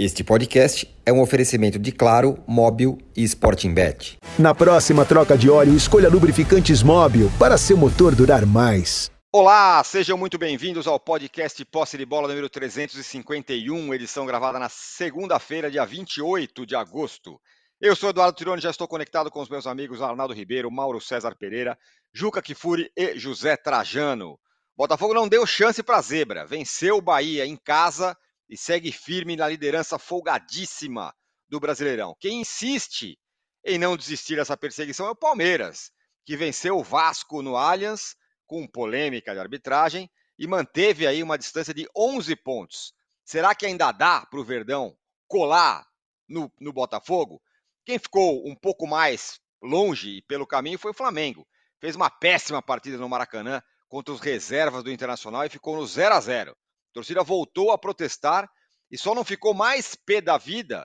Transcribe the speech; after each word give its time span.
Este 0.00 0.22
podcast 0.22 0.88
é 1.04 1.12
um 1.12 1.20
oferecimento 1.20 1.76
de 1.76 1.90
Claro, 1.90 2.40
Móbil 2.46 2.98
e 3.16 3.24
Sporting 3.24 3.74
Bet. 3.74 4.16
Na 4.38 4.54
próxima 4.54 5.04
troca 5.04 5.36
de 5.36 5.50
óleo, 5.50 5.74
escolha 5.74 6.08
lubrificantes 6.08 6.84
Móbil 6.84 7.28
para 7.36 7.58
seu 7.58 7.76
motor 7.76 8.14
durar 8.14 8.46
mais. 8.46 9.10
Olá, 9.32 9.82
sejam 9.82 10.16
muito 10.16 10.38
bem-vindos 10.38 10.86
ao 10.86 11.00
podcast 11.00 11.64
Posse 11.64 11.98
de 11.98 12.06
Bola 12.06 12.28
número 12.28 12.48
351, 12.48 13.92
edição 13.92 14.24
gravada 14.24 14.60
na 14.60 14.68
segunda-feira, 14.68 15.68
dia 15.68 15.84
28 15.84 16.64
de 16.64 16.76
agosto. 16.76 17.40
Eu 17.80 17.96
sou 17.96 18.10
Eduardo 18.10 18.36
Tironi, 18.36 18.62
já 18.62 18.70
estou 18.70 18.86
conectado 18.86 19.32
com 19.32 19.40
os 19.40 19.48
meus 19.48 19.66
amigos 19.66 20.00
Arnaldo 20.00 20.32
Ribeiro, 20.32 20.70
Mauro 20.70 21.00
César 21.00 21.34
Pereira, 21.34 21.76
Juca 22.14 22.40
Kifuri 22.40 22.88
e 22.96 23.18
José 23.18 23.56
Trajano. 23.56 24.38
Botafogo 24.76 25.12
não 25.12 25.26
deu 25.26 25.44
chance 25.44 25.82
para 25.82 25.96
a 25.96 26.02
zebra, 26.02 26.46
venceu 26.46 26.98
o 26.98 27.02
Bahia 27.02 27.44
em 27.44 27.56
casa 27.56 28.16
e 28.48 28.56
segue 28.56 28.90
firme 28.90 29.36
na 29.36 29.48
liderança 29.48 29.98
folgadíssima 29.98 31.14
do 31.48 31.60
Brasileirão. 31.60 32.16
Quem 32.18 32.40
insiste 32.40 33.18
em 33.64 33.78
não 33.78 33.96
desistir 33.96 34.36
dessa 34.36 34.56
perseguição 34.56 35.06
é 35.06 35.10
o 35.10 35.16
Palmeiras, 35.16 35.90
que 36.24 36.36
venceu 36.36 36.78
o 36.78 36.84
Vasco 36.84 37.42
no 37.42 37.56
Allianz 37.56 38.16
com 38.46 38.66
polêmica 38.66 39.34
de 39.34 39.40
arbitragem 39.40 40.10
e 40.38 40.46
manteve 40.46 41.06
aí 41.06 41.22
uma 41.22 41.36
distância 41.36 41.74
de 41.74 41.88
11 41.96 42.34
pontos. 42.36 42.94
Será 43.24 43.54
que 43.54 43.66
ainda 43.66 43.92
dá 43.92 44.24
para 44.24 44.40
o 44.40 44.44
Verdão 44.44 44.96
colar 45.26 45.86
no, 46.28 46.50
no 46.60 46.72
Botafogo? 46.72 47.42
Quem 47.84 47.98
ficou 47.98 48.46
um 48.48 48.54
pouco 48.54 48.86
mais 48.86 49.40
longe 49.62 50.22
pelo 50.22 50.46
caminho 50.46 50.78
foi 50.78 50.92
o 50.92 50.94
Flamengo. 50.94 51.46
Fez 51.80 51.96
uma 51.96 52.10
péssima 52.10 52.62
partida 52.62 52.96
no 52.96 53.08
Maracanã 53.08 53.62
contra 53.88 54.12
os 54.12 54.20
reservas 54.20 54.82
do 54.82 54.90
Internacional 54.90 55.44
e 55.44 55.50
ficou 55.50 55.76
no 55.76 55.86
0 55.86 56.14
a 56.14 56.20
0 56.20 56.52
a 56.52 56.67
torcida 56.98 57.22
voltou 57.22 57.70
a 57.70 57.78
protestar 57.78 58.50
e 58.90 58.98
só 58.98 59.14
não 59.14 59.22
ficou 59.22 59.54
mais 59.54 59.94
pé 59.94 60.20
da 60.20 60.36
vida 60.36 60.84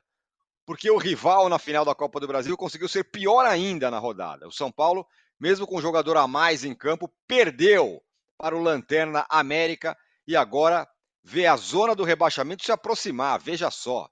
porque 0.64 0.90
o 0.92 0.98
rival 0.98 1.50
na 1.50 1.58
final 1.58 1.84
da 1.84 1.96
Copa 1.96 2.20
do 2.20 2.28
Brasil 2.28 2.56
conseguiu 2.56 2.88
ser 2.88 3.06
pior 3.06 3.46
ainda 3.48 3.90
na 3.90 3.98
rodada. 3.98 4.48
O 4.48 4.52
São 4.52 4.72
Paulo, 4.72 5.08
mesmo 5.40 5.66
com 5.66 5.78
um 5.78 5.82
jogador 5.82 6.16
a 6.18 6.28
mais 6.28 6.64
em 6.64 6.76
campo, 6.76 7.12
perdeu 7.28 8.00
para 8.38 8.56
o 8.56 8.62
Lanterna 8.62 9.26
América 9.28 9.98
e 10.28 10.36
agora 10.36 10.88
vê 11.24 11.48
a 11.48 11.58
zona 11.58 11.96
do 11.96 12.04
rebaixamento 12.04 12.64
se 12.64 12.72
aproximar. 12.72 13.40
Veja 13.40 13.72
só. 13.72 14.08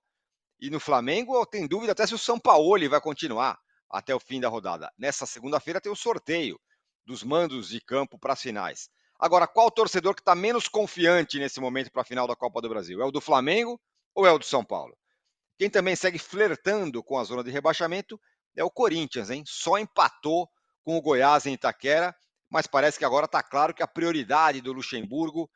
E 0.60 0.72
no 0.72 0.80
Flamengo, 0.80 1.46
tem 1.46 1.68
dúvida 1.68 1.92
até 1.92 2.08
se 2.08 2.16
o 2.16 2.18
São 2.18 2.40
Paulo 2.40 2.90
vai 2.90 3.00
continuar 3.00 3.60
até 3.90 4.14
o 4.16 4.20
fim 4.20 4.40
da 4.40 4.50
rodada. 4.50 4.92
Nessa 4.98 5.28
segunda-feira 5.28 5.80
tem 5.80 5.92
o 5.92 5.96
sorteio 5.96 6.60
dos 7.06 7.24
mandos 7.24 7.70
de 7.70 7.80
campo 7.80 8.18
para 8.18 8.34
as 8.34 8.42
finais. 8.42 8.90
Agora, 9.22 9.46
qual 9.48 9.70
torcedor 9.70 10.16
que 10.16 10.22
está 10.22 10.34
menos 10.34 10.68
confiante 10.68 11.38
nesse 11.38 11.60
momento 11.60 11.92
para 11.92 12.02
a 12.02 12.06
final 12.06 12.28
da 12.28 12.36
Copa 12.36 12.60
do 12.60 12.68
Brasil? 12.68 13.00
É 13.00 13.06
o 13.06 13.12
do 13.12 13.22
Flamengo 13.22 13.80
ou 14.16 14.26
é 14.26 14.32
o 14.32 14.40
do 14.40 14.46
São 14.46 14.66
Paulo? 14.66 14.98
Quem 15.60 15.70
também 15.70 15.96
segue 15.96 16.18
flertando 16.18 17.04
com 17.04 17.20
a 17.20 17.24
zona 17.24 17.44
de 17.44 17.52
rebaixamento 17.52 18.20
é 18.58 18.64
o 18.64 18.72
Corinthians, 18.72 19.30
hein? 19.30 19.44
Só 19.46 19.78
empatou 19.78 20.50
com 20.84 20.98
o 20.98 21.02
Goiás 21.04 21.46
em 21.46 21.54
Itaquera, 21.54 22.16
mas 22.50 22.66
parece 22.66 22.98
que 22.98 23.06
agora 23.06 23.26
está 23.26 23.44
claro 23.44 23.76
que 23.76 23.84
a 23.84 23.88
prioridade 23.88 24.60
do 24.60 24.74
Luxemburgo 24.74 25.48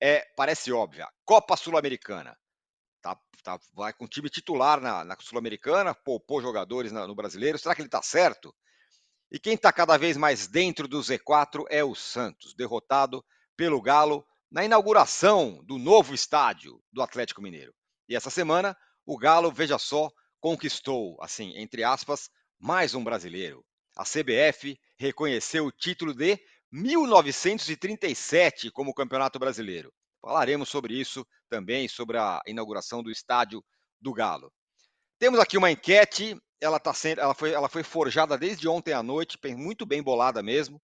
é, 0.00 0.26
parece 0.34 0.72
óbvia, 0.72 1.06
Copa 1.22 1.58
Sul-Americana. 1.58 2.34
Tá, 3.02 3.18
tá, 3.44 3.58
vai 3.74 3.92
com 3.92 4.08
time 4.08 4.30
titular 4.30 4.80
na, 4.80 5.04
na 5.04 5.14
Sul-Americana, 5.20 5.94
poupou 5.94 6.40
jogadores 6.40 6.90
na, 6.90 7.06
no 7.06 7.14
brasileiro. 7.14 7.58
Será 7.58 7.74
que 7.74 7.82
ele 7.82 7.88
está 7.88 8.00
certo? 8.00 8.54
E 9.30 9.38
quem 9.38 9.54
está 9.54 9.72
cada 9.72 9.96
vez 9.96 10.16
mais 10.16 10.48
dentro 10.48 10.88
do 10.88 10.98
Z4 10.98 11.64
é 11.70 11.84
o 11.84 11.94
Santos, 11.94 12.52
derrotado 12.54 13.24
pelo 13.56 13.80
Galo 13.80 14.26
na 14.50 14.64
inauguração 14.64 15.62
do 15.64 15.78
novo 15.78 16.12
estádio 16.12 16.82
do 16.92 17.00
Atlético 17.00 17.40
Mineiro. 17.40 17.72
E 18.08 18.16
essa 18.16 18.28
semana, 18.28 18.76
o 19.06 19.16
Galo, 19.16 19.52
veja 19.52 19.78
só, 19.78 20.10
conquistou, 20.40 21.16
assim, 21.22 21.56
entre 21.56 21.84
aspas, 21.84 22.28
mais 22.58 22.92
um 22.94 23.04
brasileiro. 23.04 23.64
A 23.96 24.02
CBF 24.02 24.76
reconheceu 24.98 25.66
o 25.66 25.72
título 25.72 26.12
de 26.12 26.36
1937 26.72 28.70
como 28.72 28.94
Campeonato 28.94 29.38
Brasileiro. 29.38 29.92
Falaremos 30.20 30.68
sobre 30.68 30.94
isso 30.94 31.24
também, 31.48 31.86
sobre 31.86 32.18
a 32.18 32.42
inauguração 32.46 33.00
do 33.00 33.10
estádio 33.12 33.64
do 34.00 34.12
Galo. 34.12 34.52
Temos 35.20 35.38
aqui 35.38 35.56
uma 35.56 35.70
enquete 35.70 36.36
ela 36.60 36.78
tá 36.78 36.92
sendo, 36.92 37.20
ela 37.20 37.34
foi, 37.34 37.52
ela 37.52 37.68
foi 37.68 37.82
forjada 37.82 38.36
desde 38.36 38.68
ontem 38.68 38.92
à 38.92 39.02
noite, 39.02 39.38
muito 39.56 39.86
bem 39.86 40.02
bolada 40.02 40.42
mesmo. 40.42 40.80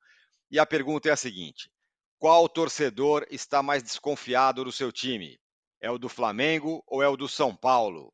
E 0.50 0.58
a 0.58 0.66
pergunta 0.66 1.08
é 1.08 1.12
a 1.12 1.16
seguinte: 1.16 1.70
qual 2.18 2.48
torcedor 2.48 3.26
está 3.30 3.62
mais 3.62 3.82
desconfiado 3.82 4.64
do 4.64 4.72
seu 4.72 4.90
time? 4.90 5.38
É 5.80 5.90
o 5.90 5.98
do 5.98 6.08
Flamengo 6.08 6.82
ou 6.86 7.02
é 7.02 7.08
o 7.08 7.16
do 7.16 7.28
São 7.28 7.54
Paulo? 7.54 8.12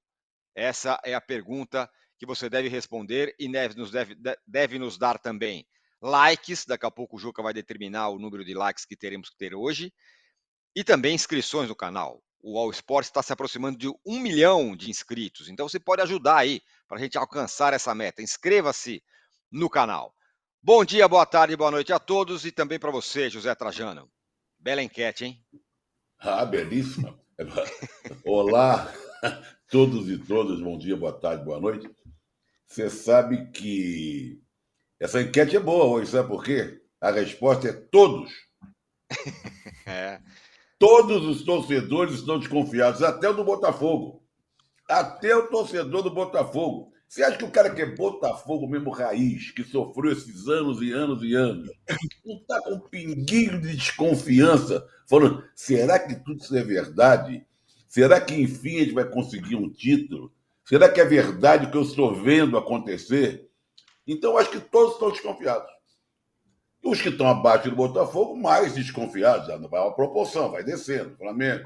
Essa 0.54 1.00
é 1.04 1.14
a 1.14 1.20
pergunta 1.20 1.88
que 2.18 2.26
você 2.26 2.50
deve 2.50 2.68
responder 2.68 3.34
e 3.38 3.50
deve 3.50 3.76
nos, 3.76 3.90
deve, 3.90 4.16
deve 4.46 4.78
nos 4.78 4.98
dar 4.98 5.18
também 5.18 5.66
likes. 6.00 6.66
Daqui 6.66 6.84
a 6.84 6.90
pouco 6.90 7.16
o 7.16 7.18
Juca 7.18 7.42
vai 7.42 7.54
determinar 7.54 8.08
o 8.08 8.18
número 8.18 8.44
de 8.44 8.54
likes 8.54 8.84
que 8.84 8.96
teremos 8.96 9.30
que 9.30 9.36
ter 9.36 9.54
hoje. 9.54 9.92
E 10.74 10.82
também 10.82 11.14
inscrições 11.14 11.68
no 11.68 11.76
canal 11.76 12.22
o 12.42 12.58
All 12.58 12.70
Sports 12.70 13.08
está 13.08 13.22
se 13.22 13.32
aproximando 13.32 13.78
de 13.78 13.88
um 14.04 14.18
milhão 14.18 14.74
de 14.74 14.90
inscritos. 14.90 15.48
Então 15.48 15.68
você 15.68 15.78
pode 15.78 16.02
ajudar 16.02 16.38
aí 16.38 16.60
para 16.88 16.98
a 16.98 17.00
gente 17.00 17.16
alcançar 17.16 17.72
essa 17.72 17.94
meta. 17.94 18.20
Inscreva-se 18.20 19.02
no 19.50 19.70
canal. 19.70 20.14
Bom 20.60 20.84
dia, 20.84 21.06
boa 21.06 21.24
tarde, 21.24 21.56
boa 21.56 21.70
noite 21.70 21.92
a 21.92 21.98
todos 21.98 22.44
e 22.44 22.50
também 22.50 22.78
para 22.78 22.90
você, 22.90 23.30
José 23.30 23.54
Trajano. 23.54 24.10
Bela 24.58 24.82
enquete, 24.82 25.24
hein? 25.24 25.44
Ah, 26.18 26.44
belíssima. 26.44 27.18
Olá, 28.24 28.92
todos 29.70 30.08
e 30.08 30.18
todas, 30.18 30.60
bom 30.60 30.76
dia, 30.78 30.96
boa 30.96 31.12
tarde, 31.12 31.44
boa 31.44 31.60
noite. 31.60 31.88
Você 32.66 32.88
sabe 32.88 33.50
que 33.50 34.40
essa 35.00 35.20
enquete 35.20 35.56
é 35.56 35.60
boa 35.60 35.84
hoje, 35.84 36.10
sabe 36.10 36.28
por 36.28 36.44
quê? 36.44 36.80
A 37.00 37.10
resposta 37.10 37.68
é 37.68 37.72
todos. 37.72 38.32
é. 39.86 40.20
Todos 40.82 41.24
os 41.24 41.44
torcedores 41.44 42.16
estão 42.16 42.40
desconfiados, 42.40 43.04
até 43.04 43.28
o 43.28 43.32
do 43.32 43.44
Botafogo. 43.44 44.20
Até 44.88 45.32
o 45.36 45.46
torcedor 45.46 46.02
do 46.02 46.10
Botafogo. 46.10 46.92
Você 47.08 47.22
acha 47.22 47.38
que 47.38 47.44
o 47.44 47.52
cara 47.52 47.70
que 47.70 47.82
é 47.82 47.86
Botafogo 47.86 48.66
mesmo 48.66 48.90
raiz, 48.90 49.52
que 49.52 49.62
sofreu 49.62 50.10
esses 50.10 50.48
anos 50.48 50.82
e 50.82 50.90
anos 50.90 51.22
e 51.22 51.34
anos, 51.36 51.70
não 52.26 52.34
está 52.34 52.60
com 52.62 52.72
um 52.72 52.80
pinguinho 52.80 53.60
de 53.60 53.76
desconfiança, 53.76 54.84
falando, 55.08 55.44
será 55.54 56.00
que 56.00 56.16
tudo 56.16 56.42
isso 56.42 56.56
é 56.56 56.64
verdade? 56.64 57.46
Será 57.88 58.20
que 58.20 58.34
enfim 58.34 58.78
a 58.78 58.80
gente 58.80 58.94
vai 58.94 59.08
conseguir 59.08 59.54
um 59.54 59.70
título? 59.70 60.32
Será 60.64 60.88
que 60.88 61.00
é 61.00 61.04
verdade 61.04 61.66
o 61.66 61.70
que 61.70 61.76
eu 61.76 61.82
estou 61.82 62.12
vendo 62.12 62.58
acontecer? 62.58 63.48
Então, 64.04 64.36
acho 64.36 64.50
que 64.50 64.58
todos 64.58 64.94
estão 64.94 65.12
desconfiados. 65.12 65.71
Os 66.82 67.00
que 67.00 67.10
estão 67.10 67.28
abaixo 67.28 67.70
do 67.70 67.76
Botafogo, 67.76 68.36
mais 68.36 68.74
desconfiados, 68.74 69.46
já 69.46 69.58
não 69.58 69.68
vai 69.68 69.80
uma 69.80 69.94
proporção, 69.94 70.50
vai 70.50 70.64
descendo. 70.64 71.16
Flamengo, 71.16 71.64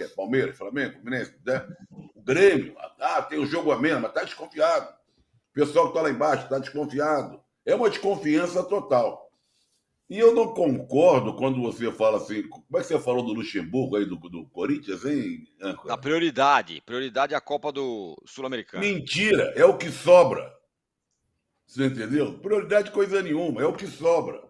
é 0.00 0.08
Palmeiras, 0.08 0.56
Flamengo, 0.56 0.94
Fluminense, 0.94 1.34
né? 1.46 1.66
o 2.14 2.22
Grêmio, 2.22 2.74
ah, 2.98 3.22
tem 3.22 3.38
o 3.38 3.46
jogo 3.46 3.70
a 3.70 3.78
menos, 3.78 4.00
mas 4.00 4.10
está 4.10 4.24
desconfiado. 4.24 4.88
O 5.50 5.54
pessoal 5.54 5.84
que 5.84 5.90
está 5.90 6.02
lá 6.02 6.10
embaixo 6.10 6.44
está 6.44 6.58
desconfiado. 6.58 7.40
É 7.64 7.74
uma 7.74 7.88
desconfiança 7.88 8.62
total. 8.64 9.30
E 10.08 10.18
eu 10.18 10.34
não 10.34 10.52
concordo 10.52 11.34
quando 11.34 11.62
você 11.62 11.90
fala 11.90 12.18
assim. 12.18 12.42
Como 12.48 12.64
é 12.74 12.78
que 12.78 12.84
você 12.84 12.98
falou 12.98 13.24
do 13.24 13.32
Luxemburgo 13.32 13.96
aí, 13.96 14.04
do, 14.04 14.16
do 14.16 14.46
Corinthians, 14.46 15.04
hein, 15.04 15.46
Da 15.86 15.96
prioridade. 15.96 16.82
Prioridade 16.84 17.34
é 17.34 17.36
a 17.36 17.40
Copa 17.40 17.72
do 17.72 18.20
Sul-Americano. 18.26 18.84
Mentira, 18.84 19.52
é 19.56 19.64
o 19.64 19.78
que 19.78 19.90
sobra. 19.90 20.52
Você 21.66 21.86
entendeu? 21.86 22.38
Prioridade 22.38 22.90
coisa 22.90 23.22
nenhuma, 23.22 23.62
é 23.62 23.66
o 23.66 23.74
que 23.74 23.86
sobra. 23.86 24.42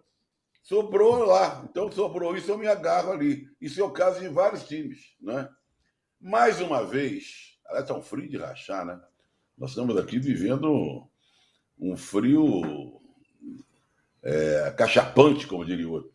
Sobrou 0.61 1.25
lá. 1.25 1.63
Então 1.69 1.91
sobrou 1.91 2.35
isso, 2.35 2.51
eu 2.51 2.57
me 2.57 2.67
agarro 2.67 3.11
ali. 3.11 3.47
Isso 3.61 3.79
é 3.79 3.83
o 3.83 3.91
caso 3.91 4.19
de 4.19 4.27
vários 4.27 4.63
times, 4.67 5.15
né? 5.21 5.47
Mais 6.19 6.59
uma 6.59 6.83
vez, 6.83 7.59
ela 7.67 7.81
está 7.81 7.95
um 7.95 8.01
frio 8.01 8.27
de 8.27 8.37
rachar, 8.37 8.85
né? 8.85 8.99
Nós 9.57 9.71
estamos 9.71 9.95
aqui 9.97 10.19
vivendo 10.19 11.07
um 11.79 11.95
frio 11.95 12.99
é, 14.23 14.73
cachapante, 14.77 15.47
como 15.47 15.65
diria 15.65 15.87
o 15.87 15.91
outro. 15.91 16.11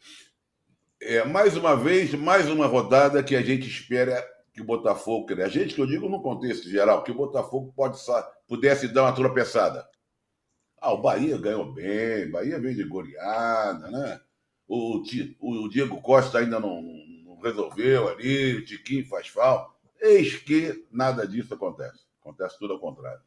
É, 1.00 1.24
mais 1.24 1.56
uma 1.56 1.74
vez, 1.74 2.12
mais 2.14 2.48
uma 2.50 2.66
rodada 2.66 3.22
que 3.22 3.34
a 3.34 3.42
gente 3.42 3.68
espera 3.68 4.22
que 4.52 4.60
o 4.60 4.64
Botafogo, 4.64 5.26
a 5.42 5.48
gente 5.48 5.74
que 5.74 5.80
eu 5.80 5.86
digo 5.86 6.08
no 6.08 6.20
contexto 6.20 6.68
geral, 6.68 7.02
que 7.02 7.10
o 7.10 7.14
Botafogo 7.16 7.72
pode, 7.74 7.98
pudesse 8.46 8.88
dar 8.88 9.04
uma 9.04 9.14
tropeçada. 9.14 9.88
Ah, 10.80 10.92
o 10.92 11.02
Bahia 11.02 11.36
ganhou 11.36 11.72
bem, 11.72 12.30
Bahia 12.30 12.58
veio 12.58 12.76
de 12.76 12.84
goleada, 12.84 13.90
né? 13.90 14.20
O, 14.66 15.02
o 15.40 15.68
Diego 15.68 16.00
Costa 16.00 16.38
ainda 16.38 16.58
não, 16.58 16.80
não 17.24 17.40
resolveu 17.40 18.08
ali, 18.08 18.56
o 18.56 18.64
Tiquinho 18.64 19.06
faz 19.06 19.28
falta. 19.28 19.74
Eis 20.00 20.36
que 20.36 20.86
nada 20.90 21.26
disso 21.26 21.52
acontece. 21.54 22.04
Acontece 22.20 22.58
tudo 22.58 22.74
ao 22.74 22.80
contrário. 22.80 23.20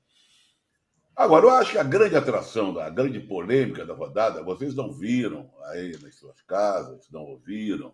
Agora, 1.16 1.46
eu 1.46 1.50
acho 1.52 1.72
que 1.74 1.78
a 1.78 1.84
grande 1.84 2.16
atração, 2.16 2.78
a 2.80 2.90
grande 2.90 3.20
polêmica 3.20 3.86
da 3.86 3.94
rodada, 3.94 4.42
vocês 4.42 4.74
não 4.74 4.92
viram 4.92 5.52
aí 5.66 5.96
nas 6.02 6.16
suas 6.16 6.42
casas, 6.42 7.08
não 7.12 7.22
ouviram. 7.22 7.94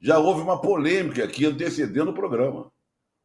Já 0.00 0.18
houve 0.18 0.42
uma 0.42 0.60
polêmica 0.60 1.24
aqui 1.24 1.44
antecedendo 1.44 2.12
o 2.12 2.14
programa. 2.14 2.70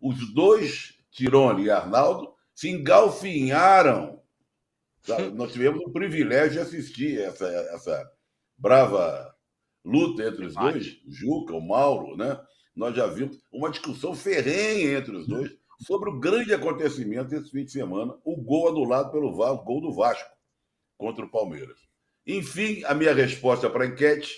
Os 0.01 0.33
dois 0.33 0.97
Tirone 1.17 1.63
e 1.63 1.71
Arnaldo, 1.71 2.31
se 2.53 2.69
engalfinharam. 2.69 4.16
Nós 5.35 5.51
tivemos 5.51 5.81
o 5.81 5.91
privilégio 5.91 6.53
de 6.53 6.59
assistir 6.59 7.19
essa, 7.19 7.47
essa 7.47 8.11
brava 8.57 9.33
luta 9.83 10.23
entre 10.23 10.45
os 10.45 10.53
dois, 10.53 11.01
o 11.05 11.11
Juca, 11.11 11.53
o 11.53 11.65
Mauro, 11.65 12.17
né? 12.17 12.39
Nós 12.75 12.95
já 12.95 13.07
vimos 13.07 13.39
uma 13.51 13.71
discussão 13.71 14.13
ferrenha 14.13 14.97
entre 14.97 15.15
os 15.15 15.27
dois 15.27 15.51
sobre 15.79 16.09
o 16.09 16.19
grande 16.19 16.53
acontecimento 16.53 17.29
desse 17.29 17.51
fim 17.51 17.63
de 17.63 17.71
semana, 17.71 18.15
o 18.23 18.35
gol 18.35 18.69
anulado 18.69 19.11
pelo 19.11 19.35
Vasco, 19.35 19.61
o 19.61 19.65
gol 19.65 19.81
do 19.81 19.93
Vasco 19.93 20.29
contra 20.97 21.25
o 21.25 21.29
Palmeiras. 21.29 21.77
Enfim, 22.25 22.83
a 22.83 22.93
minha 22.93 23.13
resposta 23.13 23.69
para 23.69 23.83
a 23.85 23.87
enquete, 23.87 24.33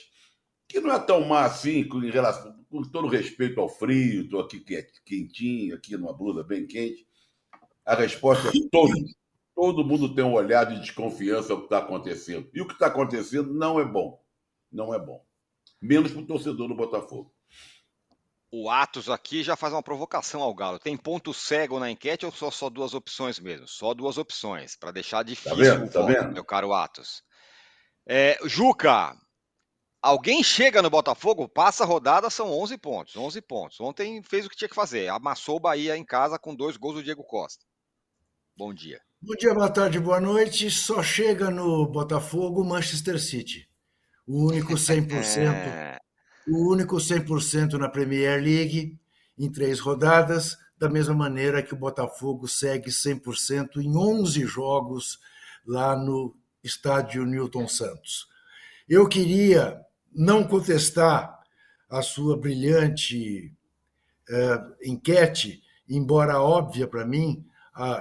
que 0.67 0.79
não 0.79 0.93
é 0.93 0.99
tão 0.99 1.25
má 1.25 1.45
assim, 1.45 1.87
com, 1.87 1.99
relação, 1.99 2.55
com 2.69 2.81
todo 2.83 3.07
respeito 3.07 3.59
ao 3.59 3.69
frio, 3.69 4.23
estou 4.23 4.41
aqui 4.41 4.63
quentinho, 5.05 5.75
aqui 5.75 5.97
numa 5.97 6.13
blusa 6.13 6.43
bem 6.43 6.67
quente. 6.67 7.07
A 7.85 7.95
resposta 7.95 8.49
é 8.49 8.51
todo. 8.71 8.93
Todo 9.59 9.83
mundo 9.83 10.15
tem 10.15 10.23
um 10.23 10.35
olhar 10.35 10.63
de 10.63 10.79
desconfiança 10.79 11.51
ao 11.51 11.59
que 11.59 11.65
está 11.65 11.79
acontecendo. 11.79 12.49
E 12.53 12.61
o 12.61 12.65
que 12.65 12.71
está 12.71 12.87
acontecendo 12.87 13.53
não 13.53 13.77
é 13.77 13.83
bom. 13.83 14.23
Não 14.71 14.93
é 14.93 14.97
bom. 14.97 15.21
Menos 15.81 16.13
para 16.13 16.21
o 16.21 16.25
torcedor 16.25 16.69
do 16.69 16.75
Botafogo. 16.75 17.35
O 18.49 18.69
Atos 18.69 19.09
aqui 19.09 19.43
já 19.43 19.57
faz 19.57 19.73
uma 19.73 19.83
provocação 19.83 20.41
ao 20.41 20.55
Galo. 20.55 20.79
Tem 20.79 20.95
ponto 20.95 21.33
cego 21.33 21.77
na 21.77 21.91
enquete 21.91 22.25
ou 22.25 22.31
só, 22.31 22.49
só 22.49 22.69
duas 22.69 22.93
opções 22.93 23.37
mesmo? 23.37 23.67
Só 23.67 23.93
duas 23.93 24.17
opções, 24.17 24.77
para 24.77 24.91
deixar 24.91 25.23
difícil 25.23 25.57
tá 25.57 25.61
vendo? 25.61 25.89
o 25.89 25.91
tá 25.91 25.99
voto, 25.99 26.13
vendo? 26.13 26.33
meu 26.35 26.45
caro 26.45 26.73
Atos. 26.73 27.21
É, 28.07 28.39
Juca, 28.45 29.13
alguém 30.01 30.41
chega 30.41 30.81
no 30.81 30.89
Botafogo, 30.89 31.49
passa 31.49 31.83
a 31.83 31.87
rodada, 31.87 32.29
são 32.29 32.49
11 32.49 32.77
pontos. 32.77 33.17
11 33.17 33.41
pontos. 33.41 33.81
Ontem 33.81 34.23
fez 34.23 34.45
o 34.45 34.49
que 34.49 34.55
tinha 34.55 34.69
que 34.69 34.75
fazer. 34.75 35.09
Amassou 35.09 35.57
o 35.57 35.59
Bahia 35.59 35.97
em 35.97 36.05
casa 36.05 36.39
com 36.39 36.55
dois 36.55 36.77
gols 36.77 36.95
do 36.95 37.03
Diego 37.03 37.25
Costa. 37.25 37.65
Bom 38.55 38.73
dia. 38.73 39.01
Bom 39.21 39.35
dia, 39.35 39.53
boa 39.53 39.69
tarde, 39.69 39.99
boa 39.99 40.21
noite. 40.21 40.71
Só 40.71 41.03
chega 41.03 41.51
no 41.51 41.85
Botafogo 41.85 42.63
Manchester 42.63 43.19
City. 43.19 43.67
O 44.25 44.45
único 44.47 44.73
100%, 44.79 45.51
É, 45.51 45.97
o 46.47 46.71
único 46.71 46.99
100% 46.99 47.73
na 47.73 47.89
Premier 47.89 48.41
League 48.41 48.97
em 49.37 49.51
três 49.51 49.81
rodadas, 49.81 50.57
da 50.77 50.89
mesma 50.89 51.13
maneira 51.13 51.61
que 51.61 51.73
o 51.73 51.77
Botafogo 51.77 52.47
segue 52.47 52.89
100% 52.89 53.81
em 53.81 53.93
11 53.97 54.45
jogos 54.45 55.19
lá 55.67 55.97
no 55.97 56.33
estádio 56.63 57.25
Newton 57.25 57.67
Santos. 57.67 58.25
Eu 58.87 59.05
queria 59.09 59.81
não 60.13 60.45
contestar 60.45 61.37
a 61.89 62.01
sua 62.01 62.37
brilhante 62.37 63.53
eh, 64.29 64.61
enquete, 64.83 65.61
embora 65.89 66.41
óbvia 66.41 66.87
para 66.87 67.05
mim, 67.05 67.45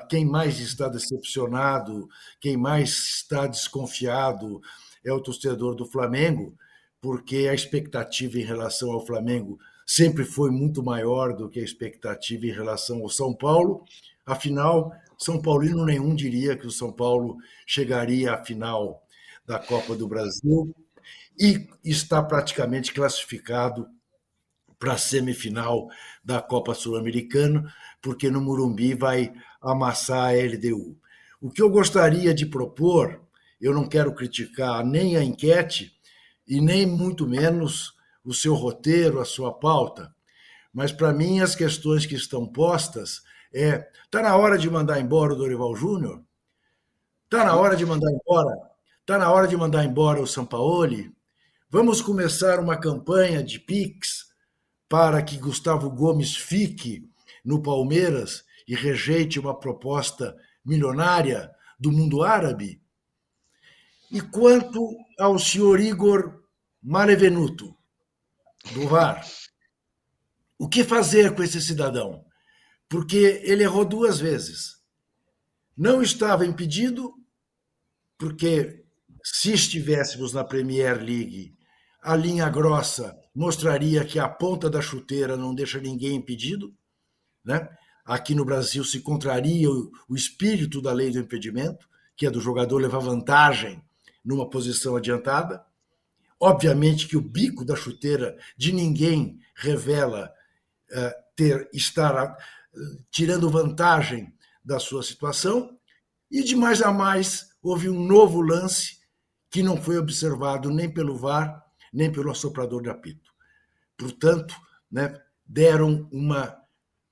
quem 0.09 0.25
mais 0.25 0.59
está 0.59 0.89
decepcionado, 0.89 2.09
quem 2.41 2.57
mais 2.57 2.91
está 2.91 3.47
desconfiado 3.47 4.61
é 5.05 5.13
o 5.13 5.21
torcedor 5.21 5.75
do 5.75 5.87
Flamengo, 5.87 6.57
porque 7.01 7.49
a 7.49 7.55
expectativa 7.55 8.39
em 8.39 8.45
relação 8.45 8.91
ao 8.93 9.07
Flamengo 9.07 9.59
sempre 9.87 10.25
foi 10.25 10.51
muito 10.51 10.83
maior 10.83 11.35
do 11.35 11.49
que 11.49 11.61
a 11.61 11.65
expectativa 11.65 12.47
em 12.47 12.53
relação 12.53 13.01
ao 13.01 13.09
São 13.09 13.33
Paulo. 13.33 13.85
Afinal, 14.27 14.93
São 15.17 15.41
Paulino 15.41 15.85
nenhum 15.85 16.15
diria 16.15 16.57
que 16.57 16.67
o 16.67 16.71
São 16.71 16.93
Paulo 16.93 17.37
chegaria 17.67 18.35
à 18.35 18.45
final 18.45 19.03
da 19.47 19.59
Copa 19.59 19.95
do 19.95 20.07
Brasil 20.07 20.75
e 21.39 21.69
está 21.85 22.23
praticamente 22.23 22.93
classificado 22.93 23.89
para 24.79 24.93
a 24.93 24.99
semifinal 24.99 25.89
da 26.23 26.41
Copa 26.41 26.75
Sul-Americana, 26.75 27.73
porque 28.01 28.31
no 28.31 28.41
Murumbi 28.41 28.95
vai 28.95 29.33
amassar 29.61 30.31
a 30.31 30.33
LDU. 30.33 30.97
O 31.41 31.51
que 31.51 31.63
eu 31.63 31.71
gostaria 31.71 32.35
de 32.35 32.47
propor, 32.47 33.21
eu 33.61 33.73
não 33.73 33.89
quero 33.89 34.15
criticar 34.15 34.85
nem 34.85 35.17
a 35.17 35.23
enquete 35.23 35.93
e 36.47 36.61
nem 36.61 36.87
muito 36.87 37.27
menos 37.27 37.95
o 38.25 38.35
seu 38.35 38.55
roteiro, 38.55 39.21
a 39.21 39.25
sua 39.25 39.53
pauta, 39.53 40.15
mas 40.73 40.93
para 40.93 41.13
mim 41.13 41.41
as 41.41 41.55
questões 41.55 42.07
que 42.07 42.15
estão 42.15 42.47
postas 42.47 43.23
é: 43.53 43.89
está 44.05 44.23
na 44.23 44.37
hora 44.37 44.59
de 44.59 44.69
mandar 44.71 45.01
embora 45.01 45.33
o 45.33 45.37
Dorival 45.37 45.75
Júnior? 45.75 46.23
Está 47.25 47.45
na 47.45 47.57
hora 47.57 47.77
de 47.77 47.85
mandar 47.85 48.11
embora? 48.11 48.55
Está 49.01 49.19
na 49.19 49.31
hora 49.31 49.49
de 49.49 49.57
mandar 49.57 49.85
embora 49.85 50.21
o 50.21 50.27
Sampaoli? 50.27 51.13
Vamos 51.71 52.01
começar 52.01 52.61
uma 52.61 52.77
campanha 52.77 53.43
de 53.43 53.59
Pix 53.59 54.29
para 54.89 55.23
que 55.23 55.37
Gustavo 55.37 55.91
Gomes 55.91 56.37
fique 56.37 57.08
no 57.49 57.63
Palmeiras 57.63 58.45
e 58.69 58.75
rejeite 58.75 59.41
uma 59.41 59.59
proposta 59.59 60.37
milionária 60.63 61.51
do 61.81 61.91
mundo 61.91 62.23
árabe? 62.23 62.83
E 64.13 64.21
quanto 64.21 64.95
ao 65.19 65.39
senhor 65.39 65.81
Igor 65.81 66.43
Malevenuto, 66.83 67.75
do 68.75 68.87
VAR, 68.87 69.27
o 70.59 70.69
que 70.69 70.85
fazer 70.85 71.35
com 71.35 71.43
esse 71.43 71.59
cidadão? 71.63 72.23
Porque 72.87 73.41
ele 73.43 73.63
errou 73.63 73.87
duas 73.87 74.21
vezes. 74.21 74.83
Não 75.75 76.03
estava 76.03 76.45
impedido, 76.45 77.15
porque 78.19 78.85
se 79.25 79.55
estivéssemos 79.55 80.35
na 80.35 80.45
Premier 80.45 80.99
League, 80.99 81.57
a 82.03 82.15
linha 82.15 82.51
grossa 82.51 83.19
mostraria 83.35 84.05
que 84.05 84.19
a 84.19 84.29
ponta 84.29 84.69
da 84.69 84.83
chuteira 84.83 85.35
não 85.35 85.55
deixa 85.55 85.81
ninguém 85.81 86.17
impedido, 86.17 86.77
né? 87.45 87.69
Aqui 88.05 88.35
no 88.35 88.45
Brasil 88.45 88.83
se 88.85 89.01
contraria 89.01 89.71
o, 89.71 90.17
espírito 90.17 90.81
da 90.81 90.93
lei 90.93 91.11
do 91.11 91.19
impedimento, 91.19 91.87
que 92.17 92.27
é 92.27 92.31
do 92.31 92.41
jogador 92.41 92.79
levar 92.79 93.01
vantagem 93.01 93.83
numa 94.25 94.49
posição 94.49 94.97
adiantada. 94.97 95.63
Obviamente 96.41 97.07
que 97.07 97.17
o 97.17 97.21
bico 97.21 97.65
da 97.65 97.77
chuteira 97.77 98.37
de 98.57 98.73
ninguém 98.73 99.39
revela 99.55 100.33
uh, 100.91 101.13
ter 101.37 101.69
estar 101.73 102.33
uh, 102.33 103.05
tirando 103.11 103.51
vantagem 103.51 104.33
da 104.65 104.79
sua 104.79 105.03
situação. 105.03 105.77
E 106.31 106.43
de 106.43 106.57
mais 106.57 106.81
a 106.81 106.91
mais 106.91 107.51
houve 107.63 107.91
um 107.91 108.03
novo 108.03 108.41
lance 108.41 108.99
que 109.51 109.63
não 109.63 109.77
foi 109.77 109.99
observado 109.99 110.71
nem 110.71 110.91
pelo 110.91 111.17
VAR 111.17 111.63
nem 111.93 112.11
pelo 112.11 112.31
assoprador 112.31 112.83
de 112.83 112.91
apito. 112.91 113.33
Portanto, 113.97 114.55
né, 114.91 115.21
deram 115.47 116.09
uma 116.13 116.57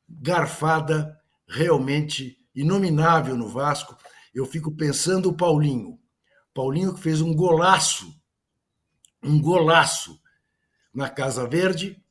garfada 0.08 1.20
realmente 1.48 2.38
inominável 2.54 3.36
no 3.36 3.48
Vasco. 3.48 3.96
Eu 4.34 4.46
fico 4.46 4.70
pensando 4.72 5.28
o 5.28 5.36
Paulinho. 5.36 5.98
Paulinho 6.54 6.94
que 6.94 7.00
fez 7.00 7.20
um 7.20 7.34
golaço, 7.34 8.14
um 9.22 9.40
golaço 9.40 10.20
na 10.92 11.10
Casa 11.10 11.46
Verde, 11.46 12.02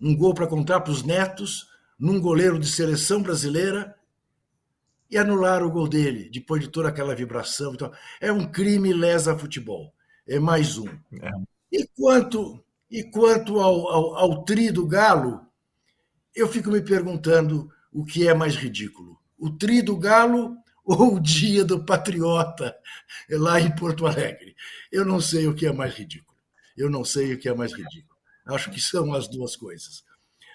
um 0.00 0.14
gol 0.14 0.34
para 0.34 0.46
contar 0.46 0.80
para 0.80 0.92
os 0.92 1.02
netos, 1.02 1.66
num 1.98 2.20
goleiro 2.20 2.58
de 2.58 2.66
seleção 2.66 3.22
brasileira, 3.22 3.96
e 5.10 5.16
anular 5.16 5.62
o 5.62 5.70
gol 5.70 5.88
dele, 5.88 6.28
depois 6.30 6.60
de 6.60 6.68
toda 6.68 6.88
aquela 6.88 7.14
vibração. 7.14 7.72
Então, 7.72 7.92
é 8.20 8.30
um 8.30 8.50
crime 8.50 8.92
lesa 8.92 9.38
futebol. 9.38 9.94
É 10.26 10.38
mais 10.38 10.76
um. 10.76 10.88
É. 10.88 11.30
E 11.70 11.86
quanto, 11.96 12.62
e 12.90 13.04
quanto 13.04 13.60
ao, 13.60 13.88
ao, 13.88 14.16
ao 14.16 14.44
tri 14.44 14.70
do 14.70 14.86
Galo, 14.86 15.45
eu 16.36 16.46
fico 16.46 16.70
me 16.70 16.82
perguntando 16.82 17.72
o 17.90 18.04
que 18.04 18.28
é 18.28 18.34
mais 18.34 18.54
ridículo: 18.54 19.18
o 19.38 19.50
tri 19.50 19.80
do 19.80 19.96
Galo 19.96 20.54
ou 20.84 21.16
o 21.16 21.20
dia 21.20 21.64
do 21.64 21.84
Patriota 21.84 22.76
lá 23.30 23.60
em 23.60 23.74
Porto 23.74 24.06
Alegre? 24.06 24.54
Eu 24.92 25.04
não 25.04 25.20
sei 25.20 25.48
o 25.48 25.54
que 25.54 25.66
é 25.66 25.72
mais 25.72 25.94
ridículo. 25.94 26.38
Eu 26.76 26.90
não 26.90 27.04
sei 27.04 27.32
o 27.32 27.38
que 27.38 27.48
é 27.48 27.54
mais 27.54 27.72
ridículo. 27.72 28.14
Acho 28.46 28.70
que 28.70 28.80
são 28.80 29.12
as 29.14 29.26
duas 29.26 29.56
coisas. 29.56 30.04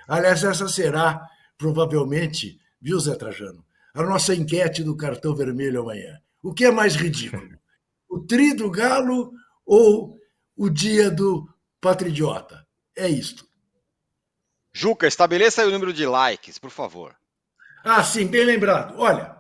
Aliás, 0.08 0.44
essa 0.44 0.70
será 0.70 1.28
provavelmente, 1.58 2.60
viu, 2.80 3.00
Zé 3.00 3.16
Trajano, 3.16 3.66
a 3.94 4.04
nossa 4.04 4.34
enquete 4.34 4.84
do 4.84 4.96
cartão 4.96 5.36
vermelho 5.36 5.82
amanhã. 5.82 6.22
O 6.42 6.54
que 6.54 6.66
é 6.66 6.72
mais 6.72 6.96
ridículo? 6.96 7.60
O 8.10 8.20
tri 8.20 8.54
do 8.54 8.70
Galo 8.70 9.32
ou 9.66 10.18
o 10.56 10.70
dia 10.70 11.12
do 11.12 11.48
patriota. 11.80 12.66
É 12.96 13.10
isto. 13.10 13.51
Juca, 14.74 15.08
estabeleça 15.08 15.62
aí 15.62 15.68
o 15.68 15.72
número 15.72 15.94
de 15.94 16.06
likes, 16.06 16.58
por 16.58 16.70
favor. 16.70 17.16
Ah, 17.84 18.04
sim, 18.04 18.28
bem 18.28 18.46
lembrado. 18.46 18.98
Olha, 18.98 19.36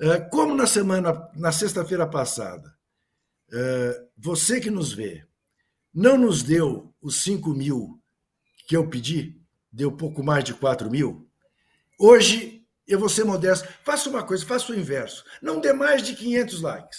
eh, 0.00 0.20
como 0.30 0.54
na 0.54 0.66
semana, 0.66 1.30
na 1.34 1.52
sexta-feira 1.52 2.06
passada, 2.06 2.74
eh, 3.52 4.04
você 4.16 4.60
que 4.60 4.70
nos 4.70 4.92
vê 4.92 5.26
não 5.94 6.16
nos 6.16 6.42
deu 6.42 6.94
os 7.00 7.22
5 7.22 7.50
mil 7.50 8.00
que 8.66 8.76
eu 8.76 8.88
pedi, 8.88 9.40
deu 9.72 9.90
pouco 9.90 10.22
mais 10.22 10.44
de 10.44 10.54
4 10.54 10.90
mil, 10.90 11.28
hoje 11.98 12.64
eu 12.86 12.98
vou 12.98 13.08
ser 13.08 13.24
modesto. 13.24 13.68
Faça 13.84 14.08
uma 14.08 14.22
coisa, 14.22 14.46
faça 14.46 14.72
o 14.72 14.74
inverso. 14.74 15.24
Não 15.42 15.60
dê 15.60 15.72
mais 15.72 16.02
de 16.02 16.14
500 16.14 16.62
likes. 16.62 16.98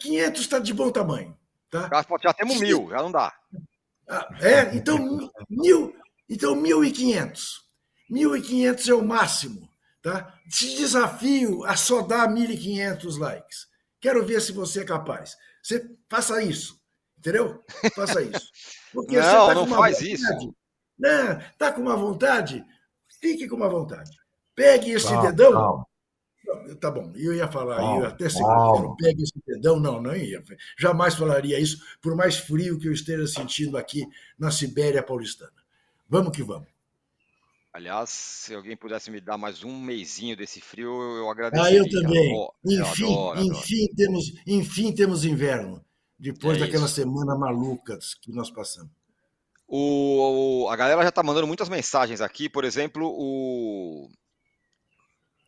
500 0.00 0.40
está 0.40 0.58
de 0.58 0.72
bom 0.72 0.90
tamanho. 0.90 1.36
Tá? 1.68 1.88
Já 2.22 2.32
temos 2.32 2.60
mil, 2.60 2.88
já 2.90 2.98
não 2.98 3.12
dá. 3.12 3.32
Ah, 4.10 4.28
é, 4.40 4.74
então 4.74 4.98
mil, 5.48 5.94
então 6.28 6.56
1.500. 6.56 7.60
1.500 8.10 8.88
é 8.88 8.94
o 8.94 9.04
máximo. 9.04 9.70
Tá? 10.02 10.34
Te 10.48 10.76
desafio 10.76 11.64
a 11.64 11.76
só 11.76 12.02
dar 12.02 12.28
1.500 12.28 13.18
likes. 13.18 13.68
Quero 14.00 14.26
ver 14.26 14.40
se 14.40 14.50
você 14.50 14.80
é 14.80 14.84
capaz. 14.84 15.36
Você 15.62 15.88
faça 16.08 16.42
isso, 16.42 16.80
entendeu? 17.16 17.62
Faça 17.94 18.20
isso. 18.20 18.50
Porque 18.92 19.16
não, 19.20 19.46
tá 19.46 19.54
não 19.54 19.66
faz 19.68 19.98
vontade, 19.98 20.12
isso. 20.12 20.54
Não, 20.98 21.40
tá 21.56 21.70
com 21.70 21.82
uma 21.82 21.96
vontade? 21.96 22.64
Fique 23.20 23.46
com 23.46 23.56
uma 23.56 23.68
vontade. 23.68 24.10
Pegue 24.56 24.90
esse 24.90 25.06
calma, 25.06 25.30
dedão. 25.30 25.52
Calma. 25.52 25.86
Tá 26.80 26.90
bom, 26.90 27.12
eu 27.16 27.34
ia 27.34 27.46
falar, 27.46 27.80
eu 27.98 28.06
até 28.06 28.28
segunda 28.28 28.94
pegue 28.96 29.22
esse 29.22 29.32
dedão, 29.46 29.78
não, 29.78 30.00
não 30.00 30.14
ia. 30.16 30.42
Jamais 30.78 31.14
falaria 31.14 31.58
isso, 31.58 31.82
por 32.00 32.16
mais 32.16 32.36
frio 32.36 32.78
que 32.78 32.88
eu 32.88 32.92
esteja 32.92 33.26
sentindo 33.26 33.76
aqui 33.76 34.06
na 34.38 34.50
Sibéria 34.50 35.02
paulistana. 35.02 35.52
Vamos 36.08 36.34
que 36.34 36.42
vamos. 36.42 36.68
Aliás, 37.72 38.10
se 38.10 38.54
alguém 38.54 38.76
pudesse 38.76 39.10
me 39.10 39.20
dar 39.20 39.38
mais 39.38 39.62
um 39.62 39.80
mêsinho 39.80 40.36
desse 40.36 40.60
frio, 40.60 40.90
eu 41.16 41.30
agradeço. 41.30 41.62
Ah, 41.62 41.72
eu 41.72 41.88
também. 41.88 42.34
Eu 42.34 42.52
enfim, 42.64 43.04
eu 43.04 43.30
adoro, 43.30 43.40
enfim, 43.42 43.84
adoro. 43.84 43.96
Temos, 43.96 44.32
enfim, 44.46 44.92
temos 44.92 45.24
inverno, 45.24 45.84
depois 46.18 46.56
é 46.56 46.60
daquela 46.60 46.86
isso. 46.86 46.94
semana 46.94 47.36
maluca 47.36 47.96
que 48.20 48.32
nós 48.32 48.50
passamos. 48.50 48.90
O, 49.68 50.66
a 50.68 50.74
galera 50.74 51.02
já 51.02 51.10
está 51.10 51.22
mandando 51.22 51.46
muitas 51.46 51.68
mensagens 51.68 52.20
aqui, 52.20 52.48
por 52.48 52.64
exemplo, 52.64 53.06
o, 53.06 54.10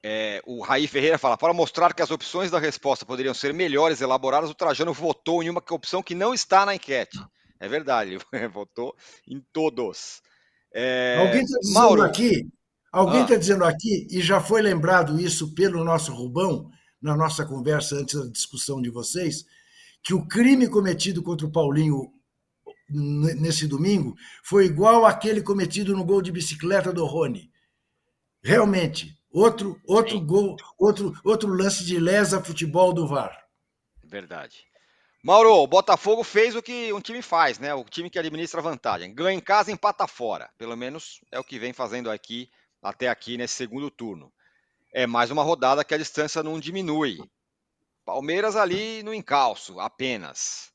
é, 0.03 0.43
o 0.45 0.61
Raí 0.61 0.89
Ferreira 0.89 1.17
fala: 1.17 1.37
para 1.37 1.55
mostrar 1.55 1.95
que 1.95 2.03
as 2.03 2.11
opções 2.11 2.51
da 2.51 2.59
resposta 2.59 3.07
poderiam 3.07 3.33
ser 3.33 3.55
melhores 3.55 4.01
elaboradas, 4.01 4.51
o 4.51 4.55
Trajano 4.55 4.93
votou 4.93 5.43
em 5.43 5.49
uma 5.49 5.63
opção 5.71 6.03
que 6.03 6.15
não 6.15 6.35
está 6.35 6.67
na 6.67 6.75
enquete. 6.75 7.19
É 7.61 7.69
verdade, 7.69 8.19
ele 8.33 8.49
votou 8.49 8.97
em 9.29 9.41
todos. 9.53 10.21
É... 10.75 11.17
Alguém 11.19 11.43
está 11.43 11.59
dizendo 11.61 11.75
Mauro... 11.75 12.03
aqui, 12.03 12.49
alguém 12.91 13.23
está 13.23 13.35
ah. 13.35 13.39
dizendo 13.39 13.65
aqui, 13.65 14.09
e 14.11 14.21
já 14.21 14.41
foi 14.41 14.61
lembrado 14.61 15.21
isso 15.21 15.55
pelo 15.55 15.85
nosso 15.85 16.13
Rubão, 16.13 16.69
na 17.01 17.17
nossa 17.17 17.45
conversa 17.47 17.97
antes 17.97 18.19
da 18.19 18.27
discussão 18.27 18.83
de 18.83 18.91
vocês, 18.91 19.45
que 20.03 20.15
o 20.15 20.27
crime 20.27 20.69
cometido 20.69 21.23
contra 21.23 21.47
o 21.47 21.53
Paulinho 21.53 22.13
nesse 22.91 23.67
domingo 23.67 24.15
foi 24.43 24.67
igual 24.67 25.07
àquele 25.07 25.41
cometido 25.41 25.97
no 25.97 26.05
gol 26.05 26.21
de 26.21 26.33
bicicleta 26.33 26.93
do 26.93 27.05
Rony. 27.05 27.51
Realmente, 28.43 29.17
outro 29.33 29.81
outro 29.87 30.21
gol, 30.21 30.57
outro 30.79 31.13
outro 31.25 31.49
lance 31.49 31.85
de 31.85 31.99
lesa 31.99 32.43
futebol 32.43 32.93
do 32.93 33.07
VAR. 33.07 33.37
Verdade. 34.05 34.65
Mauro, 35.25 35.55
o 35.55 35.67
Botafogo 35.67 36.25
fez 36.25 36.57
o 36.57 36.63
que 36.63 36.93
um 36.93 37.01
time 37.01 37.23
faz, 37.23 37.59
né? 37.59 37.73
O 37.73 37.85
time 37.85 38.11
que 38.11 38.19
administra 38.19 38.61
vantagem. 38.61 39.15
Ganha 39.15 39.39
em 39.39 39.41
casa, 39.41 39.71
empata 39.71 40.07
fora. 40.09 40.51
Pelo 40.59 40.77
menos 40.77 41.21
é 41.31 41.39
o 41.39 41.45
que 41.45 41.61
vem 41.61 41.73
fazendo 41.73 42.11
aqui, 42.11 42.51
até 42.83 43.09
aqui 43.09 43.39
nesse 43.39 43.55
segundo 43.55 43.89
turno. 43.89 44.33
É 44.93 45.07
mais 45.07 45.31
uma 45.31 45.45
rodada 45.45 45.85
que 45.85 45.95
a 45.95 45.99
distância 45.99 46.43
não 46.43 46.59
diminui. 46.59 47.19
Palmeiras 48.05 48.57
ali 48.57 49.03
no 49.05 49.15
encalço, 49.15 49.79
apenas. 49.79 50.73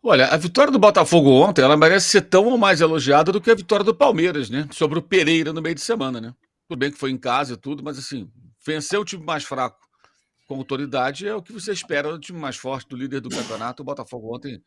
Olha, 0.00 0.28
a 0.28 0.36
vitória 0.36 0.70
do 0.70 0.78
Botafogo 0.78 1.30
ontem, 1.30 1.62
ela 1.62 1.76
merece 1.76 2.08
ser 2.08 2.22
tão 2.22 2.46
ou 2.46 2.56
mais 2.56 2.80
elogiada 2.80 3.32
do 3.32 3.40
que 3.40 3.50
a 3.50 3.56
vitória 3.56 3.84
do 3.84 3.94
Palmeiras, 3.94 4.48
né? 4.48 4.68
Sobre 4.70 5.00
o 5.00 5.02
Pereira 5.02 5.52
no 5.52 5.60
meio 5.60 5.74
de 5.74 5.80
semana, 5.80 6.20
né? 6.20 6.32
Tudo 6.68 6.78
bem 6.78 6.92
que 6.92 6.98
foi 6.98 7.10
em 7.10 7.18
casa 7.18 7.54
e 7.54 7.56
tudo, 7.56 7.82
mas 7.82 7.98
assim, 7.98 8.30
venceu 8.64 9.00
o 9.00 9.04
time 9.04 9.24
mais 9.24 9.44
fraco 9.44 9.88
com 10.48 10.56
autoridade 10.56 11.28
é 11.28 11.34
o 11.34 11.42
que 11.42 11.52
você 11.52 11.72
espera 11.72 12.10
do 12.10 12.18
time 12.18 12.38
mais 12.38 12.56
forte, 12.56 12.88
do 12.88 12.96
líder 12.96 13.20
do 13.20 13.28
campeonato. 13.28 13.82
O 13.82 13.84
Botafogo 13.84 14.34
ontem 14.34 14.60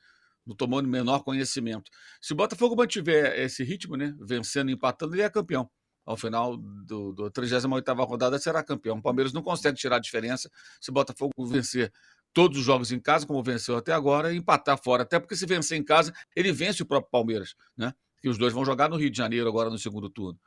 não 0.46 0.56
tomou 0.56 0.82
menor 0.84 1.24
conhecimento. 1.24 1.90
Se 2.22 2.34
o 2.34 2.36
Botafogo 2.36 2.76
mantiver 2.76 3.38
esse 3.40 3.64
ritmo, 3.64 3.98
né, 3.98 4.14
vencendo 4.22 4.70
e 4.70 4.74
empatando, 4.74 5.16
ele 5.16 5.24
é 5.24 5.30
campeão. 5.30 5.68
Ao 6.06 6.16
final 6.16 6.56
do, 6.56 7.14
do 7.14 7.32
38 7.32 7.94
rodada, 8.04 8.38
será 8.38 8.64
campeão. 8.64 8.98
O 8.98 9.02
Palmeiras 9.02 9.34
não 9.34 9.42
consegue 9.42 9.78
tirar 9.78 9.96
a 9.96 10.00
diferença 10.00 10.52
se 10.80 10.92
o 10.92 10.94
Botafogo 10.94 11.32
vencer 11.48 11.92
todos 12.32 12.60
os 12.60 12.64
jogos 12.64 12.92
em 12.92 13.00
casa, 13.00 13.26
como 13.26 13.42
venceu 13.44 13.76
até 13.76 13.92
agora, 13.92 14.32
e 14.32 14.38
empatar 14.38 14.82
fora. 14.82 15.02
Até 15.02 15.20
porque 15.20 15.36
se 15.36 15.46
vencer 15.48 15.80
em 15.80 15.84
casa, 15.84 16.14
ele 16.36 16.52
vence 16.52 16.84
o 16.84 16.86
próprio 16.86 17.10
Palmeiras, 17.10 17.56
né? 17.76 17.94
Que 18.22 18.30
os 18.30 18.38
dois 18.38 18.54
vão 18.54 18.64
jogar 18.64 18.88
no 18.88 18.98
Rio 18.98 19.10
de 19.10 19.18
Janeiro 19.18 19.50
agora 19.50 19.70
no 19.70 19.80
segundo 19.80 20.10
turno. 20.10 20.40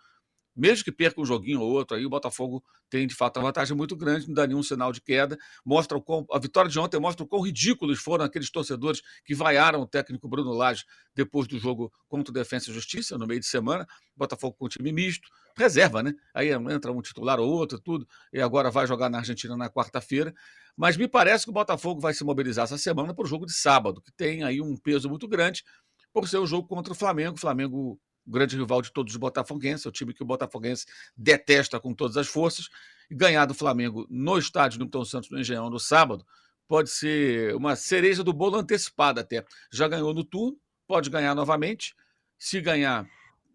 Mesmo 0.57 0.85
que 0.85 0.93
perca 0.93 1.21
um 1.21 1.25
joguinho 1.25 1.61
ou 1.61 1.71
outro, 1.71 1.97
aí 1.97 2.07
o 2.07 2.11
Botafogo 2.11 2.63
tem 2.89 3.07
de 3.07 3.15
fato 3.15 3.39
uma 3.39 3.47
vantagem 3.47 3.77
muito 3.77 3.97
grande, 3.97 4.29
não 4.29 4.35
dá 4.35 4.47
nenhum 4.47 4.63
sinal 4.63 4.93
de 4.93 5.01
queda. 5.01 5.37
Mostra 5.65 5.99
o 5.99 6.03
quão, 6.03 6.25
a 6.31 6.39
vitória 6.39 6.71
de 6.71 6.79
ontem 6.79 7.01
mostra 7.01 7.25
o 7.25 7.27
quão 7.27 7.43
ridículos 7.43 7.99
foram 7.99 8.25
aqueles 8.25 8.51
torcedores 8.51 9.03
que 9.25 9.35
vaiaram 9.35 9.81
o 9.81 9.87
técnico 9.87 10.29
Bruno 10.29 10.53
Lage 10.53 10.85
depois 11.15 11.49
do 11.49 11.59
jogo 11.59 11.93
contra 12.09 12.31
o 12.31 12.35
Defensa 12.35 12.71
e 12.71 12.75
Justiça, 12.75 13.19
no 13.19 13.27
meio 13.27 13.41
de 13.41 13.47
semana. 13.47 13.87
Botafogo 14.17 14.57
com 14.57 14.69
time 14.69 14.93
misto, 14.93 15.29
reserva, 15.57 16.03
né? 16.03 16.15
Aí 16.33 16.51
entra 16.51 16.93
um 16.93 17.03
titular 17.03 17.41
ou 17.41 17.51
outro, 17.51 17.81
tudo, 17.81 18.07
e 18.33 18.41
agora 18.41 18.71
vai 18.71 18.87
jogar 18.87 19.09
na 19.09 19.19
Argentina 19.19 19.57
na 19.57 19.69
quarta-feira. 19.69 20.33
Mas 20.77 20.97
me 20.97 21.09
parece 21.09 21.45
que 21.45 21.51
o 21.51 21.55
Botafogo 21.55 22.01
vai 22.01 22.15
se 22.15 22.25
mobilizar 22.25 22.65
essa 22.65 22.79
semana 22.79 23.15
para 23.15 23.25
o 23.25 23.29
jogo 23.29 23.47
de 23.47 23.53
sábado, 23.53 24.01
que 24.01 24.13
tem 24.13 24.43
aí 24.45 24.61
um 24.61 24.77
peso 24.77 25.09
muito 25.09 25.27
grande, 25.27 25.65
por 26.13 26.29
ser 26.29 26.39
o 26.39 26.47
jogo 26.47 26.69
contra 26.69 26.93
o 26.93 26.97
Flamengo. 26.97 27.37
O 27.37 27.41
Flamengo 27.41 28.01
o 28.27 28.31
grande 28.31 28.57
rival 28.57 28.81
de 28.83 28.93
todos 28.93 29.13
os 29.13 29.17
botafoguenses, 29.17 29.87
é 29.87 29.89
o 29.89 29.93
time 29.93 30.15
que 30.15 30.23
o 30.23 30.27
botafoguense 30.27 30.87
detesta 31.17 31.79
com 31.79 31.95
todas 31.95 32.17
as 32.17 32.27
forças, 32.27 32.69
e 33.11 33.15
ganhar 33.15 33.47
do 33.47 33.55
Flamengo 33.55 34.07
no 34.09 34.39
estádio 34.39 34.79
do 34.79 34.85
Milton 34.85 35.05
Santos 35.05 35.31
no 35.31 35.39
Engenhão 35.39 35.69
no 35.69 35.79
sábado 35.79 36.25
pode 36.67 36.91
ser 36.91 37.55
uma 37.55 37.77
cereja 37.77 38.25
do 38.25 38.33
bolo 38.33 38.57
antecipada 38.57 39.21
até. 39.21 39.45
Já 39.71 39.87
ganhou 39.87 40.15
no 40.15 40.25
turno, 40.25 40.59
pode 40.87 41.11
ganhar 41.11 41.35
novamente. 41.35 41.95
Se 42.39 42.61
ganhar, 42.61 43.07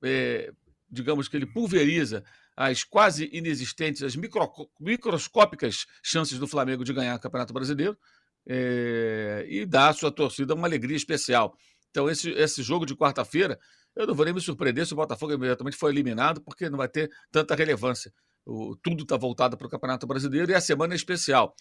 é, 0.04 0.54
digamos 0.90 1.28
que 1.28 1.36
ele 1.36 1.46
pulveriza 1.46 2.24
as 2.56 2.84
quase 2.84 3.30
inexistentes, 3.32 4.04
as 4.04 4.16
micro, 4.16 4.70
microscópicas 4.80 5.88
chances 6.04 6.38
do 6.38 6.48
Flamengo 6.48 6.84
de 6.84 6.94
ganhar 6.94 7.16
o 7.16 7.20
Campeonato 7.20 7.54
Brasileiro 7.54 7.98
é, 8.46 9.46
e 9.48 9.66
dá 9.66 9.90
à 9.90 9.94
sua 9.94 10.12
torcida 10.12 10.54
uma 10.54 10.68
alegria 10.68 10.98
especial. 10.98 11.58
Então, 11.90 12.10
esse, 12.10 12.30
esse 12.32 12.62
jogo 12.62 12.86
de 12.86 12.96
quarta-feira 12.96 13.60
eu 13.96 14.08
não 14.08 14.16
vou 14.16 14.26
nem 14.26 14.34
me 14.34 14.42
surpreender 14.42 14.86
se 14.86 14.94
o 14.94 14.96
Botafogo 14.96 15.34
imediatamente 15.34 15.78
for 15.78 15.90
eliminado, 15.90 16.42
porque 16.42 16.70
não 16.70 16.78
vai 16.78 16.88
ter 16.88 17.10
tanta 17.32 17.56
relevância. 17.56 18.14
O, 18.46 18.76
tudo 18.76 19.04
está 19.04 19.18
voltado 19.18 19.58
para 19.58 19.68
o 19.68 19.70
Campeonato 19.70 20.08
Brasileiro 20.08 20.52
e 20.52 20.56
a 20.56 20.62
semana 20.62 20.94
é 20.94 20.96
especial. 20.96 21.56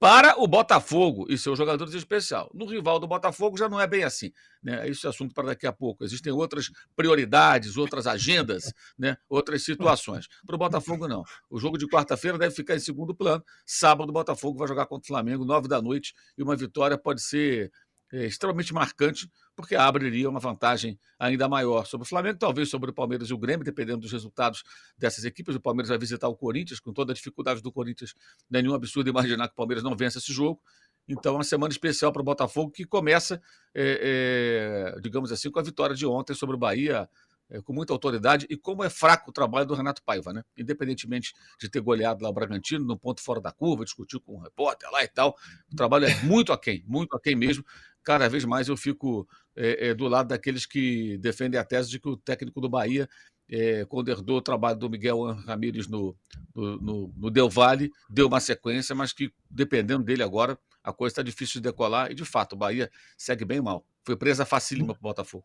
Para 0.00 0.40
o 0.40 0.46
Botafogo 0.46 1.26
e 1.28 1.36
seus 1.36 1.58
jogadores 1.58 1.92
é 1.92 1.98
especial. 1.98 2.48
No 2.54 2.66
rival 2.66 3.00
do 3.00 3.08
Botafogo 3.08 3.58
já 3.58 3.68
não 3.68 3.80
é 3.80 3.86
bem 3.86 4.04
assim. 4.04 4.30
Né? 4.62 4.88
Isso 4.88 5.08
é 5.08 5.10
assunto 5.10 5.34
para 5.34 5.48
daqui 5.48 5.66
a 5.66 5.72
pouco. 5.72 6.04
Existem 6.04 6.32
outras 6.32 6.70
prioridades, 6.94 7.76
outras 7.76 8.06
agendas, 8.06 8.72
né? 8.96 9.16
outras 9.28 9.64
situações. 9.64 10.28
Para 10.46 10.54
o 10.54 10.58
Botafogo, 10.58 11.08
não. 11.08 11.24
O 11.50 11.58
jogo 11.58 11.76
de 11.76 11.88
quarta-feira 11.88 12.38
deve 12.38 12.54
ficar 12.54 12.76
em 12.76 12.78
segundo 12.78 13.12
plano. 13.12 13.42
Sábado, 13.66 14.10
o 14.10 14.12
Botafogo 14.12 14.56
vai 14.56 14.68
jogar 14.68 14.86
contra 14.86 15.02
o 15.04 15.08
Flamengo, 15.08 15.44
nove 15.44 15.66
da 15.66 15.82
noite, 15.82 16.14
e 16.36 16.44
uma 16.44 16.54
vitória 16.54 16.96
pode 16.96 17.20
ser 17.20 17.72
é, 18.12 18.26
extremamente 18.26 18.72
marcante, 18.72 19.30
porque 19.54 19.74
abriria 19.74 20.28
uma 20.28 20.40
vantagem 20.40 20.98
ainda 21.18 21.48
maior 21.48 21.84
sobre 21.86 22.06
o 22.06 22.08
Flamengo, 22.08 22.38
talvez 22.38 22.70
sobre 22.70 22.90
o 22.90 22.94
Palmeiras 22.94 23.28
e 23.28 23.34
o 23.34 23.38
Grêmio, 23.38 23.64
dependendo 23.64 24.00
dos 24.00 24.12
resultados 24.12 24.62
dessas 24.96 25.24
equipes. 25.24 25.54
O 25.54 25.60
Palmeiras 25.60 25.88
vai 25.88 25.98
visitar 25.98 26.28
o 26.28 26.36
Corinthians, 26.36 26.80
com 26.80 26.92
toda 26.92 27.12
a 27.12 27.14
dificuldade 27.14 27.62
do 27.62 27.70
Corinthians, 27.70 28.14
não 28.50 28.58
é 28.58 28.62
nenhum 28.62 28.74
absurdo 28.74 29.10
imaginar 29.10 29.48
que 29.48 29.54
o 29.54 29.56
Palmeiras 29.56 29.84
não 29.84 29.96
vença 29.96 30.18
esse 30.18 30.32
jogo. 30.32 30.60
Então, 31.08 31.34
uma 31.34 31.44
semana 31.44 31.72
especial 31.72 32.12
para 32.12 32.20
o 32.20 32.24
Botafogo, 32.24 32.70
que 32.70 32.84
começa, 32.84 33.40
é, 33.74 34.94
é, 34.94 35.00
digamos 35.00 35.32
assim, 35.32 35.50
com 35.50 35.58
a 35.58 35.62
vitória 35.62 35.96
de 35.96 36.06
ontem 36.06 36.34
sobre 36.34 36.54
o 36.54 36.58
Bahia, 36.58 37.08
é, 37.50 37.62
com 37.62 37.72
muita 37.72 37.94
autoridade 37.94 38.46
e 38.50 38.56
como 38.56 38.84
é 38.84 38.90
fraco 38.90 39.30
o 39.30 39.32
trabalho 39.32 39.66
do 39.66 39.74
Renato 39.74 40.02
Paiva, 40.02 40.32
né? 40.32 40.44
Independentemente 40.56 41.32
de 41.58 41.68
ter 41.68 41.80
goleado 41.80 42.22
lá 42.22 42.28
o 42.28 42.32
Bragantino 42.32 42.84
no 42.84 42.98
ponto 42.98 43.22
fora 43.22 43.40
da 43.40 43.50
curva, 43.50 43.84
discutiu 43.84 44.20
com 44.20 44.34
o 44.34 44.36
um 44.36 44.40
repórter 44.40 44.90
lá 44.90 45.02
e 45.02 45.08
tal, 45.08 45.34
o 45.72 45.76
trabalho 45.76 46.04
é 46.04 46.14
muito 46.22 46.52
aquém, 46.52 46.84
muito 46.86 47.16
aquém 47.16 47.34
mesmo. 47.34 47.64
Cada 48.08 48.26
vez 48.26 48.42
mais 48.46 48.68
eu 48.68 48.74
fico 48.74 49.28
é, 49.54 49.88
é, 49.88 49.94
do 49.94 50.08
lado 50.08 50.28
daqueles 50.28 50.64
que 50.64 51.18
defendem 51.18 51.60
a 51.60 51.62
tese 51.62 51.90
de 51.90 52.00
que 52.00 52.08
o 52.08 52.16
técnico 52.16 52.58
do 52.58 52.66
Bahia, 52.66 53.06
é, 53.50 53.84
quando 53.84 54.08
herdou 54.08 54.38
o 54.38 54.40
trabalho 54.40 54.78
do 54.78 54.88
Miguel 54.88 55.24
Ramírez 55.46 55.86
no, 55.86 56.16
no, 56.54 56.80
no, 56.80 57.14
no 57.14 57.30
Del 57.30 57.50
Valle, 57.50 57.92
deu 58.08 58.26
uma 58.26 58.40
sequência, 58.40 58.94
mas 58.94 59.12
que 59.12 59.30
dependendo 59.50 60.04
dele 60.04 60.22
agora, 60.22 60.58
a 60.82 60.90
coisa 60.90 61.12
está 61.12 61.22
difícil 61.22 61.60
de 61.60 61.68
decolar 61.68 62.10
e 62.10 62.14
de 62.14 62.24
fato 62.24 62.54
o 62.54 62.56
Bahia 62.56 62.90
segue 63.14 63.44
bem 63.44 63.60
mal. 63.60 63.84
Foi 64.02 64.16
presa 64.16 64.46
facílima 64.46 64.94
para 64.94 65.00
o 65.00 65.02
Botafogo. 65.02 65.44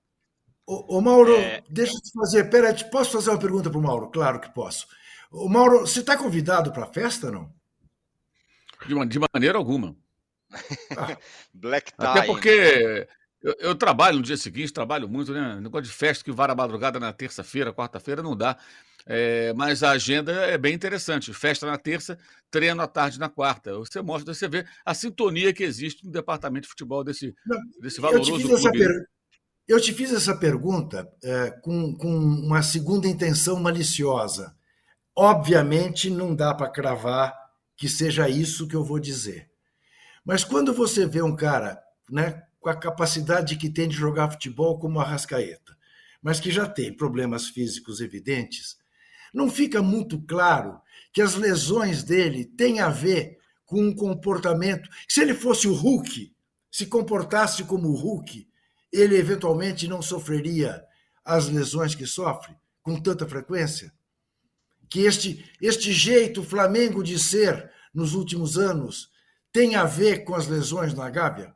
Ô, 0.65 0.99
ô 0.99 1.01
Mauro, 1.01 1.35
é... 1.35 1.61
deixa 1.69 1.91
eu 1.91 2.01
te 2.01 2.13
fazer. 2.13 2.49
Pera, 2.49 2.73
posso 2.89 3.11
fazer 3.11 3.29
uma 3.31 3.39
pergunta 3.39 3.69
para 3.69 3.77
o 3.77 3.83
Mauro? 3.83 4.09
Claro 4.09 4.39
que 4.39 4.49
posso. 4.53 4.87
Ô, 5.29 5.49
Mauro, 5.49 5.81
você 5.81 5.99
está 5.99 6.15
convidado 6.15 6.71
para 6.71 6.85
a 6.85 6.93
festa 6.93 7.29
não? 7.29 7.53
De, 8.87 9.05
de 9.05 9.19
maneira 9.33 9.57
alguma. 9.57 9.97
Black 11.53 11.91
tie. 11.93 12.05
Até 12.05 12.25
porque 12.25 13.07
eu, 13.43 13.55
eu, 13.59 13.75
trabalho 13.75 14.17
no 14.17 14.23
dia 14.23 14.37
seguinte, 14.37 14.71
trabalho 14.71 15.07
muito, 15.09 15.33
né? 15.33 15.59
Negócio 15.59 15.83
de 15.83 15.91
festa 15.91 16.23
que 16.23 16.31
vara 16.31 16.53
a 16.53 16.55
madrugada 16.55 16.99
na 16.99 17.11
terça-feira, 17.11 17.73
quarta-feira, 17.73 18.23
não 18.23 18.35
dá. 18.35 18.57
É, 19.05 19.51
mas 19.53 19.83
a 19.83 19.91
agenda 19.91 20.31
é 20.31 20.57
bem 20.57 20.73
interessante. 20.73 21.33
Festa 21.33 21.65
na 21.65 21.77
terça, 21.77 22.17
treino 22.49 22.81
à 22.81 22.87
tarde 22.87 23.19
na 23.19 23.27
quarta. 23.27 23.77
Você 23.77 24.01
mostra, 24.01 24.33
você 24.33 24.47
vê 24.47 24.65
a 24.85 24.93
sintonia 24.93 25.53
que 25.53 25.63
existe 25.63 26.05
no 26.05 26.11
departamento 26.11 26.63
de 26.63 26.69
futebol 26.69 27.03
desse, 27.03 27.35
não, 27.45 27.59
desse 27.81 27.99
valoroso 27.99 28.31
clube. 28.31 28.71
Per... 28.71 29.05
Eu 29.67 29.81
te 29.81 29.93
fiz 29.93 30.13
essa 30.13 30.37
pergunta 30.37 31.09
é, 31.21 31.51
com, 31.61 31.95
com 31.97 32.07
uma 32.07 32.63
segunda 32.63 33.07
intenção 33.07 33.59
maliciosa. 33.59 34.55
Obviamente, 35.15 36.09
não 36.09 36.33
dá 36.33 36.53
para 36.53 36.69
cravar 36.69 37.35
que 37.75 37.89
seja 37.89 38.29
isso 38.29 38.67
que 38.67 38.75
eu 38.75 38.83
vou 38.83 38.99
dizer. 38.99 39.49
Mas 40.25 40.43
quando 40.43 40.73
você 40.73 41.05
vê 41.05 41.21
um 41.21 41.35
cara 41.35 41.81
né, 42.09 42.43
com 42.59 42.69
a 42.69 42.75
capacidade 42.75 43.57
que 43.57 43.69
tem 43.69 43.87
de 43.87 43.95
jogar 43.95 44.31
futebol 44.31 44.79
como 44.79 44.99
a 44.99 45.03
Rascaeta, 45.03 45.75
mas 46.21 46.39
que 46.39 46.49
já 46.49 46.67
tem 46.67 46.95
problemas 46.95 47.47
físicos 47.47 47.99
evidentes, 47.99 48.77
não 49.33 49.49
fica 49.49 49.81
muito 49.81 50.21
claro 50.21 50.79
que 51.11 51.21
as 51.21 51.35
lesões 51.35 52.03
dele 52.03 52.45
têm 52.45 52.79
a 52.79 52.89
ver 52.89 53.37
com 53.65 53.81
um 53.81 53.93
comportamento. 53.93 54.89
Se 55.09 55.21
ele 55.21 55.33
fosse 55.33 55.67
o 55.67 55.73
Hulk, 55.73 56.33
se 56.71 56.85
comportasse 56.85 57.63
como 57.63 57.89
o 57.89 57.95
Hulk, 57.95 58.47
ele 58.91 59.17
eventualmente 59.17 59.87
não 59.87 60.01
sofreria 60.01 60.83
as 61.25 61.49
lesões 61.49 61.95
que 61.95 62.05
sofre 62.05 62.55
com 62.81 62.99
tanta 62.99 63.27
frequência? 63.27 63.91
Que 64.89 65.01
este, 65.01 65.43
este 65.61 65.91
jeito 65.91 66.43
Flamengo 66.43 67.03
de 67.03 67.17
ser 67.17 67.71
nos 67.93 68.13
últimos 68.13 68.57
anos 68.57 69.09
tem 69.53 69.75
a 69.75 69.85
ver 69.85 70.23
com 70.23 70.33
as 70.33 70.47
lesões 70.47 70.95
na 70.95 71.09
Gávea? 71.09 71.53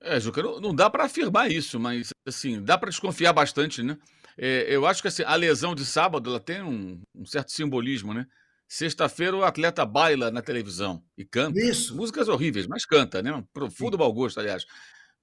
É, 0.00 0.18
Juca, 0.18 0.42
não, 0.42 0.74
dá 0.74 0.88
para 0.88 1.04
afirmar 1.04 1.50
isso, 1.50 1.78
mas 1.78 2.10
assim, 2.26 2.62
dá 2.62 2.78
para 2.78 2.90
desconfiar 2.90 3.32
bastante, 3.32 3.82
né? 3.82 3.98
É, 4.38 4.64
eu 4.74 4.86
acho 4.86 5.02
que 5.02 5.08
assim, 5.08 5.22
a 5.24 5.34
lesão 5.34 5.74
de 5.74 5.84
sábado 5.84 6.30
ela 6.30 6.40
tem 6.40 6.62
um, 6.62 7.00
um 7.14 7.26
certo 7.26 7.52
simbolismo, 7.52 8.14
né? 8.14 8.26
Sexta-feira 8.66 9.36
o 9.36 9.44
atleta 9.44 9.84
baila 9.84 10.30
na 10.30 10.40
televisão 10.40 11.04
e 11.16 11.24
canta. 11.24 11.60
Isso. 11.60 11.94
Músicas 11.94 12.28
horríveis, 12.28 12.66
mas 12.66 12.86
canta, 12.86 13.20
né? 13.22 13.32
Um 13.32 13.42
profundo 13.42 13.98
mau 13.98 14.12
gosto, 14.12 14.40
aliás. 14.40 14.64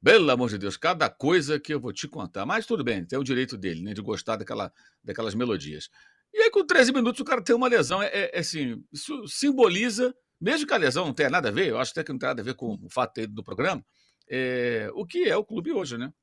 Pelo 0.04 0.30
amor 0.32 0.50
de 0.50 0.58
Deus, 0.58 0.78
cada 0.78 1.10
coisa 1.10 1.60
que 1.60 1.74
eu 1.74 1.80
vou 1.80 1.92
te 1.92 2.08
contar. 2.08 2.46
Mas 2.46 2.66
tudo 2.66 2.84
bem, 2.84 3.04
tem 3.04 3.18
o 3.18 3.24
direito 3.24 3.58
dele, 3.58 3.82
né? 3.82 3.94
De 3.94 4.02
gostar 4.02 4.36
daquela, 4.36 4.72
daquelas 5.04 5.34
melodias. 5.34 5.90
E 6.34 6.44
aí, 6.44 6.52
com 6.52 6.66
13 6.66 6.94
minutos, 6.94 7.20
o 7.20 7.26
cara 7.26 7.42
tem 7.42 7.56
uma 7.56 7.68
lesão. 7.68 8.02
É, 8.02 8.08
é, 8.08 8.38
é 8.38 8.40
assim, 8.40 8.84
isso 8.94 9.28
simboliza, 9.28 10.16
mesmo 10.40 10.68
que 10.68 10.74
a 10.74 10.78
lesão 10.78 11.06
não 11.06 11.14
tenha 11.14 11.30
nada 11.30 11.50
a 11.50 11.52
ver, 11.52 11.68
eu 11.68 11.80
acho 11.80 11.92
até 11.92 12.04
que 12.04 12.12
não 12.12 12.20
tem 12.20 12.28
nada 12.28 12.42
a 12.42 12.46
ver 12.46 12.54
com 12.54 12.78
o 12.82 12.90
fato 12.90 13.26
do 13.28 13.44
programa, 13.44 13.84
é, 14.30 14.90
o 14.94 15.06
que 15.06 15.28
é 15.28 15.36
o 15.36 15.44
clube 15.44 15.72
hoje, 15.72 15.98
né? 15.98 16.14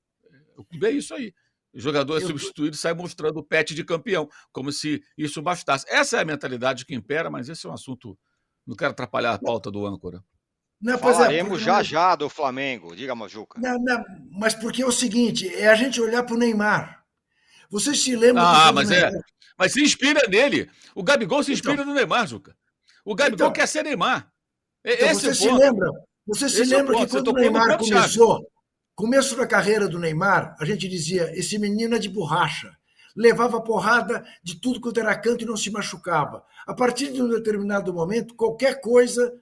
O 0.56 0.64
clube 0.64 0.86
é 0.86 0.90
isso 0.90 1.14
aí. 1.14 1.34
O 1.74 1.80
jogador 1.80 2.16
é 2.16 2.20
substituído 2.20 2.74
sai 2.76 2.94
mostrando 2.94 3.38
o 3.38 3.42
pet 3.42 3.74
de 3.74 3.84
campeão, 3.84 4.28
como 4.50 4.72
se 4.72 5.02
isso 5.18 5.42
bastasse. 5.42 5.84
Essa 5.88 6.16
é 6.16 6.20
a 6.22 6.24
mentalidade 6.24 6.86
que 6.86 6.94
impera, 6.94 7.28
mas 7.28 7.48
esse 7.50 7.66
é 7.66 7.68
um 7.68 7.74
assunto. 7.74 8.18
Não 8.66 8.74
quero 8.74 8.92
atrapalhar 8.92 9.34
a 9.34 9.38
pauta 9.38 9.70
do 9.70 9.86
âncora. 9.86 10.24
Não, 10.80 10.94
é, 10.94 10.98
Falaremos 10.98 11.60
é, 11.60 11.64
já 11.64 11.82
já 11.82 12.16
do 12.16 12.28
Flamengo, 12.28 12.96
diga, 12.96 13.14
Majuca. 13.14 13.60
Não, 13.60 13.78
não, 13.78 14.04
mas 14.30 14.54
porque 14.54 14.82
é 14.82 14.86
o 14.86 14.92
seguinte, 14.92 15.48
é 15.54 15.68
a 15.68 15.74
gente 15.74 16.00
olhar 16.00 16.22
para 16.22 16.34
o 16.34 16.38
Neymar. 16.38 17.04
Vocês 17.70 18.02
se 18.02 18.14
lembram 18.14 18.44
Ah, 18.44 18.72
mas 18.72 18.90
é. 18.90 19.10
Mas 19.58 19.72
se 19.72 19.82
inspira 19.82 20.26
nele. 20.28 20.70
O 20.94 21.02
Gabigol 21.02 21.42
se 21.42 21.52
inspira 21.52 21.74
então, 21.74 21.86
no 21.86 21.94
Neymar, 21.94 22.26
Juca. 22.26 22.56
O 23.06 23.14
Gabigol 23.14 23.46
então, 23.46 23.52
quer 23.52 23.68
ser 23.68 23.84
Neymar. 23.84 24.28
Então 24.84 25.10
Esse 25.10 25.20
você 25.20 25.28
é 25.28 25.34
se 25.34 25.50
lembra? 25.52 25.90
Você 26.26 26.48
se 26.48 26.62
Esse 26.62 26.74
é 26.74 26.76
lembra 26.76 26.96
é 26.96 27.06
que 27.06 27.12
quando 27.12 27.28
o 27.28 27.32
Neymar 27.34 27.78
começou, 27.78 28.50
começo 28.96 29.36
da 29.36 29.46
carreira 29.46 29.88
do 29.88 29.96
Neymar, 29.96 30.56
a 30.58 30.64
gente 30.64 30.88
dizia: 30.88 31.30
esse 31.38 31.56
menino 31.56 31.94
é 31.94 32.00
de 32.00 32.08
borracha. 32.08 32.76
Levava 33.14 33.62
porrada 33.62 34.26
de 34.42 34.60
tudo 34.60 34.80
quanto 34.80 34.98
era 34.98 35.16
canto 35.16 35.44
e 35.44 35.46
não 35.46 35.56
se 35.56 35.70
machucava. 35.70 36.44
A 36.66 36.74
partir 36.74 37.12
de 37.12 37.22
um 37.22 37.28
determinado 37.28 37.94
momento, 37.94 38.34
qualquer 38.34 38.80
coisa 38.80 39.32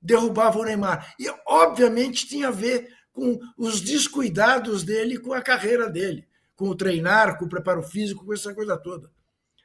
derrubava 0.00 0.60
o 0.60 0.64
Neymar. 0.64 1.12
E, 1.18 1.26
obviamente, 1.44 2.26
tinha 2.26 2.48
a 2.48 2.52
ver 2.52 2.88
com 3.12 3.38
os 3.58 3.80
descuidados 3.80 4.84
dele 4.84 5.18
com 5.18 5.34
a 5.34 5.42
carreira 5.42 5.90
dele, 5.90 6.26
com 6.54 6.68
o 6.68 6.74
treinar, 6.74 7.36
com 7.36 7.46
o 7.46 7.48
preparo 7.48 7.82
físico, 7.82 8.24
com 8.24 8.32
essa 8.32 8.54
coisa 8.54 8.78
toda. 8.78 9.10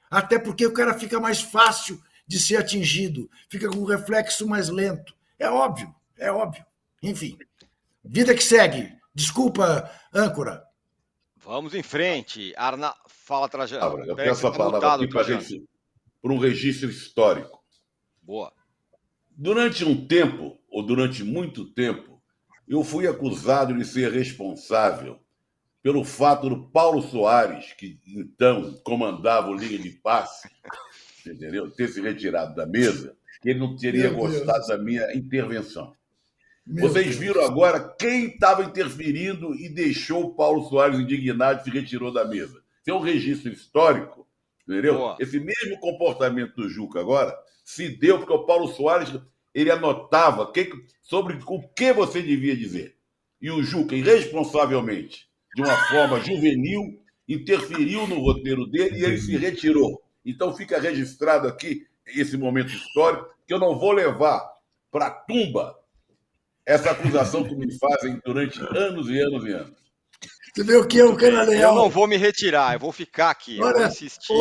Até 0.10 0.40
porque 0.40 0.66
o 0.66 0.74
cara 0.74 0.98
fica 0.98 1.20
mais 1.20 1.40
fácil 1.40 2.02
de 2.32 2.40
ser 2.40 2.56
atingido, 2.56 3.30
fica 3.50 3.68
com 3.68 3.80
um 3.80 3.84
reflexo 3.84 4.48
mais 4.48 4.70
lento. 4.70 5.14
É 5.38 5.50
óbvio, 5.50 5.94
é 6.18 6.32
óbvio. 6.32 6.66
Enfim, 7.04 7.38
vida 8.02 8.34
que 8.34 8.42
segue. 8.42 8.90
Desculpa, 9.14 9.92
âncora. 10.14 10.64
Vamos 11.36 11.76
em 11.76 11.84
frente. 11.84 12.54
Arna, 12.56 12.96
fala, 13.06 13.50
Trajano. 13.50 14.06
eu 14.06 14.16
peço 14.16 14.48
a 14.48 14.52
tá 14.52 14.58
palavra 14.58 14.94
aqui 14.94 15.10
para 15.10 15.24
gente, 15.24 15.62
por 16.22 16.32
um 16.32 16.38
registro 16.38 16.90
histórico. 16.90 17.62
Boa. 18.22 18.54
Durante 19.30 19.84
um 19.84 20.08
tempo, 20.08 20.58
ou 20.70 20.86
durante 20.86 21.26
muito 21.26 21.66
tempo, 21.74 22.24
eu 22.66 22.82
fui 22.82 23.08
acusado 23.08 23.76
de 23.76 23.84
ser 23.84 24.10
responsável 24.10 25.20
pelo 25.84 26.06
fato 26.06 26.48
do 26.48 26.70
Paulo 26.70 27.02
Soares, 27.02 27.74
que 27.74 28.00
então 28.08 28.80
comandava 28.86 29.50
o 29.50 29.56
linha 29.56 29.80
de 29.80 29.90
passe, 29.90 30.48
entendeu? 31.26 31.70
ter 31.72 31.88
se 31.88 32.02
retirado 32.02 32.56
da 32.56 32.66
mesa, 32.66 33.16
que 33.42 33.50
ele 33.50 33.60
não 33.60 33.76
teria 33.76 34.10
Meu 34.10 34.20
gostado 34.20 34.46
Deus. 34.54 34.68
da 34.68 34.78
minha 34.78 35.14
intervenção. 35.16 35.94
Meu 36.66 36.88
Vocês 36.88 37.08
Deus. 37.08 37.18
viram 37.18 37.44
agora 37.44 37.96
quem 38.00 38.28
estava 38.28 38.64
interferindo 38.64 39.56
e 39.56 39.68
deixou 39.70 40.26
o 40.26 40.36
Paulo 40.36 40.68
Soares 40.70 41.00
indignado 41.00 41.62
e 41.62 41.64
se 41.64 41.70
retirou 41.70 42.14
da 42.14 42.26
mesa. 42.26 42.62
É 42.88 42.94
um 42.94 43.00
registro 43.00 43.52
histórico, 43.52 44.28
entendeu? 44.68 44.96
Boa. 44.96 45.18
Esse 45.20 45.40
mesmo 45.40 45.80
comportamento 45.80 46.56
do 46.56 46.70
Juca 46.70 47.00
agora 47.00 47.36
se 47.64 47.90
deu 47.90 48.20
porque 48.20 48.34
o 48.34 48.46
Paulo 48.46 48.68
Soares 48.68 49.10
ele 49.54 49.72
anotava 49.72 50.52
que, 50.52 50.72
sobre 51.02 51.38
o 51.46 51.68
que 51.70 51.94
você 51.94 52.22
devia 52.22 52.56
dizer. 52.56 52.96
E 53.42 53.50
o 53.50 53.64
Juca, 53.64 53.96
irresponsavelmente, 53.96 55.28
de 55.56 55.62
uma 55.62 55.76
forma 55.90 56.20
juvenil, 56.20 57.02
interferiu 57.28 58.08
no 58.08 58.20
roteiro 58.20 58.66
dele 58.68 59.00
e 59.00 59.04
ele 59.04 59.18
se 59.18 59.36
retirou. 59.36 60.02
Então 60.26 60.54
fica 60.54 60.80
registrado 60.80 61.48
aqui 61.48 61.86
esse 62.06 62.38
momento 62.38 62.70
histórico 62.70 63.28
que 63.48 63.54
eu 63.54 63.60
não 63.60 63.78
vou 63.78 63.92
levar 63.92 64.50
para 64.92 65.08
a 65.08 65.12
tumba 65.12 65.78
essa 66.66 66.92
acusação 66.92 67.44
que 67.44 67.56
me 67.56 67.68
fazem 67.78 68.22
durante 68.24 68.60
anos 68.60 69.10
e 69.10 69.20
anos 69.20 69.46
e 69.46 69.52
anos. 69.52 69.82
Você 70.54 70.64
vê 70.64 70.76
o 70.76 70.86
que 70.86 71.00
é 71.00 71.06
um 71.06 71.16
cara 71.16 71.44
leal? 71.44 71.72
Eu 71.74 71.82
não 71.82 71.90
vou 71.90 72.06
me 72.08 72.18
retirar, 72.18 72.74
eu 72.74 72.80
vou 72.80 72.92
ficar 72.92 73.30
aqui. 73.30 73.58
Olha, 73.62 73.72
eu 73.72 73.80
vou 73.80 73.88
insistir. 73.88 74.34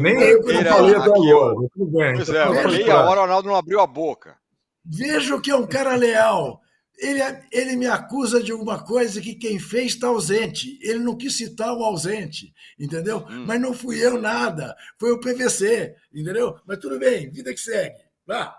nem 0.00 0.14
eu 0.20 0.42
que 0.42 0.52
não 0.52 0.64
falei 0.64 0.94
até 0.94 1.10
agora. 1.10 1.54
Tudo 1.74 1.98
bem. 1.98 2.14
Pois 2.16 2.28
é, 2.28 2.66
meia 2.66 3.00
hora 3.00 3.20
o 3.20 3.22
Arnaldo 3.22 3.48
não 3.48 3.56
abriu 3.56 3.80
a 3.80 3.86
boca. 3.86 4.36
Veja 4.84 5.34
o 5.34 5.40
que 5.40 5.50
é 5.50 5.56
um 5.56 5.66
cara 5.66 5.96
leal. 5.96 6.60
Ele, 6.98 7.20
ele 7.52 7.76
me 7.76 7.86
acusa 7.86 8.42
de 8.42 8.50
alguma 8.50 8.82
coisa 8.82 9.20
que 9.20 9.34
quem 9.34 9.58
fez 9.58 9.92
está 9.92 10.08
ausente. 10.08 10.78
Ele 10.82 10.98
não 10.98 11.16
quis 11.16 11.36
citar 11.36 11.72
o 11.72 11.84
ausente, 11.84 12.52
entendeu? 12.78 13.24
Hum. 13.30 13.44
Mas 13.46 13.60
não 13.60 13.72
fui 13.72 14.04
eu 14.04 14.20
nada. 14.20 14.76
Foi 14.98 15.12
o 15.12 15.20
PVC, 15.20 15.94
entendeu? 16.12 16.58
Mas 16.66 16.78
tudo 16.78 16.98
bem, 16.98 17.30
vida 17.30 17.54
que 17.54 17.60
segue. 17.60 17.96
Vá. 18.26 18.56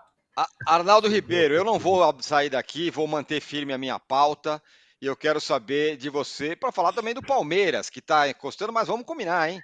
Arnaldo 0.66 1.06
Ribeiro, 1.06 1.54
eu 1.54 1.64
não 1.64 1.78
vou 1.78 2.00
sair 2.22 2.48
daqui, 2.48 2.90
vou 2.90 3.06
manter 3.06 3.40
firme 3.40 3.74
a 3.74 3.78
minha 3.78 3.98
pauta. 3.98 4.62
E 5.02 5.06
eu 5.06 5.16
quero 5.16 5.40
saber 5.40 5.96
de 5.96 6.08
você, 6.08 6.54
para 6.54 6.72
falar 6.72 6.92
também 6.92 7.14
do 7.14 7.22
Palmeiras, 7.22 7.88
que 7.88 8.00
está 8.00 8.28
encostando, 8.28 8.72
mas 8.72 8.88
vamos 8.88 9.06
combinar, 9.06 9.50
hein? 9.50 9.60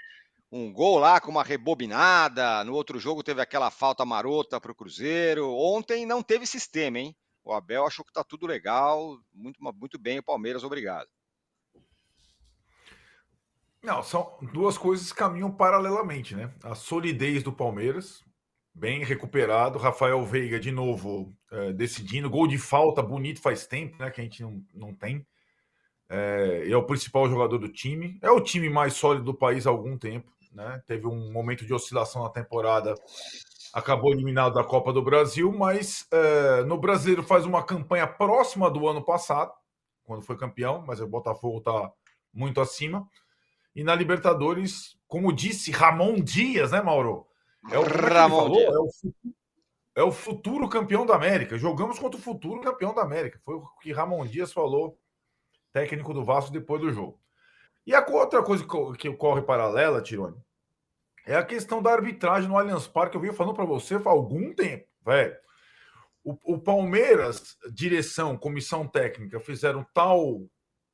Um 0.50 0.72
gol 0.72 0.98
lá 0.98 1.20
com 1.20 1.30
uma 1.30 1.42
rebobinada. 1.42 2.64
No 2.64 2.74
outro 2.74 2.98
jogo 2.98 3.22
teve 3.22 3.40
aquela 3.40 3.70
falta 3.70 4.04
marota 4.04 4.60
para 4.60 4.72
o 4.72 4.74
Cruzeiro. 4.74 5.50
Ontem 5.50 6.06
não 6.06 6.22
teve 6.22 6.46
sistema, 6.46 6.98
hein? 6.98 7.16
O 7.46 7.52
Abel 7.52 7.86
achou 7.86 8.04
que 8.04 8.10
está 8.10 8.24
tudo 8.24 8.44
legal. 8.44 9.20
Muito, 9.32 9.62
muito 9.62 9.96
bem, 10.00 10.18
o 10.18 10.22
Palmeiras, 10.22 10.64
obrigado. 10.64 11.06
Não, 13.80 14.02
são 14.02 14.36
duas 14.52 14.76
coisas 14.76 15.12
que 15.12 15.18
caminham 15.18 15.52
paralelamente, 15.52 16.34
né? 16.34 16.52
A 16.64 16.74
solidez 16.74 17.44
do 17.44 17.52
Palmeiras, 17.52 18.24
bem 18.74 19.04
recuperado. 19.04 19.78
Rafael 19.78 20.24
Veiga, 20.24 20.58
de 20.58 20.72
novo, 20.72 21.32
é, 21.52 21.72
decidindo. 21.72 22.28
Gol 22.28 22.48
de 22.48 22.58
falta 22.58 23.00
bonito 23.00 23.40
faz 23.40 23.64
tempo, 23.64 23.96
né? 23.96 24.10
Que 24.10 24.20
a 24.20 24.24
gente 24.24 24.42
não, 24.42 24.60
não 24.74 24.92
tem. 24.92 25.24
É, 26.08 26.68
é 26.68 26.76
o 26.76 26.84
principal 26.84 27.28
jogador 27.28 27.58
do 27.58 27.68
time. 27.68 28.18
É 28.22 28.30
o 28.30 28.40
time 28.40 28.68
mais 28.68 28.94
sólido 28.94 29.24
do 29.24 29.34
país 29.34 29.68
há 29.68 29.70
algum 29.70 29.96
tempo. 29.96 30.36
Né? 30.50 30.82
Teve 30.84 31.06
um 31.06 31.30
momento 31.30 31.64
de 31.64 31.72
oscilação 31.72 32.24
na 32.24 32.30
temporada. 32.30 32.92
Acabou 33.76 34.10
eliminado 34.10 34.54
da 34.54 34.64
Copa 34.64 34.90
do 34.90 35.02
Brasil, 35.02 35.52
mas 35.52 36.08
é, 36.10 36.64
no 36.64 36.78
brasileiro 36.78 37.22
faz 37.22 37.44
uma 37.44 37.62
campanha 37.62 38.06
próxima 38.06 38.70
do 38.70 38.88
ano 38.88 39.04
passado, 39.04 39.52
quando 40.02 40.22
foi 40.22 40.34
campeão, 40.34 40.82
mas 40.86 40.98
o 40.98 41.06
Botafogo 41.06 41.58
está 41.58 41.92
muito 42.32 42.58
acima. 42.58 43.06
E 43.74 43.84
na 43.84 43.94
Libertadores, 43.94 44.98
como 45.06 45.30
disse 45.30 45.70
Ramon 45.70 46.14
Dias, 46.14 46.72
né, 46.72 46.80
Mauro? 46.80 47.26
É 47.70 47.78
o, 47.78 47.82
Ramon 47.82 48.44
falou, 48.44 48.60
é 48.60 48.78
o, 48.78 48.88
é 49.96 50.02
o 50.02 50.10
futuro 50.10 50.70
campeão 50.70 51.04
da 51.04 51.14
América. 51.14 51.58
Jogamos 51.58 51.98
contra 51.98 52.18
o 52.18 52.22
futuro 52.22 52.62
campeão 52.62 52.94
da 52.94 53.02
América. 53.02 53.38
Foi 53.44 53.56
o 53.56 53.66
que 53.82 53.92
Ramon 53.92 54.24
Dias 54.24 54.54
falou, 54.54 54.98
técnico 55.70 56.14
do 56.14 56.24
Vasco, 56.24 56.50
depois 56.50 56.80
do 56.80 56.90
jogo. 56.90 57.20
E 57.86 57.94
a 57.94 58.02
outra 58.08 58.42
coisa 58.42 58.64
que 58.98 59.06
ocorre 59.10 59.42
paralela, 59.42 60.00
Tirone, 60.00 60.42
é 61.26 61.36
a 61.36 61.44
questão 61.44 61.82
da 61.82 61.92
arbitragem 61.92 62.48
no 62.48 62.56
Allianz 62.56 62.86
Parque. 62.86 63.16
Eu 63.16 63.20
vinha 63.20 63.32
falando 63.32 63.54
para 63.54 63.64
você 63.64 63.96
há 63.96 64.08
algum 64.08 64.54
tempo, 64.54 64.86
velho. 65.04 65.36
O, 66.24 66.58
Palmeiras, 66.58 67.56
direção, 67.72 68.36
comissão 68.36 68.84
técnica, 68.84 69.38
fizeram 69.38 69.86
tal 69.94 70.48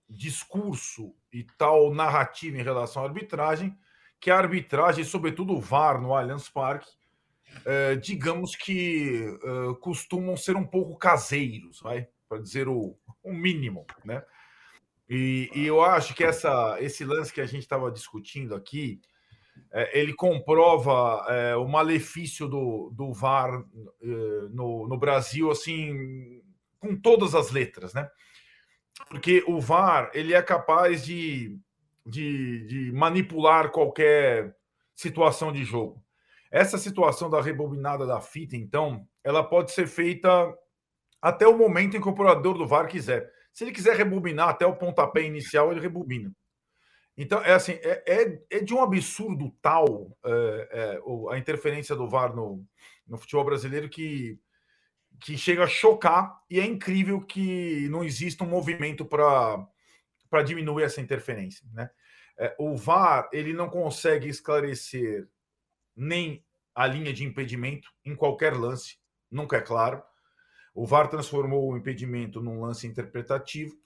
discurso 0.07 1.14
e 1.33 1.42
tal 1.57 1.95
narrativa 1.95 2.59
em 2.59 2.62
relação 2.62 3.03
à 3.03 3.07
arbitragem 3.07 3.75
que 4.21 4.31
a 4.31 4.37
arbitragem, 4.37 5.05
sobretudo 5.05 5.55
o 5.55 5.61
VAR 5.61 6.01
no 6.01 6.14
Allianz 6.14 6.49
Parque, 6.49 6.90
é, 7.64 7.97
digamos 7.97 8.55
que 8.55 9.25
é, 9.42 9.75
costumam 9.81 10.37
ser 10.37 10.55
um 10.55 10.66
pouco 10.66 10.97
caseiros, 10.97 11.81
vai, 11.81 12.07
para 12.29 12.38
dizer 12.38 12.68
o, 12.68 12.97
o 13.23 13.33
mínimo, 13.33 13.85
né? 14.05 14.23
E, 15.09 15.51
e, 15.55 15.66
eu 15.66 15.83
acho 15.83 16.14
que 16.14 16.23
essa, 16.23 16.77
esse 16.81 17.05
lance 17.05 17.33
que 17.33 17.40
a 17.40 17.47
gente 17.47 17.62
estava 17.62 17.90
discutindo 17.90 18.55
aqui, 18.55 19.01
ele 19.92 20.14
comprova 20.14 21.25
é, 21.29 21.57
o 21.57 21.66
malefício 21.66 22.48
do, 22.48 22.90
do 22.94 23.12
VAR 23.12 23.62
é, 24.03 24.07
no, 24.51 24.87
no 24.88 24.98
Brasil, 24.98 25.51
assim, 25.51 26.42
com 26.79 26.96
todas 26.96 27.35
as 27.35 27.51
letras, 27.51 27.94
né? 27.94 28.09
Porque 29.09 29.42
o 29.46 29.61
VAR 29.61 30.11
ele 30.14 30.35
é 30.35 30.42
capaz 30.42 31.05
de, 31.05 31.59
de, 32.05 32.66
de 32.66 32.92
manipular 32.92 33.70
qualquer 33.70 34.55
situação 34.94 35.53
de 35.53 35.64
jogo. 35.64 36.03
Essa 36.51 36.77
situação 36.77 37.31
da 37.31 37.40
rebobinada 37.40 38.07
da 38.07 38.20
fita, 38.20 38.57
então, 38.57 39.07
ela 39.25 39.42
pode 39.42 39.72
ser 39.72 39.87
feita 39.87 40.55
até 41.20 41.46
o 41.46 41.57
momento 41.57 41.96
em 41.96 42.01
que 42.01 42.09
o 42.09 42.11
operador 42.11 42.59
do 42.59 42.66
VAR 42.66 42.88
quiser. 42.88 43.31
Se 43.53 43.64
ele 43.64 43.72
quiser 43.72 43.96
rebobinar 43.96 44.48
até 44.48 44.66
o 44.66 44.77
pontapé 44.77 45.22
inicial, 45.22 45.70
ele 45.70 45.81
rebobina. 45.81 46.35
Então, 47.16 47.40
é 47.40 47.53
assim, 47.53 47.72
é, 47.83 48.03
é, 48.07 48.42
é 48.51 48.61
de 48.61 48.72
um 48.72 48.83
absurdo 48.83 49.55
tal 49.61 50.16
é, 50.25 50.68
é, 50.72 51.35
a 51.35 51.38
interferência 51.38 51.94
do 51.94 52.09
VAR 52.09 52.35
no, 52.35 52.66
no 53.07 53.18
futebol 53.18 53.44
brasileiro 53.44 53.88
que, 53.88 54.38
que 55.20 55.37
chega 55.37 55.64
a 55.64 55.68
chocar 55.68 56.40
e 56.48 56.59
é 56.59 56.64
incrível 56.64 57.20
que 57.20 57.88
não 57.90 58.03
exista 58.03 58.44
um 58.44 58.48
movimento 58.48 59.05
para 59.05 60.42
diminuir 60.44 60.85
essa 60.85 61.01
interferência. 61.01 61.66
Né? 61.72 61.90
É, 62.38 62.57
o 62.59 62.77
VAR 62.77 63.29
ele 63.33 63.53
não 63.53 63.68
consegue 63.68 64.29
esclarecer 64.29 65.29
nem 65.94 66.42
a 66.75 66.87
linha 66.87 67.12
de 67.12 67.25
impedimento 67.25 67.90
em 68.05 68.16
qualquer 68.16 68.55
lance, 68.55 68.96
nunca 69.31 69.59
é 69.59 69.61
claro. 69.61 70.03
O 70.75 70.87
VAR 70.87 71.09
transformou 71.09 71.70
o 71.70 71.77
impedimento 71.77 72.40
num 72.40 72.62
lance 72.62 72.87
interpretativo 72.87 73.77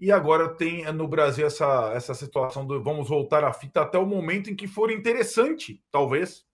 e 0.00 0.12
agora 0.12 0.48
tem 0.48 0.90
no 0.92 1.08
Brasil 1.08 1.46
essa, 1.46 1.92
essa 1.92 2.14
situação 2.14 2.66
do 2.66 2.82
vamos 2.82 3.08
voltar 3.08 3.44
à 3.44 3.52
fita 3.52 3.82
até 3.82 3.98
o 3.98 4.06
momento 4.06 4.50
em 4.50 4.56
que 4.56 4.68
for 4.68 4.90
interessante, 4.90 5.82
talvez, 5.90 6.46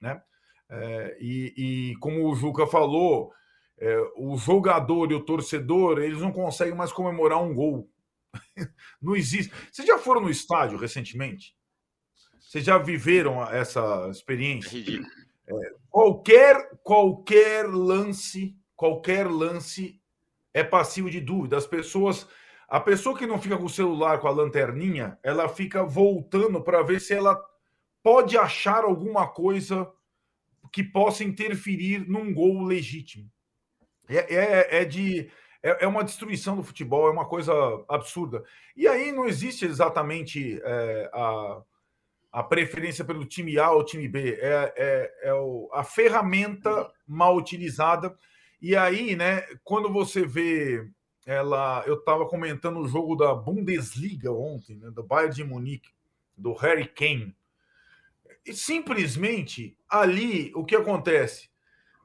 né? 0.00 0.22
É, 0.68 1.18
e, 1.20 1.54
e, 1.56 1.96
como 1.96 2.30
o 2.30 2.34
Juca 2.34 2.66
falou, 2.66 3.32
é, 3.78 3.96
o 4.16 4.38
jogador 4.38 5.10
e 5.10 5.14
o 5.14 5.24
torcedor 5.24 5.98
eles 6.00 6.20
não 6.20 6.32
conseguem 6.32 6.74
mais 6.74 6.92
comemorar 6.92 7.42
um 7.42 7.54
gol. 7.54 7.90
não 9.02 9.14
existe. 9.14 9.52
Vocês 9.70 9.86
já 9.86 9.98
foram 9.98 10.22
no 10.22 10.30
estádio 10.30 10.78
recentemente? 10.78 11.54
Vocês 12.40 12.64
já 12.64 12.78
viveram 12.78 13.42
essa 13.50 14.08
experiência? 14.10 14.78
É, 15.46 15.54
qualquer 15.90 16.70
qualquer 16.82 17.66
lance, 17.68 18.56
qualquer 18.76 19.26
lance 19.26 20.00
é 20.54 20.62
passivo 20.62 21.10
de 21.10 21.20
dúvida. 21.20 21.56
As 21.56 21.66
pessoas, 21.66 22.26
a 22.72 22.80
pessoa 22.80 23.14
que 23.14 23.26
não 23.26 23.38
fica 23.38 23.58
com 23.58 23.66
o 23.66 23.68
celular 23.68 24.18
com 24.18 24.26
a 24.26 24.30
lanterninha, 24.30 25.18
ela 25.22 25.46
fica 25.46 25.84
voltando 25.84 26.58
para 26.62 26.82
ver 26.82 27.02
se 27.02 27.12
ela 27.12 27.38
pode 28.02 28.38
achar 28.38 28.82
alguma 28.82 29.28
coisa 29.28 29.92
que 30.72 30.82
possa 30.82 31.22
interferir 31.22 32.08
num 32.08 32.32
gol 32.32 32.62
legítimo. 32.62 33.30
É, 34.08 34.34
é, 34.34 34.80
é 34.80 34.84
de 34.86 35.30
é, 35.62 35.84
é, 35.84 35.86
uma 35.86 36.02
destruição 36.02 36.56
do 36.56 36.62
futebol, 36.62 37.08
é 37.08 37.10
uma 37.10 37.26
coisa 37.26 37.52
absurda. 37.86 38.42
E 38.74 38.88
aí 38.88 39.12
não 39.12 39.26
existe 39.26 39.66
exatamente 39.66 40.58
é, 40.64 41.10
a 41.12 41.62
a 42.32 42.42
preferência 42.42 43.04
pelo 43.04 43.26
time 43.26 43.58
A 43.58 43.70
ou 43.70 43.84
time 43.84 44.08
B, 44.08 44.38
é, 44.40 44.72
é, 44.74 45.28
é 45.28 45.34
o, 45.34 45.68
a 45.74 45.84
ferramenta 45.84 46.90
mal 47.06 47.36
utilizada. 47.36 48.16
E 48.62 48.74
aí, 48.74 49.14
né, 49.14 49.42
quando 49.62 49.92
você 49.92 50.24
vê 50.24 50.90
ela, 51.24 51.82
eu 51.86 51.94
estava 51.94 52.26
comentando 52.26 52.78
o 52.78 52.88
jogo 52.88 53.14
da 53.14 53.34
Bundesliga 53.34 54.32
ontem, 54.32 54.76
né, 54.76 54.90
do 54.90 55.02
Bayern 55.02 55.34
de 55.34 55.44
Munique, 55.44 55.90
do 56.36 56.52
Harry 56.54 56.86
Kane. 56.86 57.34
E 58.44 58.52
simplesmente 58.52 59.76
ali 59.88 60.52
o 60.54 60.64
que 60.64 60.74
acontece? 60.74 61.50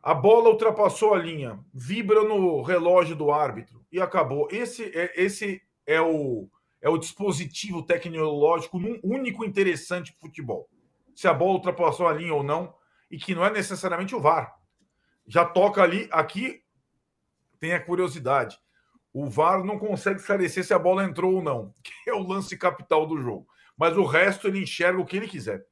A 0.04 0.14
bola 0.14 0.50
ultrapassou 0.50 1.14
a 1.14 1.18
linha, 1.18 1.60
vibra 1.74 2.24
no 2.24 2.62
relógio 2.62 3.16
do 3.16 3.32
árbitro 3.32 3.84
e 3.92 4.00
acabou. 4.00 4.48
Esse 4.52 4.84
é, 4.98 5.14
esse 5.16 5.62
é 5.86 6.00
o 6.00 6.48
é 6.80 6.88
o 6.88 6.98
dispositivo 6.98 7.82
tecnológico 7.82 8.78
único 9.04 9.44
interessante 9.44 10.12
para 10.14 10.22
futebol. 10.22 10.70
Se 11.16 11.28
a 11.28 11.34
bola 11.34 11.54
ultrapassou 11.54 12.08
a 12.08 12.14
linha 12.14 12.36
ou 12.36 12.44
não, 12.44 12.74
e 13.10 13.18
que 13.18 13.34
não 13.34 13.46
é 13.46 13.52
necessariamente 13.52 14.16
o 14.16 14.22
VAR. 14.22 14.56
Já 15.26 15.46
toca 15.46 15.82
ali, 15.82 16.08
aqui 16.12 16.64
tem 17.60 17.74
a 17.74 17.84
curiosidade. 17.84 18.60
O 19.20 19.28
VAR 19.32 19.64
não 19.64 19.80
consegue 19.80 20.20
esclarecer 20.20 20.64
se 20.64 20.76
a 20.76 20.78
bola 20.78 21.04
entrou 21.04 21.34
ou 21.34 21.42
não, 21.42 21.74
que 21.84 22.08
é 22.08 22.14
o 22.14 22.22
lance 22.22 22.56
capital 22.56 23.08
do 23.08 23.20
jogo. 23.20 23.48
Mas 23.76 23.98
o 23.98 24.06
resto 24.06 24.48
ele 24.48 24.62
enxerga 24.62 25.02
o 25.02 25.06
que 25.06 25.18
ele 25.18 25.28
quiser. 25.28 25.66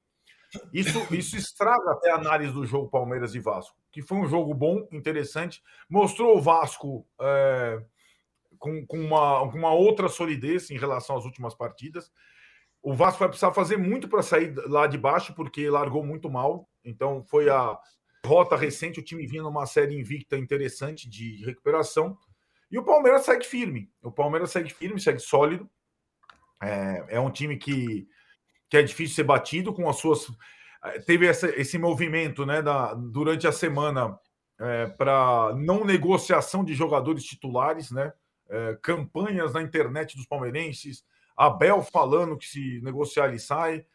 Isso, 0.74 1.14
isso 1.14 1.38
estraga 1.38 1.92
até 1.92 2.10
a 2.10 2.16
análise 2.16 2.52
do 2.52 2.66
jogo 2.66 2.90
Palmeiras 2.90 3.36
e 3.36 3.40
Vasco, 3.40 3.78
que 3.92 4.02
foi 4.02 4.18
um 4.18 4.26
jogo 4.26 4.52
bom, 4.52 4.88
interessante. 4.92 5.62
Mostrou 5.88 6.36
o 6.36 6.42
Vasco 6.42 7.06
é, 7.22 7.84
com, 8.58 8.84
com, 8.88 8.98
uma, 8.98 9.52
com 9.52 9.58
uma 9.60 9.74
outra 9.74 10.10
solidez 10.10 10.72
em 10.72 10.78
relação 10.78 11.16
às 11.16 11.24
últimas 11.24 11.54
partidas. 11.54 12.12
O 12.82 12.96
Vasco 12.96 13.20
vai 13.20 13.28
precisar 13.28 13.52
fazer 13.52 13.78
muito 13.78 14.08
para 14.08 14.24
sair 14.24 14.56
lá 14.68 14.88
de 14.88 14.98
baixo, 14.98 15.36
porque 15.36 15.70
largou 15.70 16.04
muito 16.04 16.32
mal. 16.32 16.68
Então, 16.84 17.24
foi 17.24 17.48
a 17.48 17.78
rota 18.26 18.56
recente. 18.56 19.00
O 19.00 19.04
time 19.04 19.28
vinha 19.28 19.44
numa 19.44 19.68
série 19.68 19.94
invicta 19.94 20.36
interessante 20.36 21.08
de 21.08 21.46
recuperação. 21.46 22.18
E 22.76 22.78
o 22.78 22.84
Palmeiras 22.84 23.24
segue 23.24 23.46
firme. 23.46 23.90
O 24.04 24.12
Palmeiras 24.12 24.52
segue 24.52 24.70
firme, 24.70 25.00
segue 25.00 25.20
sólido. 25.20 25.70
É, 26.62 27.06
é 27.08 27.20
um 27.22 27.32
time 27.32 27.56
que, 27.56 28.06
que 28.70 28.76
é 28.76 28.84
difícil 28.84 29.16
ser 29.16 29.24
batido 29.24 29.74
com 29.74 29.88
as 29.88 29.96
suas. 29.96 30.28
É, 30.84 31.00
teve 31.00 31.26
essa, 31.26 31.48
esse 31.58 31.78
movimento 31.78 32.46
né, 32.46 32.62
da, 32.62 32.94
durante 32.94 33.48
a 33.48 33.52
semana 33.54 34.20
é, 34.60 34.88
para 34.88 35.54
não 35.56 35.86
negociação 35.86 36.66
de 36.66 36.74
jogadores 36.74 37.24
titulares, 37.24 37.92
né? 37.92 38.12
é, 38.50 38.78
campanhas 38.82 39.54
na 39.54 39.62
internet 39.62 40.18
dos 40.18 40.26
palmeirenses, 40.26 41.02
Abel 41.38 41.82
falando 41.82 42.38
que 42.38 42.46
se 42.46 42.82
negociar 42.82 43.30
ele 43.30 43.40
sai. 43.40 43.86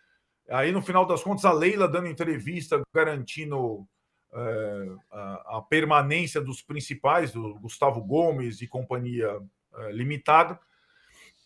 Aí, 0.48 0.72
no 0.72 0.80
final 0.80 1.04
das 1.04 1.22
contas, 1.22 1.44
a 1.44 1.52
Leila 1.52 1.86
dando 1.86 2.08
entrevista 2.08 2.80
garantindo 2.94 3.86
é, 4.32 4.86
a, 5.10 5.58
a, 5.58 5.62
permanência 5.62 6.40
dos 6.40 6.62
principais, 6.62 7.32
do 7.32 7.54
Gustavo 7.54 8.00
Gomes 8.02 8.62
e 8.62 8.66
companhia 8.66 9.40
é, 9.74 9.92
limitada. 9.92 10.58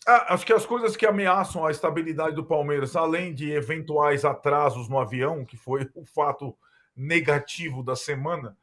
Ah, 0.06 0.34
acho 0.34 0.44
que 0.44 0.52
as 0.52 0.66
coisas 0.66 0.96
que 0.96 1.06
ameaçam 1.06 1.64
a 1.64 1.70
estabilidade 1.70 2.36
do 2.36 2.44
Palmeiras, 2.44 2.94
além 2.94 3.34
de 3.34 3.50
eventuais 3.50 4.24
atrasos 4.24 4.88
no 4.88 4.98
avião, 4.98 5.44
que 5.44 5.56
foi 5.56 5.88
o 5.94 6.04
fato 6.04 6.56
negativo 6.94 7.82
da 7.82 7.96
semana, 7.96 8.56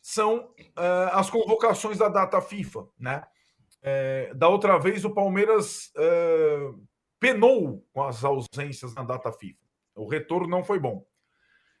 são 0.00 0.50
é, 0.58 1.10
as 1.12 1.30
convocações 1.30 1.98
da 1.98 2.08
data 2.08 2.40
FIFA, 2.40 2.86
né? 2.98 3.24
É, 3.82 4.32
da 4.34 4.48
outra 4.48 4.78
vez, 4.78 5.04
o 5.04 5.10
Palmeiras 5.10 5.92
é, 5.96 6.70
penou 7.18 7.84
com 7.92 8.02
as 8.02 8.24
ausências 8.24 8.94
na 8.94 9.02
data 9.02 9.32
FIFA. 9.32 9.58
O 9.94 10.06
retorno 10.06 10.48
não 10.48 10.64
foi 10.64 10.78
bom. 10.78 11.04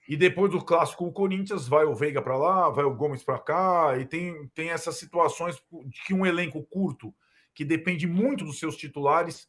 E 0.08 0.16
depois 0.16 0.50
do 0.50 0.64
clássico 0.64 1.04
o 1.04 1.12
Corinthians, 1.12 1.68
vai 1.68 1.84
o 1.84 1.94
Veiga 1.94 2.22
para 2.22 2.34
lá, 2.34 2.70
vai 2.70 2.84
o 2.84 2.94
Gomes 2.94 3.22
para 3.22 3.38
cá, 3.38 3.98
e 3.98 4.06
tem, 4.06 4.48
tem 4.54 4.70
essas 4.70 4.96
situações 4.96 5.62
de 5.84 6.02
que 6.04 6.14
um 6.14 6.24
elenco 6.24 6.62
curto, 6.62 7.14
que 7.54 7.62
depende 7.62 8.06
muito 8.06 8.42
dos 8.42 8.58
seus 8.58 8.74
titulares, 8.74 9.48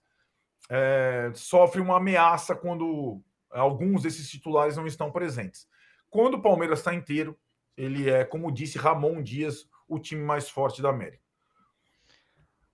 é, 0.69 1.31
sofre 1.33 1.79
uma 1.79 1.95
ameaça 1.95 2.53
quando 2.53 3.21
alguns 3.49 4.03
desses 4.03 4.29
titulares 4.29 4.75
não 4.75 4.85
estão 4.85 5.09
presentes. 5.09 5.65
Quando 6.09 6.33
o 6.33 6.41
Palmeiras 6.41 6.79
está 6.79 6.93
inteiro, 6.93 7.39
ele 7.77 8.09
é, 8.09 8.25
como 8.25 8.51
disse 8.51 8.77
Ramon 8.77 9.23
Dias, 9.23 9.65
o 9.87 9.97
time 9.97 10.21
mais 10.21 10.49
forte 10.49 10.81
da 10.81 10.89
América. 10.89 11.23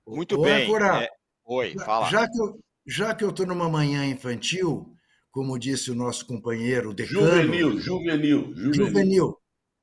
Muito 0.08 0.40
Ô, 0.40 0.42
bem. 0.42 0.66
Agora, 0.66 1.04
é... 1.04 1.10
Oi, 1.46 1.76
fala. 1.86 2.10
Já 2.10 2.28
que 2.28 2.40
eu 2.42 2.60
já 2.88 3.16
que 3.16 3.24
eu 3.24 3.30
estou 3.32 3.48
numa 3.48 3.68
manhã 3.68 4.06
infantil, 4.06 4.95
como 5.36 5.60
disse 5.60 5.92
o 5.92 5.96
nosso 5.96 6.26
companheiro 6.26 6.94
decano, 6.94 7.28
juvenil, 7.28 7.78
juvenil, 7.78 8.54
juvenil, 8.56 8.74
juvenil 8.74 9.38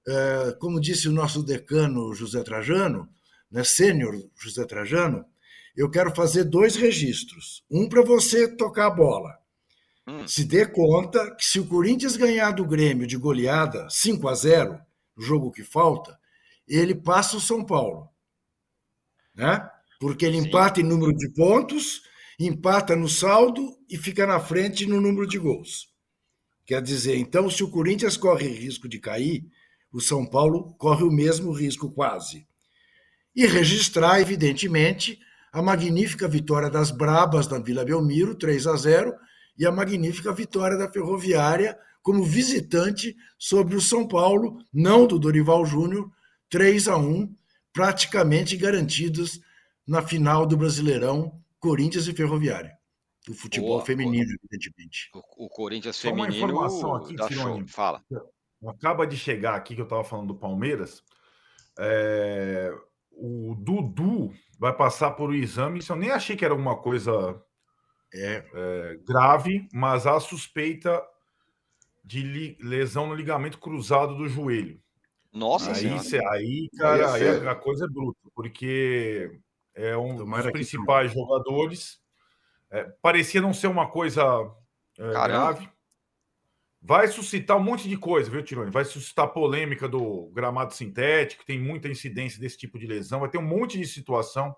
é, 0.09 0.57
como 0.59 0.81
disse 0.81 1.11
o 1.11 1.13
nosso 1.13 1.43
decano 1.43 2.15
José 2.15 2.43
Trajano, 2.43 3.07
né, 3.51 3.63
sênior 3.63 4.15
José 4.35 4.65
Trajano, 4.65 5.27
eu 5.77 5.91
quero 5.91 6.15
fazer 6.15 6.45
dois 6.45 6.75
registros. 6.75 7.63
Um 7.71 7.87
para 7.87 8.01
você 8.01 8.49
tocar 8.57 8.87
a 8.87 8.91
bola. 8.91 9.31
Hum. 10.09 10.27
Se 10.27 10.43
dê 10.43 10.65
conta 10.65 11.37
que 11.37 11.45
se 11.45 11.61
o 11.61 11.67
Corinthians 11.67 12.17
ganhar 12.17 12.53
do 12.53 12.65
Grêmio 12.65 13.07
de 13.07 13.19
goleada 13.19 13.87
5 13.91 14.27
a 14.29 14.35
0, 14.35 14.81
no 15.15 15.23
jogo 15.23 15.53
que 15.53 15.63
falta, 15.63 16.19
ele 16.67 16.95
passa 16.95 17.37
o 17.37 17.41
São 17.41 17.63
Paulo. 17.63 18.09
Né? 19.35 19.69
porque 20.03 20.27
ele 20.27 20.41
Sim. 20.41 20.49
empata 20.49 20.81
em 20.81 20.83
número 20.83 21.15
de 21.15 21.29
pontos, 21.29 22.03
empata 22.39 22.97
no 22.97 23.09
saldo 23.09 23.77
e 23.89 23.97
fica 23.97 24.27
na 24.27 24.41
frente 24.41 24.87
no 24.87 25.01
número 25.01 25.27
de 25.27 25.39
gols. 25.39 25.89
Quer 26.65 26.81
dizer, 26.81 27.17
então, 27.17 27.51
se 27.51 27.63
o 27.63 27.71
Corinthians 27.71 28.17
corre 28.17 28.49
risco 28.49 28.89
de 28.89 28.99
cair, 28.99 29.45
o 29.93 30.01
São 30.01 30.25
Paulo 30.25 30.75
corre 30.79 31.05
o 31.05 31.11
mesmo 31.11 31.53
risco 31.53 31.91
quase. 31.91 32.47
E 33.35 33.47
registrar, 33.47 34.21
evidentemente, 34.21 35.19
a 35.53 35.61
magnífica 35.61 36.27
vitória 36.27 36.71
das 36.71 36.91
Brabas 36.91 37.47
na 37.49 37.59
Vila 37.59 37.85
Belmiro, 37.85 38.35
3 38.35 38.67
a 38.67 38.77
0, 38.77 39.15
e 39.59 39.67
a 39.67 39.73
magnífica 39.73 40.33
vitória 40.33 40.79
da 40.79 40.91
Ferroviária 40.91 41.79
como 42.03 42.25
visitante 42.25 43.15
sobre 43.39 43.77
o 43.77 43.81
São 43.81 44.09
Paulo, 44.09 44.59
não 44.73 45.07
do 45.07 45.19
Dorival 45.19 45.65
Júnior, 45.65 46.11
3 46.51 46.89
a 46.89 46.97
1, 46.97 47.35
praticamente 47.73 48.57
garantidos 48.57 49.41
na 49.87 50.03
final 50.03 50.47
do 50.47 50.57
Brasileirão, 50.57 51.42
Corinthians 51.63 52.09
e 52.09 52.13
Ferroviária. 52.13 52.77
Do 53.25 53.35
futebol 53.35 53.77
Boa, 53.77 53.85
feminino, 53.85 54.33
evidentemente. 54.33 55.09
O, 55.15 55.47
o 55.47 55.49
Corinthians 55.49 55.95
Só 55.95 56.09
feminino. 56.09 56.29
Uma 56.29 56.67
informação 56.67 56.97
aqui, 56.97 57.15
Tirone, 57.15 57.69
Fala. 57.69 58.05
Acaba 58.67 59.07
de 59.07 59.17
chegar 59.17 59.55
aqui 59.55 59.77
que 59.77 59.81
eu 59.81 59.85
estava 59.85 60.03
falando 60.03 60.29
do 60.29 60.35
Palmeiras. 60.35 61.05
É, 61.79 62.75
o 63.13 63.55
Dudu 63.55 64.35
vai 64.59 64.77
passar 64.77 65.13
por 65.13 65.31
um 65.31 65.35
exame. 65.35 65.79
Isso 65.79 65.93
eu 65.93 65.97
nem 65.97 66.11
achei 66.11 66.35
que 66.35 66.45
era 66.45 66.53
alguma 66.53 66.77
coisa 66.77 67.41
é, 68.13 68.45
é, 68.53 68.99
grave, 69.07 69.69
mas 69.73 70.05
a 70.05 70.19
suspeita 70.19 71.01
de 72.05 72.23
li, 72.23 72.59
lesão 72.61 73.07
no 73.07 73.15
ligamento 73.15 73.59
cruzado 73.59 74.17
do 74.17 74.29
joelho. 74.29 74.83
Nossa 75.33 75.71
aí, 75.71 75.99
cê, 76.01 76.21
aí 76.27 76.69
cara, 76.77 77.13
aí 77.13 77.49
a 77.49 77.55
coisa 77.55 77.87
é 77.87 77.89
bruta, 77.89 78.21
porque 78.35 79.41
é 79.75 79.97
um 79.97 80.17
Tomara 80.17 80.45
dos 80.45 80.53
principais 80.53 81.13
jogadores. 81.13 82.01
É, 82.71 82.85
parecia 83.03 83.41
não 83.41 83.53
ser 83.53 83.67
uma 83.67 83.91
coisa 83.91 84.23
é, 84.99 85.11
grave. 85.11 85.69
Vai 86.81 87.07
suscitar 87.07 87.57
um 87.57 87.63
monte 87.63 87.89
de 87.89 87.97
coisa, 87.97 88.29
viu, 88.29 88.43
Tirone? 88.43 88.71
Vai 88.71 88.85
suscitar 88.85 89.33
polêmica 89.33 89.89
do 89.89 90.31
gramado 90.33 90.75
sintético, 90.75 91.45
tem 91.45 91.59
muita 91.59 91.89
incidência 91.89 92.41
desse 92.41 92.59
tipo 92.59 92.77
de 92.77 92.89
lesão, 92.89 93.21
vai 93.21 93.29
ter 93.29 93.39
um 93.39 93.47
monte 93.47 93.79
de 93.79 93.87
situação, 93.87 94.55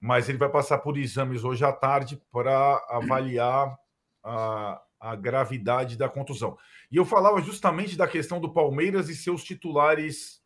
mas 0.00 0.28
ele 0.28 0.36
vai 0.36 0.48
passar 0.48 0.78
por 0.78 0.98
exames 0.98 1.44
hoje 1.44 1.64
à 1.64 1.72
tarde 1.72 2.20
para 2.32 2.84
avaliar 2.90 3.76
a, 4.24 4.82
a 5.00 5.14
gravidade 5.14 5.96
da 5.96 6.08
contusão. 6.08 6.58
E 6.90 6.96
eu 6.96 7.04
falava 7.04 7.40
justamente 7.40 7.96
da 7.96 8.08
questão 8.08 8.40
do 8.40 8.52
Palmeiras 8.52 9.08
e 9.08 9.14
seus 9.14 9.44
titulares 9.44 10.42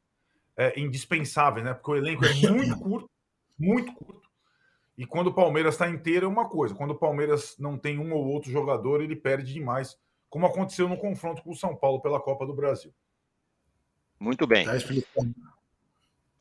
é, 0.56 0.78
indispensáveis, 0.78 1.64
né? 1.64 1.72
Porque 1.72 1.90
o 1.90 1.96
elenco 1.96 2.24
é 2.24 2.32
muito 2.50 2.78
curto, 2.78 3.08
muito 3.58 3.92
curto. 3.94 4.28
E 4.96 5.06
quando 5.06 5.28
o 5.28 5.34
Palmeiras 5.34 5.74
está 5.74 5.88
inteiro 5.88 6.26
é 6.26 6.28
uma 6.28 6.48
coisa. 6.48 6.74
Quando 6.74 6.90
o 6.92 6.98
Palmeiras 6.98 7.56
não 7.58 7.78
tem 7.78 7.98
um 7.98 8.12
ou 8.12 8.26
outro 8.26 8.50
jogador, 8.50 9.02
ele 9.02 9.16
perde 9.16 9.52
demais, 9.52 9.96
como 10.28 10.46
aconteceu 10.46 10.88
no 10.88 10.98
confronto 10.98 11.42
com 11.42 11.50
o 11.50 11.56
São 11.56 11.74
Paulo 11.74 12.00
pela 12.00 12.20
Copa 12.20 12.46
do 12.46 12.54
Brasil. 12.54 12.92
Muito 14.20 14.46
bem. 14.46 14.66
Tá 14.66 14.72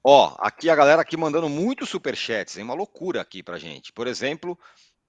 Ó, 0.04 0.36
aqui 0.40 0.70
a 0.70 0.76
galera 0.76 1.02
aqui 1.02 1.16
mandando 1.16 1.48
muitos 1.48 1.90
superchats, 1.90 2.58
é 2.58 2.64
uma 2.64 2.74
loucura 2.74 3.22
aqui 3.22 3.42
pra 3.44 3.60
gente. 3.60 3.94
Por 3.94 4.08
exemplo, 4.08 4.58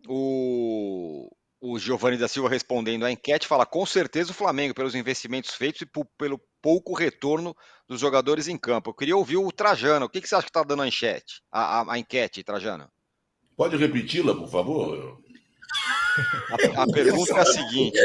o 0.07 1.31
o 1.63 1.79
Giovanni 1.79 2.17
da 2.17 2.27
Silva 2.27 2.49
respondendo 2.49 3.05
à 3.05 3.13
enquete 3.13 3.47
fala 3.47 3.65
com 3.65 3.87
certeza 3.87 4.33
o 4.33 4.35
Flamengo 4.35 4.75
pelos 4.75 4.97
investimentos 4.97 5.55
feitos 5.55 5.83
e 5.83 5.89
pelo 6.19 6.41
pouco 6.61 6.93
retorno 6.93 7.57
dos 7.93 8.01
jogadores 8.01 8.49
em 8.49 8.57
campo. 8.57 8.91
Eu 8.91 8.95
queria 8.95 9.17
ouvir 9.17 9.37
o 9.37 9.53
Trajano. 9.53 10.07
O 10.07 10.09
que, 10.09 10.21
que 10.21 10.29
você 10.29 10.35
acha 10.35 10.45
que 10.45 10.51
está 10.51 10.63
dando 10.63 10.83
a 10.83 10.89
enquete, 10.89 11.43
a, 11.51 11.81
a, 11.81 11.93
a 11.93 11.99
enquete, 11.99 12.43
Trajano? 12.43 12.89
Pode 13.57 13.77
repeti-la, 13.77 14.35
por 14.35 14.49
favor? 14.49 15.21
A, 16.51 16.83
a, 16.83 16.87
pergunta 16.87 17.33
é 17.35 17.41
a 17.41 17.45
seguinte: 17.45 17.99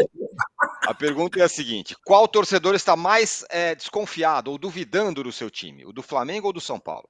a 0.81 0.93
pergunta 0.93 1.39
é 1.39 1.43
a 1.43 1.49
seguinte: 1.49 1.95
qual 2.05 2.27
torcedor 2.27 2.75
está 2.75 2.95
mais 2.95 3.45
é, 3.49 3.75
desconfiado 3.75 4.51
ou 4.51 4.57
duvidando 4.57 5.23
do 5.23 5.31
seu 5.31 5.49
time? 5.49 5.85
O 5.85 5.93
do 5.93 6.03
Flamengo 6.03 6.47
ou 6.47 6.53
do 6.53 6.61
São 6.61 6.79
Paulo? 6.79 7.09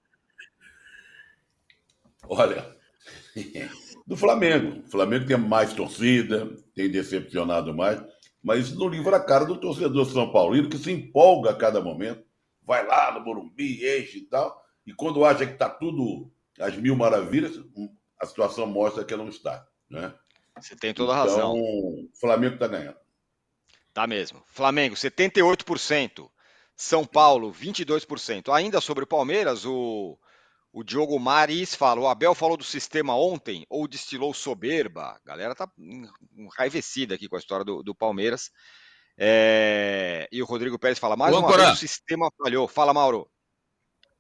Olha, 2.30 2.76
do 4.06 4.16
Flamengo. 4.16 4.84
O 4.86 4.90
Flamengo 4.90 5.26
tem 5.26 5.38
mais 5.38 5.74
torcida, 5.74 6.50
tem 6.76 6.90
decepcionado 6.90 7.76
mais, 7.76 8.02
mas 8.44 8.68
isso 8.68 8.80
não 8.80 8.88
livra 8.88 9.18
a 9.18 9.24
cara 9.24 9.46
do 9.46 9.58
torcedor 9.58 10.06
São 10.06 10.32
Paulino, 10.32 10.70
que 10.70 10.78
se 10.78 10.92
empolga 10.92 11.52
a 11.52 11.56
cada 11.56 11.82
momento, 11.82 12.27
vai 12.68 12.86
lá 12.86 13.12
no 13.12 13.22
Morumbi, 13.22 13.78
enche 13.78 14.20
e 14.20 14.26
tal, 14.26 14.64
e 14.86 14.94
quando 14.94 15.26
acha 15.26 15.46
que 15.46 15.54
está 15.54 15.70
tudo 15.70 16.32
às 16.60 16.76
mil 16.76 16.96
maravilhas, 16.96 17.60
a 18.20 18.26
situação 18.26 18.68
mostra 18.68 19.04
que 19.04 19.16
não 19.16 19.30
está. 19.30 19.66
Né? 19.90 20.14
Você 20.60 20.76
tem 20.76 20.94
toda 20.94 21.14
a 21.14 21.16
razão. 21.16 21.58
Então, 21.58 21.60
o 21.60 22.10
Flamengo 22.20 22.56
está 22.56 22.68
ganhando. 22.68 22.98
Tá 23.94 24.06
mesmo. 24.06 24.44
Flamengo, 24.48 24.96
78%. 24.96 26.30
São 26.76 27.06
Paulo, 27.06 27.52
22%. 27.52 28.54
Ainda 28.54 28.80
sobre 28.82 29.04
o 29.04 29.08
Palmeiras, 29.08 29.66
o 29.66 30.20
o 30.78 30.84
Diogo 30.84 31.20
Maris 31.20 31.74
fala: 31.74 32.02
o 32.02 32.08
Abel 32.08 32.36
falou 32.36 32.56
do 32.56 32.64
sistema 32.64 33.16
ontem 33.16 33.66
ou 33.68 33.88
destilou 33.88 34.32
soberba? 34.32 35.06
A 35.06 35.20
galera 35.26 35.56
tá 35.56 35.68
enraivecida 36.36 37.16
aqui 37.16 37.28
com 37.28 37.36
a 37.36 37.40
história 37.40 37.66
do, 37.66 37.82
do 37.82 37.96
Palmeiras. 37.96 38.52
É... 39.18 40.28
E 40.32 40.42
o 40.42 40.46
Rodrigo 40.46 40.78
Pérez 40.78 41.00
fala: 41.00 41.16
mais 41.16 41.36
uma 41.36 41.56
vez 41.56 41.72
o 41.72 41.76
sistema 41.76 42.30
falhou. 42.38 42.68
Fala, 42.68 42.94
Mauro. 42.94 43.30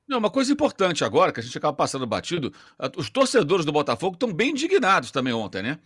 Não, 0.08 0.20
uma 0.20 0.32
coisa 0.32 0.54
importante 0.54 1.04
agora, 1.04 1.34
que 1.34 1.42
a 1.42 1.44
gente 1.44 1.58
acaba 1.58 1.76
passando 1.76 2.08
batido, 2.08 2.54
os 2.96 3.10
torcedores 3.10 3.66
do 3.66 3.74
Botafogo 3.74 4.14
estão 4.14 4.32
bem 4.32 4.52
indignados 4.52 5.12
também 5.12 5.34
ontem, 5.34 5.62
né? 5.62 5.80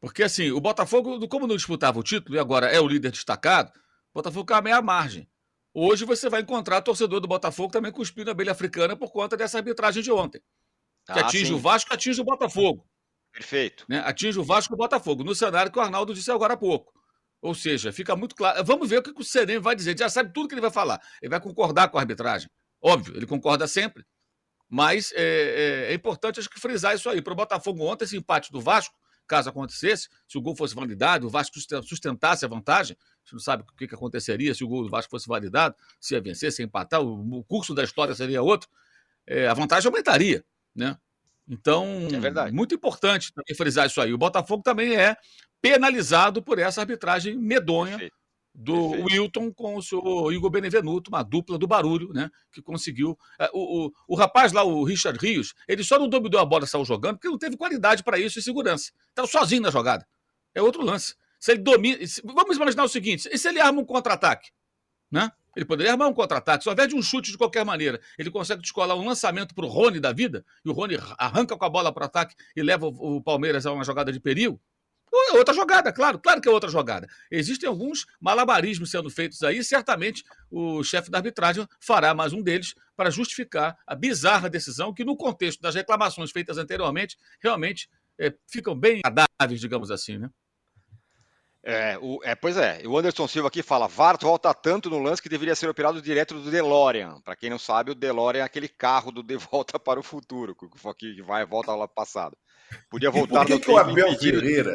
Porque 0.00 0.24
assim, 0.24 0.50
o 0.50 0.60
Botafogo, 0.60 1.28
como 1.28 1.46
não 1.46 1.54
disputava 1.54 1.98
o 1.98 2.02
título 2.02 2.34
e 2.34 2.38
agora 2.38 2.66
é 2.66 2.80
o 2.80 2.88
líder 2.88 3.12
destacado, 3.12 3.70
o 4.12 4.14
Botafogo 4.14 4.46
cai 4.46 4.60
meia 4.60 4.82
margem. 4.82 5.28
Hoje 5.72 6.04
você 6.04 6.28
vai 6.28 6.40
encontrar 6.40 6.82
torcedor 6.82 7.20
do 7.20 7.28
Botafogo 7.28 7.72
também 7.72 7.92
cuspindo 7.92 8.30
a 8.30 8.32
abelha 8.32 8.50
africana 8.50 8.96
por 8.96 9.12
conta 9.12 9.36
dessa 9.36 9.58
arbitragem 9.58 10.02
de 10.02 10.10
ontem. 10.10 10.42
Que 11.06 11.12
ah, 11.18 11.20
atinge 11.20 11.46
sim. 11.46 11.52
o 11.52 11.58
Vasco, 11.58 11.94
atinge 11.94 12.20
o 12.20 12.24
Botafogo. 12.24 12.84
Perfeito. 13.32 13.84
Né? 13.88 14.00
Atinge 14.04 14.38
o 14.38 14.44
Vasco 14.44 14.72
e 14.72 14.74
o 14.74 14.78
Botafogo, 14.78 15.22
no 15.22 15.34
cenário 15.34 15.70
que 15.70 15.78
o 15.78 15.82
Arnaldo 15.82 16.12
disse 16.12 16.30
agora 16.30 16.54
há 16.54 16.56
pouco. 16.56 16.92
Ou 17.40 17.54
seja, 17.54 17.92
fica 17.92 18.14
muito 18.14 18.34
claro. 18.34 18.62
Vamos 18.64 18.88
ver 18.88 18.98
o 18.98 19.02
que 19.02 19.12
o 19.18 19.24
Sereno 19.24 19.62
vai 19.62 19.74
dizer. 19.74 19.90
Ele 19.90 19.98
já 19.98 20.08
sabe 20.08 20.32
tudo 20.32 20.48
que 20.48 20.54
ele 20.54 20.60
vai 20.60 20.70
falar. 20.70 21.00
Ele 21.22 21.30
vai 21.30 21.40
concordar 21.40 21.88
com 21.88 21.96
a 21.96 22.00
arbitragem. 22.00 22.50
Óbvio, 22.82 23.16
ele 23.16 23.26
concorda 23.26 23.66
sempre. 23.66 24.04
Mas 24.68 25.12
é, 25.14 25.22
é, 25.22 25.92
é 25.92 25.94
importante 25.94 26.38
acho 26.38 26.50
que 26.50 26.60
frisar 26.60 26.94
isso 26.94 27.08
aí. 27.08 27.22
Para 27.22 27.32
o 27.32 27.36
Botafogo 27.36 27.84
ontem, 27.84 28.04
esse 28.04 28.16
empate 28.16 28.52
do 28.52 28.60
Vasco, 28.60 28.94
caso 29.26 29.48
acontecesse, 29.48 30.08
se 30.28 30.36
o 30.36 30.40
gol 30.40 30.54
fosse 30.54 30.74
validado, 30.74 31.26
o 31.26 31.30
Vasco 31.30 31.56
sustentasse 31.82 32.44
a 32.44 32.48
vantagem, 32.48 32.96
gente 33.30 33.32
não 33.32 33.40
sabe 33.40 33.62
o 33.62 33.76
que, 33.76 33.86
que 33.86 33.94
aconteceria 33.94 34.54
se 34.54 34.64
o 34.64 34.68
gol 34.68 34.82
do 34.82 34.90
Vasco 34.90 35.10
fosse 35.10 35.28
validado, 35.28 35.74
se 36.00 36.14
ia 36.14 36.20
vencer, 36.20 36.52
se 36.52 36.62
ia 36.62 36.66
empatar, 36.66 37.00
o, 37.00 37.38
o 37.38 37.44
curso 37.44 37.74
da 37.74 37.84
história 37.84 38.14
seria 38.14 38.42
outro. 38.42 38.68
É, 39.26 39.46
a 39.46 39.54
vantagem 39.54 39.88
aumentaria, 39.88 40.44
né? 40.74 40.96
Então, 41.48 41.84
é 42.46 42.50
muito 42.52 42.74
importante 42.74 43.32
também 43.32 43.56
frisar 43.56 43.86
isso 43.86 44.00
aí. 44.00 44.12
O 44.12 44.18
Botafogo 44.18 44.62
também 44.62 44.96
é 44.96 45.16
penalizado 45.60 46.42
por 46.42 46.58
essa 46.58 46.80
arbitragem 46.80 47.36
medonha 47.36 47.92
Perfeito. 47.92 48.16
do 48.54 48.90
Perfeito. 48.90 49.06
Wilton 49.06 49.52
com 49.52 49.76
o 49.76 49.82
seu 49.82 50.32
Igor 50.32 50.50
Benevenuto, 50.50 51.10
uma 51.10 51.22
dupla 51.22 51.58
do 51.58 51.66
barulho, 51.66 52.12
né? 52.12 52.30
Que 52.52 52.62
conseguiu. 52.62 53.18
É, 53.38 53.50
o, 53.52 53.86
o, 53.86 53.92
o 54.08 54.14
rapaz 54.14 54.52
lá, 54.52 54.62
o 54.62 54.84
Richard 54.84 55.18
Rios, 55.18 55.54
ele 55.68 55.84
só 55.84 55.98
não 55.98 56.08
dominou 56.08 56.40
a 56.40 56.44
bola 56.44 56.66
saiu 56.66 56.84
jogando 56.84 57.16
porque 57.16 57.28
não 57.28 57.38
teve 57.38 57.56
qualidade 57.56 58.02
para 58.02 58.18
isso 58.18 58.38
e 58.38 58.42
segurança. 58.42 58.92
Estava 59.08 59.28
sozinho 59.28 59.62
na 59.62 59.70
jogada. 59.70 60.06
É 60.54 60.62
outro 60.62 60.82
lance. 60.82 61.14
Se 61.38 61.52
ele 61.52 61.62
domina. 61.62 61.98
Vamos 62.24 62.56
imaginar 62.56 62.84
o 62.84 62.88
seguinte: 62.88 63.28
e 63.32 63.38
se 63.38 63.48
ele 63.48 63.60
arma 63.60 63.80
um 63.80 63.84
contra-ataque? 63.84 64.50
Né? 65.10 65.30
Ele 65.56 65.64
poderia 65.64 65.92
armar 65.92 66.08
um 66.08 66.14
contra-ataque, 66.14 66.62
só 66.62 66.70
ao 66.70 66.74
invés 66.74 66.88
de 66.88 66.94
um 66.94 67.02
chute 67.02 67.32
de 67.32 67.38
qualquer 67.38 67.64
maneira, 67.64 68.00
ele 68.16 68.30
consegue 68.30 68.62
descolar 68.62 68.96
um 68.96 69.04
lançamento 69.04 69.54
para 69.54 69.64
o 69.64 69.68
Rony 69.68 69.98
da 69.98 70.12
vida, 70.12 70.44
e 70.64 70.68
o 70.68 70.72
Rony 70.72 70.96
arranca 71.18 71.56
com 71.56 71.64
a 71.64 71.68
bola 71.68 71.92
para 71.92 72.04
o 72.04 72.06
ataque 72.06 72.36
e 72.54 72.62
leva 72.62 72.86
o 72.86 73.20
Palmeiras 73.20 73.66
a 73.66 73.72
uma 73.72 73.84
jogada 73.84 74.12
de 74.12 74.20
perigo. 74.20 74.60
É 75.12 75.32
outra 75.32 75.52
jogada, 75.52 75.92
claro, 75.92 76.18
claro 76.18 76.40
que 76.40 76.48
é 76.48 76.52
outra 76.52 76.70
jogada. 76.70 77.08
Existem 77.30 77.68
alguns 77.68 78.06
malabarismos 78.20 78.90
sendo 78.90 79.10
feitos 79.10 79.42
aí, 79.42 79.58
e 79.58 79.64
certamente 79.64 80.24
o 80.50 80.82
chefe 80.84 81.10
da 81.10 81.18
arbitragem 81.18 81.66
fará 81.80 82.14
mais 82.14 82.32
um 82.32 82.42
deles 82.42 82.74
para 82.96 83.10
justificar 83.10 83.76
a 83.86 83.94
bizarra 83.94 84.48
decisão 84.48 84.94
que, 84.94 85.04
no 85.04 85.16
contexto 85.16 85.60
das 85.60 85.74
reclamações 85.74 86.30
feitas 86.30 86.58
anteriormente, 86.58 87.16
realmente 87.42 87.88
é, 88.18 88.32
ficam 88.46 88.78
bem 88.78 89.00
agradáveis, 89.04 89.60
digamos 89.60 89.90
assim, 89.90 90.18
né? 90.18 90.30
É, 91.62 91.98
o, 92.00 92.20
é, 92.24 92.34
pois 92.34 92.56
é, 92.56 92.82
o 92.86 92.96
Anderson 92.96 93.28
Silva 93.28 93.48
aqui 93.48 93.62
fala: 93.62 93.86
Vart 93.86 94.22
volta 94.22 94.52
tanto 94.54 94.88
no 94.88 94.98
lance 94.98 95.20
que 95.20 95.28
deveria 95.28 95.54
ser 95.54 95.68
operado 95.68 96.00
direto 96.00 96.40
do 96.40 96.50
DeLorean. 96.50 97.20
Para 97.20 97.36
quem 97.36 97.50
não 97.50 97.58
sabe, 97.58 97.90
o 97.90 97.94
DeLorean 97.94 98.40
é 98.40 98.44
aquele 98.44 98.68
carro 98.68 99.12
do 99.12 99.22
De 99.22 99.36
Volta 99.36 99.78
para 99.78 100.00
o 100.00 100.02
Futuro, 100.02 100.56
que 100.96 101.22
vai 101.22 101.42
e 101.42 101.46
volta 101.46 101.74
lá 101.74 101.86
passado. 101.86 102.36
Podia 102.88 103.10
voltar 103.10 103.44
e 103.44 103.48
por 103.48 103.58
que, 103.58 103.64
que 103.66 103.70
o 103.70 103.76
Abel 103.76 104.18
Ferreira, 104.18 104.74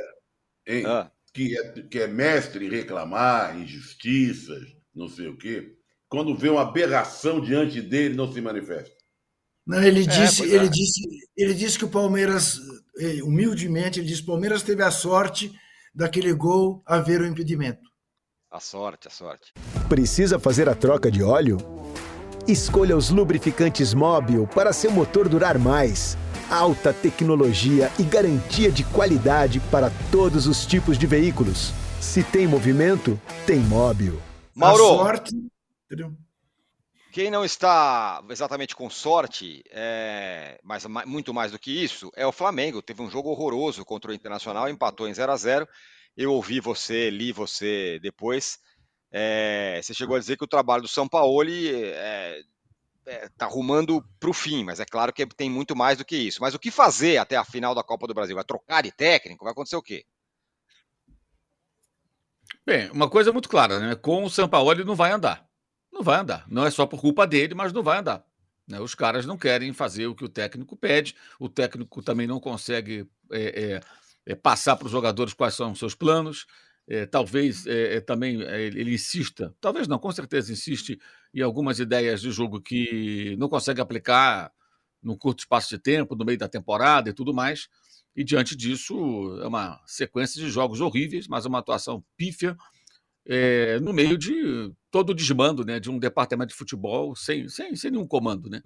hein, 0.68 0.84
ah. 0.86 1.12
que, 1.34 1.58
é, 1.58 1.82
que 1.84 2.00
é 2.00 2.08
mestre 2.08 2.66
em 2.66 2.70
reclamar 2.70 3.58
injustiças, 3.60 4.64
não 4.94 5.08
sei 5.08 5.28
o 5.28 5.38
quê, 5.38 5.76
quando 6.08 6.36
vê 6.36 6.50
uma 6.50 6.62
aberração 6.62 7.42
diante 7.42 7.82
dele, 7.82 8.16
não 8.16 8.32
se 8.32 8.40
manifesta? 8.42 8.96
Não, 9.66 9.82
ele 9.82 10.04
é, 10.04 10.08
disse, 10.08 10.44
é, 10.44 10.56
ele 10.56 10.70
disse, 10.70 11.02
ele 11.36 11.54
disse 11.54 11.78
que 11.78 11.86
o 11.86 11.90
Palmeiras, 11.90 12.60
eh, 13.00 13.24
humildemente, 13.24 14.00
ele 14.00 14.08
disse: 14.08 14.22
o 14.22 14.28
Palmeiras 14.28 14.62
teve 14.62 14.84
a 14.84 14.92
sorte 14.92 15.52
daquele 15.94 16.32
gol 16.34 16.84
haver 16.86 17.22
o 17.22 17.26
impedimento. 17.26 17.90
A 18.52 18.60
sorte, 18.60 19.08
a 19.08 19.12
sorte. 19.12 19.54
Precisa 19.90 20.40
fazer 20.40 20.70
a 20.70 20.76
troca 20.76 21.10
de 21.10 21.24
óleo? 21.24 21.58
Escolha 22.48 22.96
os 22.96 23.10
lubrificantes 23.10 23.94
Móbil 23.94 24.46
para 24.46 24.72
seu 24.72 24.92
motor 24.92 25.28
durar 25.28 25.58
mais. 25.58 26.16
Alta 26.50 26.94
tecnologia 26.94 27.92
e 28.00 28.04
garantia 28.04 28.72
de 28.72 28.84
qualidade 28.84 29.60
para 29.72 29.92
todos 30.12 30.46
os 30.46 30.66
tipos 30.66 30.98
de 30.98 31.08
veículos. 31.08 31.72
Se 32.00 32.24
tem 32.24 32.46
movimento, 32.46 33.20
tem 33.48 33.60
Móbil. 33.60 34.22
Mauro, 34.54 34.84
sorte. 34.84 35.32
Entendeu? 35.86 36.14
quem 37.12 37.32
não 37.32 37.46
está 37.46 38.22
exatamente 38.30 38.76
com 38.76 38.90
sorte, 38.90 39.64
é, 39.72 40.60
mas 40.62 40.86
ma- 40.86 41.06
muito 41.06 41.34
mais 41.34 41.54
do 41.54 41.58
que 41.58 41.72
isso, 41.72 42.12
é 42.16 42.28
o 42.28 42.32
Flamengo. 42.32 42.82
Teve 42.82 43.02
um 43.02 43.10
jogo 43.10 43.30
horroroso 43.30 43.86
contra 43.86 44.12
o 44.12 44.14
Internacional, 44.14 44.68
empatou 44.70 45.08
em 45.08 45.14
0 45.14 45.32
a 45.32 45.38
0 45.38 45.68
Eu 46.16 46.34
ouvi 46.34 46.60
você, 46.60 47.10
li 47.10 47.32
você 47.32 48.00
depois. 48.02 48.60
É, 49.12 49.80
você 49.82 49.94
chegou 49.94 50.16
a 50.16 50.20
dizer 50.20 50.38
que 50.38 50.44
o 50.44 50.48
trabalho 50.48 50.84
do 50.84 50.90
São 50.90 51.08
Paulo 51.08 51.34
está 53.06 53.46
arrumando 53.46 54.04
para 54.20 54.30
o 54.30 54.34
fim, 54.34 54.64
mas 54.64 54.80
é 54.80 54.86
claro 54.86 55.14
que 55.14 55.26
tem 55.26 55.50
muito 55.50 55.76
mais 55.76 55.98
do 55.98 56.06
que 56.06 56.16
isso. 56.16 56.42
Mas 56.42 56.54
o 56.54 56.60
que 56.60 56.72
fazer 56.72 57.18
até 57.18 57.36
a 57.36 57.46
final 57.46 57.76
da 57.76 57.84
Copa 57.84 58.08
do 58.08 58.14
Brasil? 58.14 58.36
Vai 58.36 58.44
trocar 58.44 58.82
de 58.82 58.92
técnico? 58.92 59.44
Vai 59.44 59.52
acontecer 59.52 59.76
o 59.76 59.82
quê? 59.82 60.06
Bem, 62.66 62.90
uma 62.92 63.10
coisa 63.10 63.32
muito 63.32 63.48
clara, 63.48 63.80
né? 63.80 63.96
Com 63.96 64.24
o 64.24 64.30
Sampaoli 64.30 64.84
não 64.84 64.96
vai 64.96 65.12
andar. 65.12 65.48
Não 65.92 66.02
vai 66.02 66.20
andar. 66.20 66.46
Não 66.50 66.66
é 66.66 66.72
só 66.72 66.86
por 66.86 67.00
culpa 67.00 67.28
dele, 67.28 67.54
mas 67.54 67.72
não 67.72 67.84
vai 67.84 68.00
andar. 68.00 68.26
né? 68.68 68.80
Os 68.80 68.96
caras 68.96 69.26
não 69.26 69.38
querem 69.38 69.72
fazer 69.72 70.08
o 70.08 70.16
que 70.16 70.26
o 70.26 70.30
técnico 70.30 70.76
pede, 70.76 71.16
o 71.40 71.48
técnico 71.48 72.02
também 72.02 72.28
não 72.28 72.40
consegue 72.40 73.08
é, 73.32 73.42
é, 73.76 73.82
é, 74.26 74.36
passar 74.36 74.76
para 74.76 74.86
os 74.86 74.92
jogadores 74.92 75.34
quais 75.34 75.54
são 75.54 75.72
os 75.72 75.80
seus 75.80 75.94
planos. 75.96 76.48
É, 76.88 77.06
talvez 77.06 77.66
é, 77.66 78.00
também 78.00 78.42
ele 78.42 78.80
ele 78.80 78.94
insista, 78.94 79.56
talvez 79.60 79.88
não, 79.88 79.98
com 79.98 80.12
certeza 80.12 80.54
insiste 80.54 81.00
em 81.34 81.42
algumas 81.42 81.80
ideias 81.80 82.22
de 82.22 82.30
jogo 82.30 82.62
que 82.62 83.36
não 83.40 83.50
consegue 83.50 83.82
aplicar 83.82 84.52
num 85.02 85.18
curto 85.18 85.40
espaço 85.40 85.70
de 85.70 85.80
tempo, 85.80 86.16
no 86.16 86.26
meio 86.26 86.38
da 86.38 86.48
temporada 86.48 87.10
e 87.10 87.14
tudo 87.14 87.34
mais. 87.34 87.68
E 88.16 88.24
diante 88.24 88.56
disso, 88.56 88.96
é 89.42 89.48
uma 89.48 89.82
sequência 89.86 90.42
de 90.42 90.50
jogos 90.50 90.80
horríveis, 90.80 91.28
mas 91.28 91.46
uma 91.46 91.60
atuação 91.60 92.04
pífia 92.16 92.56
é, 93.26 93.80
no 93.80 93.92
meio 93.92 94.18
de 94.18 94.72
todo 94.90 95.10
o 95.10 95.14
desmando 95.14 95.66
né, 95.66 95.80
de 95.80 95.90
um 95.90 96.00
departamento 96.00 96.50
de 96.50 96.58
futebol 96.58 97.16
sem, 97.16 97.50
sem, 97.50 97.76
sem 97.76 97.92
nenhum 97.92 98.08
comando. 98.08 98.50
Né? 98.50 98.62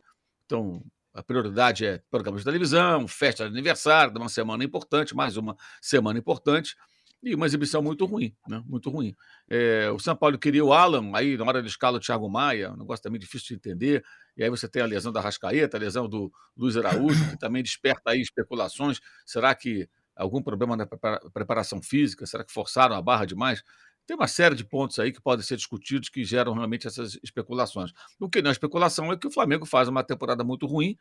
Então, 0.46 0.84
a 1.14 1.24
prioridade 1.24 1.86
é 1.86 2.02
programas 2.12 2.42
de 2.42 2.46
televisão, 2.46 3.08
festa 3.08 3.46
de 3.46 3.52
aniversário, 3.52 4.14
de 4.14 4.20
uma 4.20 4.30
semana 4.30 4.64
importante, 4.64 5.16
mais 5.16 5.38
uma 5.38 5.56
semana 5.82 6.20
importante, 6.20 6.76
e 7.22 7.36
uma 7.36 7.46
exibição 7.46 7.82
muito 7.82 8.06
ruim, 8.06 8.34
né? 8.48 8.64
Muito 8.66 8.90
ruim. 8.90 9.16
É, 9.50 9.90
o 9.92 10.00
São 10.00 10.16
Paulo 10.16 10.38
queria 10.38 10.64
o 10.64 10.72
Alan, 10.72 11.12
aí 11.14 11.38
na 11.38 11.46
hora 11.46 11.62
de 11.62 11.68
escala 11.68 11.98
o 11.98 12.00
Thiago 12.00 12.30
Maia, 12.30 12.72
um 12.72 12.78
negócio 12.78 13.04
também 13.04 13.20
difícil 13.20 13.50
de 13.50 13.56
entender. 13.56 14.04
E 14.38 14.44
aí 14.44 14.50
você 14.50 14.68
tem 14.68 14.82
a 14.82 14.86
lesão 14.86 15.12
da 15.12 15.20
Rascaeta, 15.20 15.76
a 15.76 15.80
lesão 15.80 16.08
do 16.08 16.32
Luiz 16.56 16.78
Araújo, 16.78 17.30
que 17.30 17.38
também 17.38 17.62
desperta 17.62 18.12
aí 18.12 18.22
especulações. 18.22 19.00
Será 19.26 19.54
que 19.54 19.90
algum 20.16 20.42
problema 20.42 20.78
na 20.78 20.86
prepara- 20.86 21.20
preparação 21.34 21.82
física? 21.82 22.26
Será 22.26 22.44
que 22.44 22.54
forçaram 22.54 22.96
a 22.96 23.02
barra 23.02 23.26
demais? 23.26 23.64
Tem 24.08 24.16
uma 24.16 24.28
série 24.28 24.56
de 24.56 24.64
pontos 24.64 24.98
aí 24.98 25.12
que 25.12 25.22
podem 25.22 25.46
ser 25.46 25.56
discutidos 25.56 26.10
que 26.10 26.24
geram 26.24 26.54
realmente 26.54 26.88
essas 26.88 27.20
especulações. 27.22 27.92
O 28.20 28.30
que 28.30 28.42
não 28.42 28.50
é 28.50 28.52
especulação 28.52 29.12
é 29.12 29.18
que 29.18 29.28
o 29.28 29.32
Flamengo 29.32 29.66
faz 29.66 29.88
uma 29.88 30.04
temporada 30.04 30.44
muito 30.44 30.66
ruim, 30.66 30.98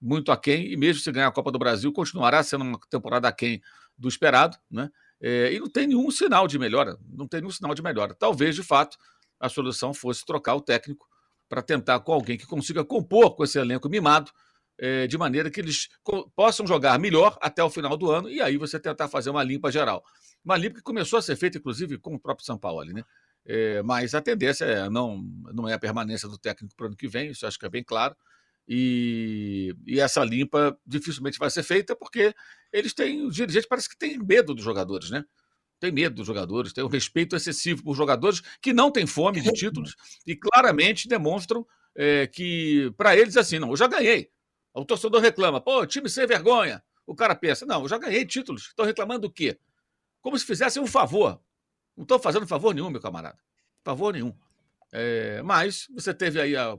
muito 0.00 0.30
aquém, 0.30 0.70
e 0.70 0.76
mesmo 0.76 1.02
se 1.02 1.10
ganhar 1.10 1.28
a 1.28 1.32
Copa 1.32 1.50
do 1.50 1.58
Brasil, 1.58 1.92
continuará 1.92 2.42
sendo 2.42 2.62
uma 2.62 2.78
temporada 2.90 3.26
aquém 3.26 3.60
do 3.96 4.08
esperado, 4.08 4.56
né? 4.70 4.90
É, 5.22 5.52
e 5.52 5.60
não 5.60 5.68
tem 5.68 5.86
nenhum 5.86 6.10
sinal 6.10 6.48
de 6.48 6.58
melhora, 6.58 6.98
não 7.08 7.28
tem 7.28 7.40
nenhum 7.40 7.52
sinal 7.52 7.74
de 7.74 7.82
melhora. 7.82 8.12
Talvez, 8.12 8.56
de 8.56 8.62
fato, 8.62 8.98
a 9.38 9.48
solução 9.48 9.94
fosse 9.94 10.24
trocar 10.24 10.56
o 10.56 10.60
técnico 10.60 11.06
para 11.48 11.62
tentar 11.62 12.00
com 12.00 12.12
alguém 12.12 12.36
que 12.36 12.46
consiga 12.46 12.84
compor 12.84 13.36
com 13.36 13.44
esse 13.44 13.58
elenco 13.58 13.88
mimado, 13.88 14.32
é, 14.78 15.06
de 15.06 15.16
maneira 15.16 15.48
que 15.48 15.60
eles 15.60 15.88
possam 16.34 16.66
jogar 16.66 16.98
melhor 16.98 17.38
até 17.40 17.62
o 17.62 17.70
final 17.70 17.96
do 17.96 18.10
ano, 18.10 18.28
e 18.28 18.40
aí 18.40 18.56
você 18.56 18.80
tentar 18.80 19.06
fazer 19.06 19.30
uma 19.30 19.44
limpa 19.44 19.70
geral. 19.70 20.02
Uma 20.44 20.56
limpa 20.56 20.76
que 20.76 20.82
começou 20.82 21.18
a 21.18 21.22
ser 21.22 21.36
feita, 21.36 21.58
inclusive, 21.58 21.98
com 21.98 22.14
o 22.14 22.18
próprio 22.18 22.44
São 22.44 22.58
Paulo, 22.58 22.84
né? 22.86 23.04
É, 23.44 23.82
mas 23.82 24.14
a 24.14 24.22
tendência 24.22 24.64
é 24.64 24.88
não, 24.88 25.22
não 25.52 25.68
é 25.68 25.74
a 25.74 25.78
permanência 25.78 26.28
do 26.28 26.38
técnico 26.38 26.74
para 26.76 26.84
o 26.84 26.86
ano 26.88 26.96
que 26.96 27.06
vem, 27.06 27.30
isso 27.30 27.46
acho 27.46 27.58
que 27.58 27.66
é 27.66 27.70
bem 27.70 27.84
claro. 27.84 28.16
E, 28.66 29.74
e 29.86 30.00
essa 30.00 30.24
limpa 30.24 30.76
dificilmente 30.86 31.38
vai 31.38 31.50
ser 31.50 31.62
feita 31.62 31.94
porque 31.94 32.32
eles 32.72 32.94
têm, 32.94 33.26
os 33.26 33.34
dirigentes 33.34 33.68
parece 33.68 33.88
que 33.88 33.96
têm 33.96 34.18
medo 34.18 34.54
dos 34.54 34.64
jogadores, 34.64 35.10
né? 35.10 35.24
Tem 35.78 35.90
medo 35.90 36.16
dos 36.16 36.26
jogadores, 36.26 36.72
tem 36.72 36.84
um 36.84 36.88
respeito 36.88 37.34
excessivo 37.34 37.82
por 37.82 37.96
jogadores 37.96 38.40
que 38.60 38.72
não 38.72 38.90
têm 38.90 39.06
fome 39.06 39.40
de 39.40 39.52
títulos 39.52 39.96
e 40.26 40.36
claramente 40.36 41.08
demonstram 41.08 41.66
é, 41.94 42.26
que, 42.26 42.92
para 42.96 43.16
eles, 43.16 43.36
assim, 43.36 43.58
não, 43.58 43.70
eu 43.70 43.76
já 43.76 43.86
ganhei. 43.86 44.30
O 44.72 44.84
torcedor 44.84 45.20
reclama, 45.20 45.60
pô, 45.60 45.84
time 45.86 46.08
sem 46.08 46.26
vergonha. 46.26 46.82
O 47.06 47.14
cara 47.14 47.34
pensa, 47.34 47.66
não, 47.66 47.82
eu 47.82 47.88
já 47.88 47.98
ganhei 47.98 48.24
títulos, 48.24 48.68
estão 48.68 48.86
reclamando 48.86 49.22
do 49.22 49.30
quê? 49.30 49.58
Como 50.20 50.38
se 50.38 50.46
fizessem 50.46 50.80
um 50.80 50.86
favor. 50.86 51.40
Não 51.96 52.04
estão 52.04 52.18
fazendo 52.18 52.46
favor 52.46 52.74
nenhum, 52.74 52.88
meu 52.88 53.00
camarada. 53.00 53.38
Favor 53.84 54.12
nenhum. 54.12 54.32
É, 54.92 55.42
mas 55.42 55.88
você 55.92 56.14
teve 56.14 56.40
aí 56.40 56.56
há 56.56 56.74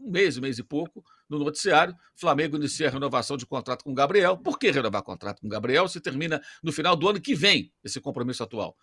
um 0.00 0.10
mês, 0.10 0.38
um 0.38 0.40
mês 0.40 0.58
e 0.58 0.62
pouco, 0.62 1.04
no 1.28 1.38
noticiário, 1.38 1.94
Flamengo 2.14 2.56
inicia 2.56 2.88
a 2.88 2.90
renovação 2.90 3.36
de 3.36 3.46
contrato 3.46 3.84
com 3.84 3.94
Gabriel. 3.94 4.36
Por 4.36 4.58
que 4.58 4.70
renovar 4.70 5.02
contrato 5.02 5.40
com 5.40 5.48
Gabriel 5.48 5.88
se 5.88 6.00
termina 6.00 6.40
no 6.62 6.72
final 6.72 6.94
do 6.94 7.08
ano 7.08 7.20
que 7.20 7.34
vem 7.34 7.72
esse 7.82 8.00
compromisso 8.00 8.42
atual? 8.42 8.76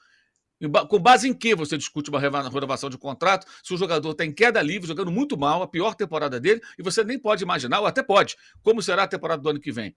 Com 0.88 1.00
base 1.00 1.28
em 1.28 1.34
que 1.34 1.56
você 1.56 1.78
discute 1.78 2.10
uma 2.10 2.20
renovação 2.20 2.90
de 2.90 2.98
contrato 2.98 3.46
se 3.64 3.74
o 3.74 3.78
jogador 3.78 4.12
está 4.12 4.24
em 4.24 4.32
queda 4.32 4.62
livre, 4.62 4.88
jogando 4.88 5.12
muito 5.12 5.38
mal, 5.38 5.62
a 5.62 5.68
pior 5.68 5.94
temporada 5.94 6.40
dele, 6.40 6.62
e 6.78 6.84
você 6.84 7.04
nem 7.04 7.20
pode 7.20 7.44
imaginar, 7.44 7.82
ou 7.82 7.86
até 7.86 8.02
pode, 8.02 8.38
como 8.62 8.82
será 8.82 9.04
a 9.04 9.08
temporada 9.08 9.42
do 9.42 9.50
ano 9.50 9.60
que 9.60 9.72
vem? 9.72 9.96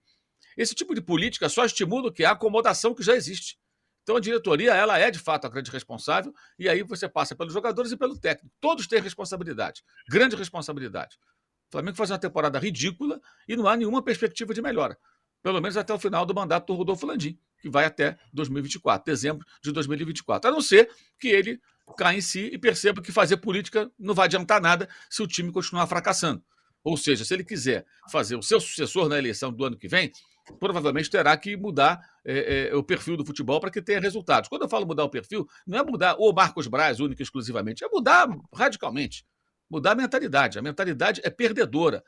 Esse 0.57 0.75
tipo 0.75 0.93
de 0.93 1.01
política 1.01 1.47
só 1.47 1.63
estimula 1.63 2.09
o 2.09 2.11
que? 2.11 2.25
A 2.25 2.31
acomodação 2.31 2.93
que 2.93 3.03
já 3.03 3.15
existe. 3.15 3.57
Então 4.03 4.15
a 4.15 4.19
diretoria, 4.19 4.73
ela 4.73 4.97
é 4.97 5.11
de 5.11 5.19
fato 5.19 5.45
a 5.45 5.49
grande 5.49 5.69
responsável, 5.69 6.33
e 6.57 6.67
aí 6.67 6.81
você 6.81 7.07
passa 7.07 7.35
pelos 7.35 7.53
jogadores 7.53 7.91
e 7.91 7.97
pelo 7.97 8.17
técnico. 8.17 8.53
Todos 8.59 8.87
têm 8.87 9.01
responsabilidade, 9.01 9.83
grande 10.09 10.35
responsabilidade. 10.35 11.17
O 11.67 11.71
Flamengo 11.71 11.97
faz 11.97 12.09
uma 12.09 12.17
temporada 12.17 12.57
ridícula 12.57 13.19
e 13.47 13.55
não 13.55 13.67
há 13.67 13.75
nenhuma 13.75 14.01
perspectiva 14.01 14.53
de 14.53 14.61
melhora. 14.61 14.97
Pelo 15.43 15.61
menos 15.61 15.77
até 15.77 15.93
o 15.93 15.99
final 15.99 16.25
do 16.25 16.33
mandato 16.33 16.67
do 16.67 16.73
Rodolfo 16.77 17.05
Landim, 17.05 17.37
que 17.61 17.69
vai 17.69 17.85
até 17.85 18.17
2024, 18.33 19.05
dezembro 19.05 19.45
de 19.61 19.71
2024. 19.71 20.49
A 20.49 20.53
não 20.53 20.61
ser 20.61 20.89
que 21.19 21.27
ele 21.27 21.59
caia 21.97 22.17
em 22.17 22.21
si 22.21 22.49
e 22.51 22.57
perceba 22.57 23.01
que 23.01 23.11
fazer 23.11 23.37
política 23.37 23.91
não 23.99 24.13
vai 24.13 24.25
adiantar 24.25 24.61
nada 24.61 24.89
se 25.09 25.21
o 25.21 25.27
time 25.27 25.51
continuar 25.51 25.87
fracassando. 25.87 26.43
Ou 26.83 26.95
seja, 26.95 27.25
se 27.25 27.33
ele 27.33 27.43
quiser 27.43 27.85
fazer 28.09 28.35
o 28.35 28.41
seu 28.41 28.59
sucessor 28.59 29.09
na 29.09 29.17
eleição 29.17 29.51
do 29.51 29.63
ano 29.65 29.77
que 29.77 29.87
vem, 29.87 30.11
provavelmente 30.59 31.09
terá 31.09 31.35
que 31.35 31.57
mudar 31.57 31.99
é, 32.25 32.69
é, 32.69 32.75
o 32.75 32.83
perfil 32.83 33.17
do 33.17 33.25
futebol 33.25 33.59
para 33.59 33.69
que 33.69 33.81
tenha 33.81 33.99
resultados. 33.99 34.47
Quando 34.49 34.63
eu 34.63 34.69
falo 34.69 34.85
mudar 34.85 35.03
o 35.03 35.09
perfil, 35.09 35.45
não 35.65 35.79
é 35.79 35.83
mudar 35.83 36.15
o 36.17 36.31
Marcos 36.31 36.67
Braz 36.67 36.99
única 36.99 37.21
e 37.21 37.23
exclusivamente, 37.23 37.83
é 37.83 37.89
mudar 37.89 38.27
radicalmente. 38.53 39.25
Mudar 39.69 39.91
a 39.91 39.95
mentalidade. 39.95 40.57
A 40.57 40.61
mentalidade 40.61 41.21
é 41.23 41.29
perdedora, 41.29 42.03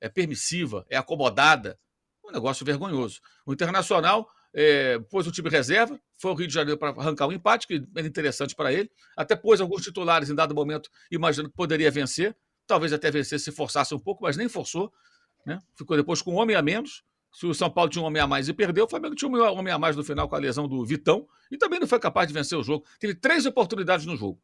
é 0.00 0.08
permissiva, 0.08 0.84
é 0.88 0.96
acomodada. 0.96 1.78
Um 2.24 2.30
negócio 2.30 2.64
vergonhoso. 2.64 3.20
O 3.46 3.52
Internacional 3.52 4.28
é, 4.52 4.98
pôs 4.98 5.26
o 5.26 5.32
time 5.32 5.48
reserva, 5.48 5.98
foi 6.16 6.30
ao 6.30 6.36
Rio 6.36 6.46
de 6.46 6.54
Janeiro 6.54 6.78
para 6.78 6.90
arrancar 6.90 7.26
um 7.26 7.32
empate, 7.32 7.66
que 7.66 7.82
era 7.96 8.06
interessante 8.06 8.54
para 8.54 8.72
ele. 8.72 8.90
Até 9.16 9.36
pôs 9.36 9.60
alguns 9.60 9.82
titulares 9.82 10.28
em 10.28 10.34
dado 10.34 10.54
momento, 10.54 10.90
imaginando 11.10 11.50
que 11.50 11.56
poderia 11.56 11.90
vencer. 11.90 12.36
Talvez 12.66 12.92
até 12.92 13.10
vencer 13.10 13.40
se 13.40 13.50
forçasse 13.50 13.94
um 13.94 13.98
pouco, 13.98 14.24
mas 14.24 14.36
nem 14.36 14.48
forçou. 14.48 14.92
Né? 15.46 15.58
Ficou 15.74 15.96
depois 15.96 16.20
com 16.20 16.32
um 16.32 16.36
homem 16.36 16.54
a 16.54 16.60
menos. 16.60 17.02
Se 17.32 17.46
o 17.46 17.54
São 17.54 17.70
Paulo 17.70 17.90
tinha 17.90 18.02
um 18.02 18.06
homem 18.06 18.20
a 18.20 18.26
mais 18.26 18.48
e 18.48 18.52
perdeu, 18.52 18.84
o 18.84 18.88
Flamengo 18.88 19.14
tinha 19.14 19.30
um 19.30 19.40
homem 19.40 19.72
a 19.72 19.78
mais 19.78 19.94
no 19.96 20.02
final 20.02 20.28
com 20.28 20.34
a 20.34 20.38
lesão 20.38 20.66
do 20.66 20.84
Vitão 20.84 21.26
e 21.50 21.56
também 21.56 21.78
não 21.78 21.86
foi 21.86 22.00
capaz 22.00 22.26
de 22.26 22.34
vencer 22.34 22.58
o 22.58 22.62
jogo. 22.62 22.84
Teve 22.98 23.14
três 23.14 23.46
oportunidades 23.46 24.06
no 24.06 24.16
jogo. 24.16 24.40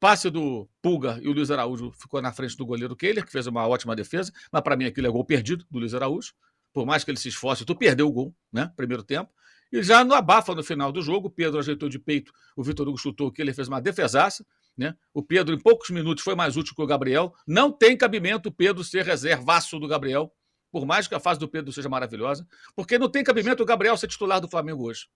Passe 0.00 0.30
do 0.30 0.66
Pulga 0.80 1.20
e 1.22 1.28
o 1.28 1.32
Luiz 1.32 1.50
Araújo 1.50 1.92
ficou 1.92 2.22
na 2.22 2.32
frente 2.32 2.56
do 2.56 2.64
goleiro 2.64 2.96
Kehler, 2.96 3.22
que 3.22 3.30
fez 3.30 3.46
uma 3.46 3.68
ótima 3.68 3.94
defesa, 3.94 4.32
mas 4.50 4.62
para 4.62 4.74
mim 4.74 4.86
aquilo 4.86 5.06
é 5.06 5.10
gol 5.10 5.22
perdido 5.26 5.66
do 5.70 5.78
Luiz 5.78 5.92
Araújo. 5.92 6.32
Por 6.72 6.86
mais 6.86 7.04
que 7.04 7.10
ele 7.10 7.18
se 7.18 7.28
esforce, 7.28 7.66
tu 7.66 7.76
perdeu 7.76 8.08
o 8.08 8.12
gol, 8.12 8.34
né? 8.50 8.72
Primeiro 8.74 9.02
tempo. 9.02 9.30
E 9.70 9.82
já 9.82 10.02
no 10.02 10.14
abafa 10.14 10.54
no 10.54 10.64
final 10.64 10.90
do 10.90 11.02
jogo, 11.02 11.28
o 11.28 11.30
Pedro 11.30 11.58
ajeitou 11.58 11.88
de 11.88 11.98
peito, 11.98 12.32
o 12.56 12.62
Vitor 12.62 12.88
Hugo 12.88 12.96
chutou 12.96 13.28
o 13.28 13.32
Kehler 13.32 13.54
fez 13.54 13.68
uma 13.68 13.78
defesaça. 13.78 14.44
Né? 14.74 14.96
O 15.12 15.22
Pedro, 15.22 15.54
em 15.54 15.58
poucos 15.58 15.90
minutos, 15.90 16.24
foi 16.24 16.34
mais 16.34 16.56
útil 16.56 16.74
que 16.74 16.80
o 16.80 16.86
Gabriel. 16.86 17.34
Não 17.46 17.70
tem 17.70 17.94
cabimento 17.94 18.48
o 18.48 18.52
Pedro 18.52 18.82
ser 18.82 19.04
reservaço 19.04 19.78
do 19.78 19.86
Gabriel, 19.86 20.32
por 20.72 20.86
mais 20.86 21.06
que 21.06 21.14
a 21.14 21.20
fase 21.20 21.38
do 21.38 21.48
Pedro 21.48 21.72
seja 21.72 21.90
maravilhosa, 21.90 22.46
porque 22.74 22.98
não 22.98 23.08
tem 23.08 23.22
cabimento 23.22 23.62
o 23.62 23.66
Gabriel 23.66 23.96
ser 23.98 24.08
titular 24.08 24.40
do 24.40 24.48
Flamengo 24.48 24.84
hoje. 24.88 25.08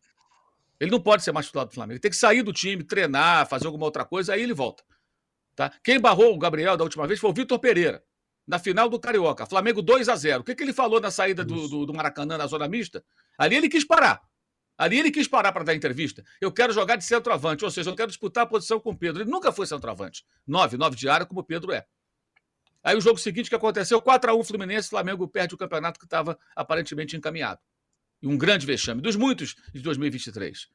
Ele 0.85 0.91
não 0.91 1.01
pode 1.01 1.24
ser 1.24 1.32
mais 1.32 1.47
titular 1.47 1.66
do 1.66 1.72
Flamengo. 1.72 1.95
Ele 1.95 2.01
tem 2.01 2.11
que 2.11 2.16
sair 2.16 2.43
do 2.43 2.53
time, 2.53 2.85
treinar, 2.85 3.49
fazer 3.49 3.66
alguma 3.66 3.87
outra 3.87 4.05
coisa, 4.05 4.35
aí 4.35 4.43
ele 4.43 4.53
volta. 4.53 4.85
Tá? 5.57 5.72
Quem 5.82 5.99
barrou 5.99 6.35
o 6.35 6.39
Gabriel 6.39 6.76
da 6.76 6.85
última 6.85 7.07
vez 7.07 7.18
foi 7.18 7.30
o 7.30 7.32
Vitor 7.32 7.59
Pereira, 7.59 8.05
na 8.47 8.59
final 8.59 8.89
do 8.89 8.99
Carioca. 8.99 9.47
Flamengo 9.47 9.80
2 9.80 10.09
a 10.09 10.16
0 10.16 10.41
O 10.41 10.45
que, 10.45 10.55
que 10.55 10.62
ele 10.62 10.72
falou 10.72 11.01
na 11.01 11.11
saída 11.11 11.45
do, 11.45 11.68
do, 11.68 11.87
do 11.87 11.95
Maracanã, 11.95 12.37
na 12.37 12.47
zona 12.47 12.68
mista? 12.68 13.05
Ali 13.39 13.57
ele 13.57 13.68
quis 13.68 13.85
parar. 13.85 14.20
Ali 14.76 14.99
ele 14.99 15.11
quis 15.11 15.28
parar 15.28 15.53
para 15.53 15.64
dar 15.64 15.74
entrevista. 15.74 16.24
Eu 16.41 16.53
quero 16.53 16.72
jogar 16.72 16.97
de 16.97 17.05
centroavante, 17.05 17.64
ou 17.64 17.70
seja, 17.70 17.91
eu 17.91 17.95
quero 17.95 18.09
disputar 18.09 18.45
a 18.45 18.47
posição 18.47 18.80
com 18.80 18.91
o 18.91 18.97
Pedro. 18.97 19.22
Ele 19.22 19.30
nunca 19.30 19.53
foi 19.53 19.66
centroavante. 19.66 20.24
Nove, 20.47 20.76
nove 20.76 20.97
de 20.97 21.09
área, 21.09 21.24
como 21.24 21.41
o 21.41 21.45
Pedro 21.45 21.72
é. 21.72 21.87
Aí 22.82 22.97
o 22.97 23.01
jogo 23.01 23.18
seguinte 23.18 23.49
que 23.49 23.55
aconteceu, 23.55 24.03
4x1 24.03 24.45
Fluminense, 24.45 24.91
Flamengo 24.91 25.26
perde 25.26 25.55
o 25.55 25.59
campeonato 25.59 25.99
que 25.99 26.05
estava 26.05 26.39
aparentemente 26.55 27.16
encaminhado. 27.16 27.61
E 28.25 28.27
um 28.27 28.39
grande 28.39 28.64
vexame, 28.64 29.03
dos 29.03 29.16
muitos 29.16 29.55
de 29.75 29.83
2023. 29.83 30.66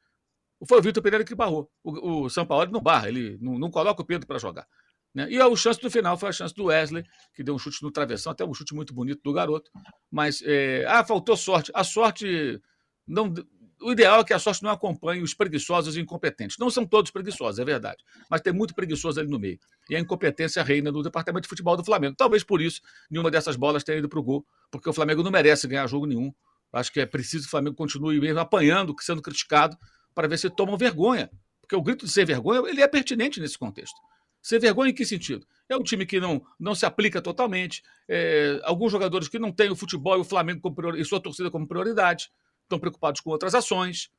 Foi 0.68 0.78
o 0.78 0.82
Vitor 0.82 1.02
Pereira 1.02 1.24
que 1.24 1.34
barrou. 1.34 1.68
O, 1.82 2.22
o 2.26 2.30
São 2.30 2.46
Paulo 2.46 2.70
não 2.70 2.80
barra, 2.80 3.08
ele 3.08 3.36
não, 3.40 3.58
não 3.58 3.68
coloca 3.68 4.00
o 4.00 4.04
Pedro 4.04 4.24
para 4.24 4.38
jogar. 4.38 4.68
Né? 5.12 5.28
E 5.28 5.40
a 5.40 5.56
chance 5.56 5.80
do 5.80 5.90
final 5.90 6.16
foi 6.16 6.28
a 6.28 6.32
chance 6.32 6.54
do 6.54 6.66
Wesley, 6.66 7.02
que 7.34 7.42
deu 7.42 7.52
um 7.52 7.58
chute 7.58 7.82
no 7.82 7.90
travessão, 7.90 8.30
até 8.30 8.44
um 8.44 8.54
chute 8.54 8.72
muito 8.72 8.94
bonito 8.94 9.20
do 9.24 9.32
garoto. 9.32 9.68
Mas, 10.08 10.40
é... 10.42 10.84
ah, 10.86 11.04
faltou 11.04 11.36
sorte. 11.36 11.72
A 11.74 11.82
sorte 11.82 12.60
não. 13.04 13.34
O 13.82 13.90
ideal 13.90 14.20
é 14.20 14.24
que 14.24 14.32
a 14.32 14.38
sorte 14.38 14.62
não 14.62 14.70
acompanhe 14.70 15.20
os 15.20 15.34
preguiçosos 15.34 15.96
e 15.96 16.00
incompetentes. 16.00 16.56
Não 16.56 16.70
são 16.70 16.86
todos 16.86 17.10
preguiçosos, 17.10 17.58
é 17.58 17.64
verdade. 17.64 18.04
Mas 18.30 18.42
tem 18.42 18.52
muito 18.52 18.76
preguiçoso 18.76 19.18
ali 19.18 19.28
no 19.28 19.40
meio. 19.40 19.58
E 19.88 19.96
a 19.96 19.98
incompetência 19.98 20.62
reina 20.62 20.92
no 20.92 21.02
departamento 21.02 21.44
de 21.44 21.48
futebol 21.48 21.76
do 21.76 21.84
Flamengo. 21.84 22.14
Talvez 22.16 22.44
por 22.44 22.60
isso 22.60 22.80
nenhuma 23.10 23.28
dessas 23.28 23.56
bolas 23.56 23.82
tenha 23.82 23.98
ido 23.98 24.08
para 24.08 24.20
o 24.20 24.22
gol, 24.22 24.46
porque 24.70 24.88
o 24.88 24.92
Flamengo 24.92 25.24
não 25.24 25.32
merece 25.32 25.66
ganhar 25.66 25.84
jogo 25.88 26.06
nenhum. 26.06 26.32
Acho 26.72 26.92
que 26.92 27.00
é 27.00 27.06
preciso 27.06 27.44
que 27.44 27.48
o 27.48 27.50
Flamengo 27.50 27.76
continue 27.76 28.20
mesmo 28.20 28.38
apanhando, 28.38 28.94
sendo 29.00 29.22
criticado, 29.22 29.76
para 30.14 30.28
ver 30.28 30.38
se 30.38 30.48
tomam 30.48 30.76
vergonha. 30.76 31.30
Porque 31.60 31.74
o 31.74 31.82
grito 31.82 32.06
de 32.06 32.12
ser 32.12 32.24
vergonha 32.24 32.68
ele 32.68 32.80
é 32.80 32.88
pertinente 32.88 33.40
nesse 33.40 33.58
contexto. 33.58 33.96
Ser 34.42 34.58
vergonha 34.58 34.90
em 34.90 34.94
que 34.94 35.04
sentido? 35.04 35.46
É 35.68 35.76
um 35.76 35.82
time 35.82 36.06
que 36.06 36.18
não, 36.18 36.42
não 36.58 36.74
se 36.74 36.86
aplica 36.86 37.20
totalmente, 37.20 37.82
é, 38.08 38.58
alguns 38.64 38.90
jogadores 38.90 39.28
que 39.28 39.38
não 39.38 39.52
têm 39.52 39.70
o 39.70 39.76
futebol 39.76 40.16
e 40.16 40.20
o 40.20 40.24
Flamengo 40.24 40.60
como 40.60 40.96
e 40.96 41.04
sua 41.04 41.20
torcida 41.20 41.50
como 41.50 41.68
prioridade, 41.68 42.30
estão 42.62 42.78
preocupados 42.78 43.20
com 43.20 43.30
outras 43.30 43.54
ações. 43.54 44.10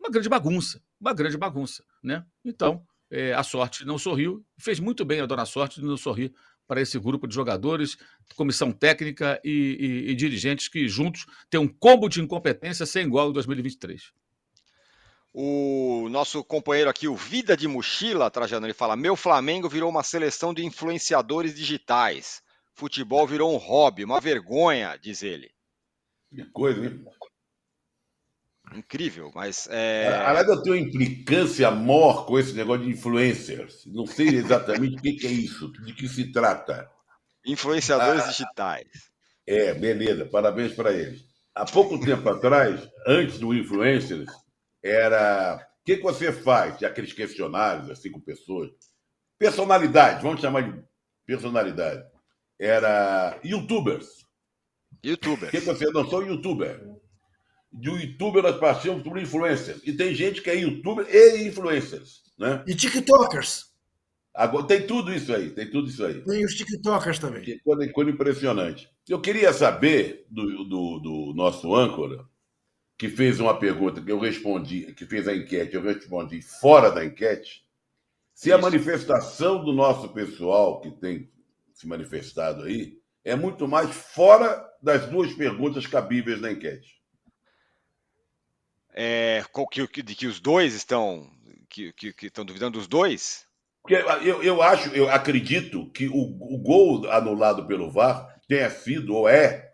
Uma 0.00 0.10
grande 0.10 0.28
bagunça, 0.28 0.82
uma 1.00 1.12
grande 1.12 1.36
bagunça. 1.36 1.84
Né? 2.02 2.24
Então, 2.44 2.82
é, 3.10 3.34
a 3.34 3.42
sorte 3.42 3.84
não 3.84 3.98
sorriu, 3.98 4.44
fez 4.58 4.80
muito 4.80 5.04
bem 5.04 5.20
a 5.20 5.26
dona 5.26 5.44
sorte 5.44 5.80
de 5.80 5.86
não 5.86 5.96
sorrir 5.96 6.34
para 6.66 6.80
esse 6.80 6.98
grupo 6.98 7.26
de 7.26 7.34
jogadores, 7.34 7.96
comissão 8.34 8.72
técnica 8.72 9.40
e, 9.44 10.04
e, 10.06 10.10
e 10.10 10.14
dirigentes 10.14 10.68
que 10.68 10.88
juntos 10.88 11.26
têm 11.48 11.60
um 11.60 11.68
combo 11.68 12.08
de 12.08 12.20
incompetência 12.20 12.84
sem 12.86 13.06
igual 13.06 13.30
em 13.30 13.32
2023. 13.32 14.12
O 15.38 16.08
nosso 16.08 16.42
companheiro 16.42 16.88
aqui, 16.88 17.06
o 17.06 17.14
Vida 17.14 17.54
de 17.54 17.68
Mochila, 17.68 18.30
Trajano, 18.30 18.66
ele 18.66 18.72
fala: 18.72 18.96
Meu 18.96 19.14
Flamengo 19.14 19.68
virou 19.68 19.90
uma 19.90 20.02
seleção 20.02 20.54
de 20.54 20.64
influenciadores 20.64 21.54
digitais. 21.54 22.42
Futebol 22.72 23.26
virou 23.26 23.54
um 23.54 23.58
hobby, 23.58 24.02
uma 24.02 24.18
vergonha, 24.18 24.98
diz 25.00 25.22
ele. 25.22 25.50
Que 26.34 26.44
coisa, 26.46 26.86
hein? 26.86 27.04
Incrível, 28.74 29.30
mas. 29.34 29.68
É... 29.70 30.08
Aliás, 30.26 30.48
eu 30.48 30.62
tenho 30.62 30.76
uma 30.76 30.82
implicância 30.82 31.70
maior 31.70 32.26
com 32.26 32.38
esse 32.38 32.52
negócio 32.52 32.84
de 32.84 32.90
influencers. 32.90 33.86
Não 33.86 34.06
sei 34.06 34.28
exatamente 34.28 34.96
o 34.96 35.00
que, 35.00 35.26
é 35.26 35.30
isso, 35.30 35.72
de 35.84 35.94
que 35.94 36.08
se 36.08 36.32
trata. 36.32 36.90
Influenciadores 37.44 38.24
ah, 38.24 38.28
digitais. 38.28 38.88
É, 39.46 39.72
beleza, 39.74 40.26
parabéns 40.26 40.72
para 40.72 40.92
eles. 40.92 41.22
Há 41.54 41.64
pouco 41.64 41.98
tempo 42.00 42.28
atrás, 42.28 42.86
antes 43.06 43.38
do 43.38 43.54
influencers, 43.54 44.30
era 44.82 45.56
o 45.80 45.84
que, 45.84 45.98
que 45.98 46.02
você 46.02 46.32
faz? 46.32 46.82
Aqueles 46.82 47.12
questionários, 47.12 47.88
assim, 47.88 48.10
com 48.10 48.20
pessoas. 48.20 48.70
Personalidade, 49.38 50.22
vamos 50.22 50.40
chamar 50.40 50.62
de 50.62 50.82
personalidade. 51.24 52.04
Era 52.58 53.38
youtubers. 53.44 54.26
Youtubers. 55.04 55.48
O 55.48 55.50
que, 55.50 55.60
que 55.60 55.66
você 55.66 55.86
não 55.90 56.08
sou 56.08 56.24
youtuber? 56.24 56.95
De 57.76 57.90
um 57.90 57.98
youtuber 57.98 58.42
nós 58.42 58.58
passamos 58.58 59.02
por 59.02 59.18
influencers. 59.18 59.80
E 59.84 59.92
tem 59.92 60.14
gente 60.14 60.40
que 60.40 60.50
é 60.50 60.56
youtuber 60.56 61.06
e 61.08 61.46
influencers. 61.46 62.22
Né? 62.38 62.64
E 62.66 62.74
tiktokers. 62.74 63.72
Agora, 64.34 64.66
tem 64.66 64.86
tudo 64.86 65.14
isso 65.14 65.34
aí, 65.34 65.50
tem 65.50 65.70
tudo 65.70 65.88
isso 65.88 66.04
aí. 66.04 66.20
Tem 66.22 66.44
os 66.44 66.54
tiktokers 66.54 67.18
também. 67.18 67.42
Que 67.42 67.58
coisa, 67.60 67.92
coisa 67.92 68.10
impressionante. 68.10 68.90
Eu 69.08 69.20
queria 69.20 69.52
saber 69.52 70.26
do, 70.28 70.64
do, 70.64 70.98
do 70.98 71.32
nosso 71.34 71.74
âncora, 71.74 72.24
que 72.98 73.08
fez 73.08 73.40
uma 73.40 73.58
pergunta 73.58 74.00
que 74.00 74.10
eu 74.10 74.18
respondi, 74.18 74.92
que 74.94 75.06
fez 75.06 75.28
a 75.28 75.34
enquete, 75.34 75.74
eu 75.74 75.82
respondi 75.82 76.40
fora 76.42 76.90
da 76.90 77.04
enquete, 77.04 77.64
se 78.34 78.52
a 78.52 78.58
manifestação 78.58 79.64
do 79.64 79.72
nosso 79.72 80.10
pessoal 80.10 80.80
que 80.80 80.90
tem 80.90 81.30
se 81.72 81.86
manifestado 81.86 82.64
aí 82.64 82.98
é 83.24 83.34
muito 83.34 83.66
mais 83.66 83.90
fora 83.94 84.62
das 84.82 85.06
duas 85.06 85.32
perguntas 85.32 85.86
cabíveis 85.86 86.40
da 86.40 86.52
enquete. 86.52 86.95
É, 88.96 89.44
que, 89.92 90.02
de 90.02 90.14
que 90.14 90.26
os 90.26 90.40
dois 90.40 90.74
estão 90.74 91.30
que, 91.68 91.92
que, 91.92 92.12
que 92.12 92.26
estão 92.26 92.44
duvidando 92.44 92.78
dos 92.78 92.88
dois? 92.88 93.44
Eu, 93.88 94.42
eu 94.42 94.62
acho, 94.62 94.88
eu 94.90 95.08
acredito 95.08 95.90
que 95.92 96.08
o, 96.08 96.14
o 96.14 96.58
gol 96.58 97.08
anulado 97.10 97.66
pelo 97.66 97.90
VAR 97.90 98.34
tenha 98.48 98.68
sido 98.70 99.14
ou 99.14 99.28
é 99.28 99.66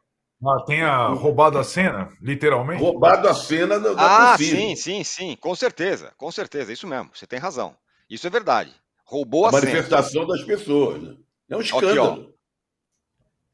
ah, 0.44 0.64
tenha 0.66 1.06
roubado 1.06 1.56
a 1.56 1.62
cena, 1.62 2.12
literalmente? 2.20 2.82
Roubado 2.82 3.28
a 3.28 3.34
cena 3.34 3.78
da, 3.78 3.94
da 3.94 4.32
Ah, 4.32 4.36
sim, 4.36 4.74
sim, 4.74 5.04
sim, 5.04 5.36
com 5.36 5.54
certeza, 5.54 6.12
com 6.16 6.32
certeza, 6.32 6.72
isso 6.72 6.86
mesmo, 6.86 7.10
você 7.14 7.28
tem 7.28 7.38
razão. 7.38 7.76
Isso 8.10 8.26
é 8.26 8.30
verdade. 8.30 8.74
Roubou 9.04 9.46
a, 9.46 9.50
a 9.50 9.52
manifestação 9.52 10.22
cena. 10.22 10.26
das 10.26 10.42
pessoas. 10.42 11.00
Né? 11.00 11.14
É 11.48 11.56
um 11.56 11.60
escândalo. 11.60 12.22
Aqui, 12.22 12.34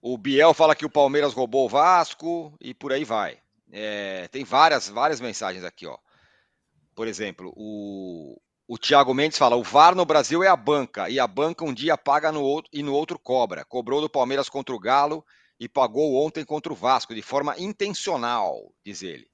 o 0.00 0.16
Biel 0.16 0.54
fala 0.54 0.74
que 0.74 0.86
o 0.86 0.90
Palmeiras 0.90 1.34
roubou 1.34 1.66
o 1.66 1.68
Vasco 1.68 2.56
e 2.58 2.72
por 2.72 2.90
aí 2.90 3.04
vai. 3.04 3.38
É, 3.70 4.28
tem 4.28 4.44
várias, 4.44 4.88
várias 4.88 5.20
mensagens 5.20 5.64
aqui, 5.64 5.86
ó. 5.86 5.98
Por 6.94 7.06
exemplo, 7.06 7.52
o, 7.56 8.40
o 8.66 8.78
Thiago 8.78 9.14
Mendes 9.14 9.38
fala: 9.38 9.56
o 9.56 9.62
VAR 9.62 9.94
no 9.94 10.04
Brasil 10.04 10.42
é 10.42 10.48
a 10.48 10.56
banca, 10.56 11.08
e 11.08 11.20
a 11.20 11.26
banca 11.26 11.64
um 11.64 11.72
dia 11.72 11.96
paga 11.96 12.32
no 12.32 12.42
outro, 12.42 12.70
e 12.72 12.82
no 12.82 12.92
outro 12.92 13.18
cobra. 13.18 13.64
Cobrou 13.64 14.00
do 14.00 14.10
Palmeiras 14.10 14.48
contra 14.48 14.74
o 14.74 14.78
Galo 14.78 15.24
e 15.60 15.68
pagou 15.68 16.24
ontem 16.24 16.44
contra 16.44 16.72
o 16.72 16.76
Vasco 16.76 17.14
de 17.14 17.22
forma 17.22 17.54
intencional, 17.58 18.72
diz 18.84 19.02
ele. 19.02 19.28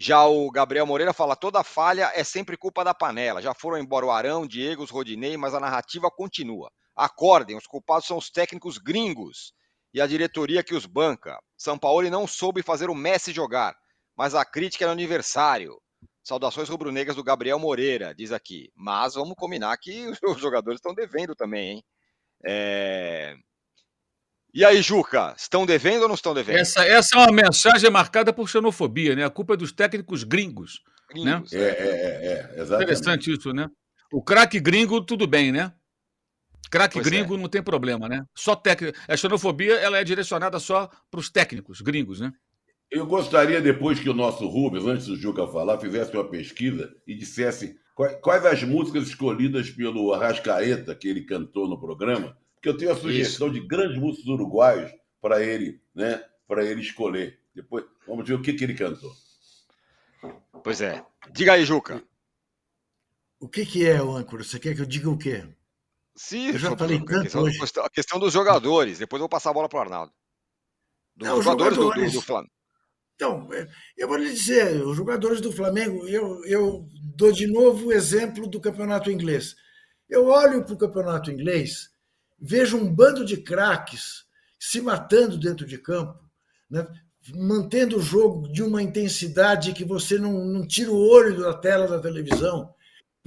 Já 0.00 0.24
o 0.26 0.48
Gabriel 0.50 0.86
Moreira 0.86 1.12
fala: 1.12 1.34
toda 1.34 1.64
falha 1.64 2.12
é 2.14 2.22
sempre 2.22 2.56
culpa 2.56 2.84
da 2.84 2.94
panela. 2.94 3.42
Já 3.42 3.52
foram 3.52 3.78
embora 3.78 4.06
o 4.06 4.10
Arão, 4.10 4.46
Diego, 4.46 4.82
os 4.82 4.90
Rodinei, 4.90 5.36
mas 5.36 5.54
a 5.54 5.60
narrativa 5.60 6.08
continua. 6.10 6.70
Acordem, 6.94 7.56
os 7.56 7.66
culpados 7.66 8.06
são 8.06 8.16
os 8.16 8.30
técnicos 8.30 8.78
gringos 8.78 9.52
e 9.92 10.00
a 10.00 10.06
diretoria 10.06 10.62
que 10.62 10.74
os 10.74 10.86
banca. 10.86 11.38
São 11.58 11.76
Paulo 11.76 12.08
não 12.08 12.24
soube 12.24 12.62
fazer 12.62 12.88
o 12.88 12.94
Messi 12.94 13.32
jogar, 13.32 13.76
mas 14.16 14.34
a 14.34 14.44
crítica 14.44 14.84
é 14.84 14.86
no 14.86 14.92
aniversário. 14.92 15.76
Saudações 16.22 16.68
rubro-negras 16.68 17.16
do 17.16 17.24
Gabriel 17.24 17.58
Moreira, 17.58 18.14
diz 18.14 18.30
aqui. 18.30 18.70
Mas 18.76 19.14
vamos 19.14 19.34
combinar 19.34 19.76
que 19.78 20.06
os 20.24 20.40
jogadores 20.40 20.78
estão 20.78 20.94
devendo 20.94 21.34
também, 21.34 21.70
hein? 21.70 21.84
É... 22.46 23.34
E 24.54 24.64
aí, 24.64 24.80
Juca, 24.80 25.34
estão 25.36 25.66
devendo 25.66 26.02
ou 26.02 26.08
não 26.08 26.14
estão 26.14 26.32
devendo? 26.32 26.58
Essa, 26.58 26.84
essa 26.84 27.16
é 27.16 27.18
uma 27.18 27.32
mensagem 27.32 27.90
marcada 27.90 28.32
por 28.32 28.48
xenofobia, 28.48 29.14
né? 29.14 29.24
A 29.24 29.30
culpa 29.30 29.54
é 29.54 29.56
dos 29.56 29.72
técnicos 29.72 30.24
gringos. 30.24 30.80
gringos 31.10 31.52
né? 31.52 31.60
É, 31.60 31.64
é, 31.64 32.56
é, 32.56 32.60
é 32.60 32.62
Interessante 32.62 33.32
isso, 33.32 33.52
né? 33.52 33.66
O 34.12 34.22
craque 34.22 34.58
gringo, 34.58 35.04
tudo 35.04 35.26
bem, 35.26 35.52
né? 35.52 35.72
Craque 36.70 37.00
gringo 37.00 37.34
é. 37.34 37.38
não 37.38 37.48
tem 37.48 37.62
problema, 37.62 38.08
né? 38.08 38.24
Só 38.34 38.54
técnico. 38.54 38.98
A 39.08 39.16
xenofobia 39.16 39.74
ela 39.74 39.98
é 39.98 40.04
direcionada 40.04 40.58
só 40.58 40.88
para 41.10 41.20
os 41.20 41.30
técnicos 41.30 41.80
gringos, 41.80 42.20
né? 42.20 42.32
Eu 42.90 43.06
gostaria, 43.06 43.60
depois 43.60 44.00
que 44.00 44.08
o 44.08 44.14
nosso 44.14 44.46
Rubens, 44.46 44.84
antes 44.84 45.06
do 45.06 45.16
Juca 45.16 45.46
falar, 45.46 45.78
fizesse 45.78 46.14
uma 46.14 46.28
pesquisa 46.28 46.94
e 47.06 47.14
dissesse 47.14 47.78
quais, 47.94 48.16
quais 48.20 48.46
as 48.46 48.62
músicas 48.62 49.08
escolhidas 49.08 49.70
pelo 49.70 50.12
Arrascaeta 50.12 50.94
que 50.94 51.08
ele 51.08 51.22
cantou 51.22 51.68
no 51.68 51.78
programa 51.78 52.36
porque 52.58 52.68
eu 52.68 52.76
tenho 52.76 52.92
a 52.92 52.96
sugestão 52.96 53.48
Isso. 53.48 53.60
de 53.60 53.66
grandes 53.66 53.96
músicos 53.96 54.26
uruguaios 54.28 54.92
para 55.20 55.42
ele, 55.42 55.80
né? 55.94 56.22
Para 56.46 56.64
ele 56.64 56.80
escolher. 56.80 57.38
Depois, 57.54 57.84
vamos 58.06 58.26
ver 58.26 58.34
o 58.34 58.42
que, 58.42 58.52
que 58.52 58.64
ele 58.64 58.74
cantou. 58.74 59.12
Pois 60.62 60.80
é. 60.80 61.04
Diga 61.30 61.52
aí, 61.52 61.64
Juca. 61.64 62.02
O 63.38 63.48
que, 63.48 63.64
que 63.64 63.86
é 63.86 64.02
o 64.02 64.16
âncora? 64.16 64.42
Você 64.42 64.58
quer 64.58 64.74
que 64.74 64.80
eu 64.80 64.86
diga 64.86 65.08
o 65.08 65.16
quê? 65.16 65.46
Sim, 66.18 66.48
eu 66.48 66.58
já 66.58 66.76
falei 66.76 66.98
tanto 66.98 67.16
a 67.16 67.22
questão, 67.22 67.42
hoje. 67.42 67.58
A 67.78 67.90
questão 67.90 68.18
dos 68.18 68.32
jogadores. 68.32 68.98
Depois 68.98 69.18
eu 69.18 69.22
vou 69.22 69.28
passar 69.28 69.50
a 69.50 69.54
bola 69.54 69.68
para 69.68 69.78
o 69.78 69.82
Arnaldo. 69.82 70.12
Dos 71.16 71.28
Não, 71.28 71.42
jogadores, 71.42 71.76
jogadores, 71.76 72.12
do, 72.12 72.18
do, 72.18 72.20
do 72.20 72.26
Flamengo. 72.26 72.52
Então, 73.14 73.52
é, 73.52 73.68
eu 73.96 74.06
vou 74.06 74.16
lhe 74.16 74.32
dizer, 74.32 74.82
os 74.84 74.96
jogadores 74.96 75.40
do 75.40 75.52
Flamengo, 75.52 76.06
eu, 76.06 76.44
eu 76.44 76.86
dou 77.16 77.32
de 77.32 77.46
novo 77.46 77.86
o 77.86 77.92
exemplo 77.92 78.46
do 78.46 78.60
campeonato 78.60 79.10
inglês. 79.10 79.56
Eu 80.08 80.26
olho 80.26 80.64
para 80.64 80.74
o 80.74 80.78
campeonato 80.78 81.30
inglês 81.30 81.90
vejo 82.40 82.76
um 82.76 82.92
bando 82.94 83.24
de 83.24 83.36
craques 83.36 84.24
se 84.58 84.80
matando 84.80 85.36
dentro 85.36 85.66
de 85.66 85.78
campo, 85.78 86.18
né? 86.70 86.86
mantendo 87.34 87.98
o 87.98 88.02
jogo 88.02 88.50
de 88.50 88.62
uma 88.62 88.82
intensidade 88.82 89.72
que 89.72 89.84
você 89.84 90.18
não, 90.18 90.44
não 90.44 90.66
tira 90.66 90.90
o 90.90 91.08
olho 91.10 91.40
da 91.40 91.52
tela 91.52 91.86
da 91.86 92.00
televisão. 92.00 92.72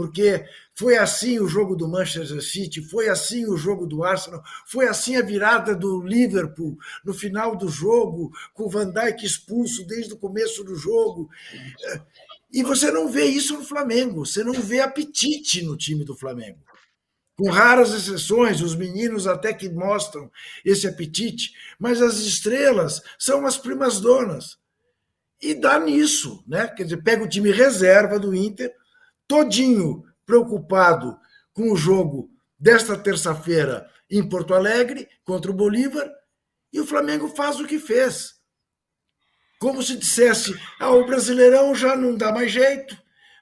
Porque 0.02 0.44
foi 0.74 0.98
assim 0.98 1.40
o 1.40 1.48
jogo 1.48 1.76
do 1.76 1.88
Manchester 1.88 2.42
City, 2.42 2.82
foi 2.82 3.08
assim 3.08 3.46
o 3.46 3.56
jogo 3.56 3.86
do 3.86 4.04
Arsenal, 4.04 4.42
foi 4.66 4.88
assim 4.88 5.16
a 5.16 5.22
virada 5.22 5.76
do 5.76 6.02
Liverpool 6.02 6.76
no 7.06 7.14
final 7.14 7.56
do 7.56 7.70
jogo, 7.70 8.32
com 8.52 8.64
o 8.64 8.70
Van 8.70 8.92
Dijk 8.92 9.24
expulso 9.24 9.86
desde 9.86 10.14
o 10.14 10.18
começo 10.18 10.64
do 10.64 10.76
jogo. 10.76 11.30
E 12.52 12.64
você 12.64 12.90
não 12.90 13.10
vê 13.10 13.26
isso 13.26 13.56
no 13.56 13.64
Flamengo, 13.64 14.26
você 14.26 14.44
não 14.44 14.54
vê 14.54 14.80
apetite 14.80 15.62
no 15.62 15.78
time 15.78 16.04
do 16.04 16.18
Flamengo. 16.18 16.58
Com 17.38 17.52
raras 17.52 17.94
exceções, 17.94 18.60
os 18.60 18.74
meninos 18.74 19.28
até 19.28 19.54
que 19.54 19.70
mostram 19.70 20.32
esse 20.66 20.88
apetite, 20.88 21.52
mas 21.78 22.02
as 22.02 22.18
estrelas 22.22 23.04
são 23.20 23.46
as 23.46 23.56
primas 23.56 24.00
donas. 24.00 24.58
E 25.40 25.54
dá 25.54 25.80
nisso, 25.80 26.44
né? 26.48 26.68
Quer 26.70 26.86
dizer, 26.86 27.04
pega 27.04 27.24
o 27.24 27.30
time 27.30 27.52
reserva 27.52 28.18
do 28.18 28.34
Inter, 28.34 28.74
todinho 29.32 30.04
preocupado 30.26 31.18
com 31.54 31.72
o 31.72 31.78
jogo 31.78 32.30
desta 32.60 32.98
terça-feira 32.98 33.90
em 34.10 34.28
Porto 34.28 34.54
Alegre 34.54 35.08
contra 35.24 35.50
o 35.50 35.54
Bolívar, 35.54 36.12
e 36.74 36.82
o 36.82 36.86
Flamengo 36.86 37.30
faz 37.30 37.58
o 37.58 37.66
que 37.66 37.80
fez. 37.80 38.34
Como 39.58 39.82
se 39.82 39.96
dissesse: 39.96 40.54
ah, 40.82 40.92
o 40.92 41.06
Brasileirão 41.06 41.74
já 41.74 41.96
não 41.96 42.18
dá 42.18 42.34
mais 42.34 42.52
jeito, 42.52 42.98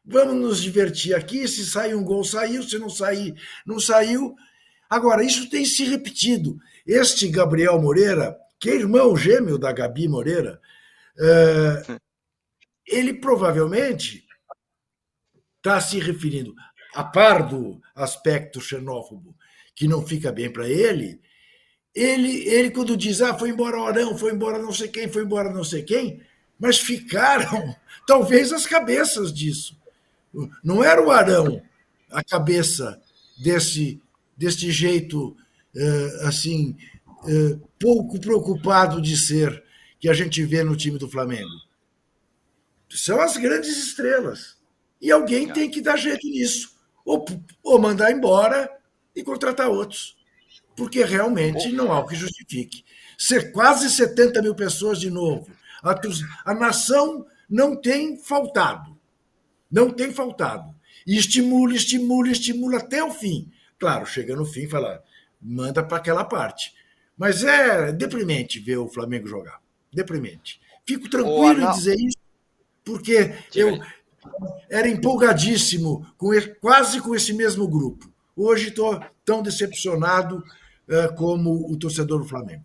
vamos 0.05 0.35
nos 0.35 0.61
divertir 0.61 1.15
aqui. 1.15 1.47
Se 1.47 1.65
sair 1.65 1.95
um 1.95 2.03
gol, 2.03 2.23
saiu, 2.23 2.61
se 2.61 2.77
não 2.77 2.89
sair, 2.89 3.33
não 3.65 3.79
saiu. 3.79 4.35
Agora, 4.87 5.23
isso 5.23 5.49
tem 5.49 5.65
se 5.65 5.85
repetido. 5.85 6.55
Este 6.85 7.27
Gabriel 7.29 7.81
Moreira, 7.81 8.37
que 8.59 8.69
é 8.69 8.75
irmão 8.75 9.17
gêmeo 9.17 9.57
da 9.57 9.71
Gabi 9.71 10.07
Moreira, 10.07 10.61
é, 11.19 11.99
ele 12.85 13.15
provavelmente 13.15 14.28
está 15.59 15.79
se 15.79 15.99
referindo, 15.99 16.55
a 16.95 17.03
par 17.03 17.47
do 17.47 17.79
aspecto 17.95 18.59
xenófobo, 18.59 19.35
que 19.75 19.87
não 19.87 20.05
fica 20.05 20.31
bem 20.31 20.51
para 20.51 20.67
ele, 20.67 21.19
ele, 21.93 22.47
ele 22.47 22.71
quando 22.71 22.97
diz, 22.97 23.21
ah, 23.21 23.37
foi 23.37 23.49
embora 23.49 23.77
o 23.77 23.85
Arão, 23.85 24.17
foi 24.17 24.31
embora 24.31 24.57
não 24.57 24.73
sei 24.73 24.87
quem, 24.87 25.07
foi 25.07 25.23
embora 25.23 25.51
não 25.51 25.63
sei 25.63 25.83
quem, 25.83 26.21
mas 26.59 26.79
ficaram 26.79 27.75
talvez 28.07 28.51
as 28.51 28.65
cabeças 28.65 29.33
disso. 29.33 29.77
Não 30.63 30.83
era 30.83 31.01
o 31.03 31.11
Arão 31.11 31.61
a 32.11 32.23
cabeça 32.23 33.01
desse, 33.41 34.01
desse 34.37 34.71
jeito 34.71 35.29
uh, 35.75 36.27
assim 36.27 36.75
uh, 37.23 37.69
pouco 37.79 38.19
preocupado 38.19 39.01
de 39.01 39.17
ser 39.17 39.63
que 39.99 40.09
a 40.09 40.13
gente 40.13 40.43
vê 40.43 40.63
no 40.63 40.75
time 40.75 40.97
do 40.97 41.09
Flamengo. 41.09 41.49
São 42.89 43.19
as 43.19 43.37
grandes 43.37 43.77
estrelas. 43.77 44.58
E 45.01 45.11
alguém 45.11 45.47
tem 45.51 45.69
que 45.69 45.81
dar 45.81 45.97
jeito 45.97 46.27
nisso. 46.27 46.77
Ou, 47.05 47.25
ou 47.63 47.79
mandar 47.79 48.11
embora 48.11 48.69
e 49.15 49.23
contratar 49.23 49.69
outros. 49.69 50.17
Porque 50.75 51.03
realmente 51.03 51.71
não 51.71 51.91
há 51.91 51.99
o 51.99 52.07
que 52.07 52.15
justifique. 52.15 52.83
Ser 53.17 53.51
quase 53.51 53.89
70 53.89 54.41
mil 54.41 54.55
pessoas 54.55 54.99
de 54.99 55.09
novo. 55.09 55.49
A, 55.83 55.99
a 56.45 56.53
nação 56.53 57.25
não 57.49 57.75
tem 57.75 58.17
faltado. 58.17 58.97
Não 59.71 59.91
tem 59.91 60.11
faltado. 60.11 60.73
E 61.05 61.17
estimula, 61.17 61.73
estimula, 61.73 62.29
estimula 62.29 62.77
até 62.77 63.03
o 63.03 63.11
fim. 63.11 63.51
Claro, 63.77 64.05
chega 64.05 64.35
no 64.35 64.45
fim 64.45 64.61
e 64.61 64.69
fala, 64.69 65.03
manda 65.41 65.83
para 65.83 65.97
aquela 65.97 66.25
parte. 66.25 66.73
Mas 67.17 67.43
é 67.43 67.91
deprimente 67.91 68.59
ver 68.59 68.77
o 68.77 68.87
Flamengo 68.87 69.27
jogar. 69.27 69.61
Deprimente. 69.91 70.61
Fico 70.85 71.09
tranquilo 71.09 71.61
em 71.61 71.71
dizer 71.71 71.95
isso, 71.95 72.17
porque 72.83 73.33
eu, 73.53 73.79
era 74.69 74.87
empolgadíssimo, 74.87 76.05
com 76.17 76.29
quase 76.61 77.01
com 77.01 77.15
esse 77.15 77.33
mesmo 77.33 77.67
grupo. 77.67 78.11
Hoje 78.35 78.69
estou 78.69 78.99
tão 79.25 79.41
decepcionado 79.41 80.37
uh, 80.37 81.15
como 81.15 81.71
o 81.71 81.77
torcedor 81.77 82.19
do 82.19 82.27
Flamengo. 82.27 82.63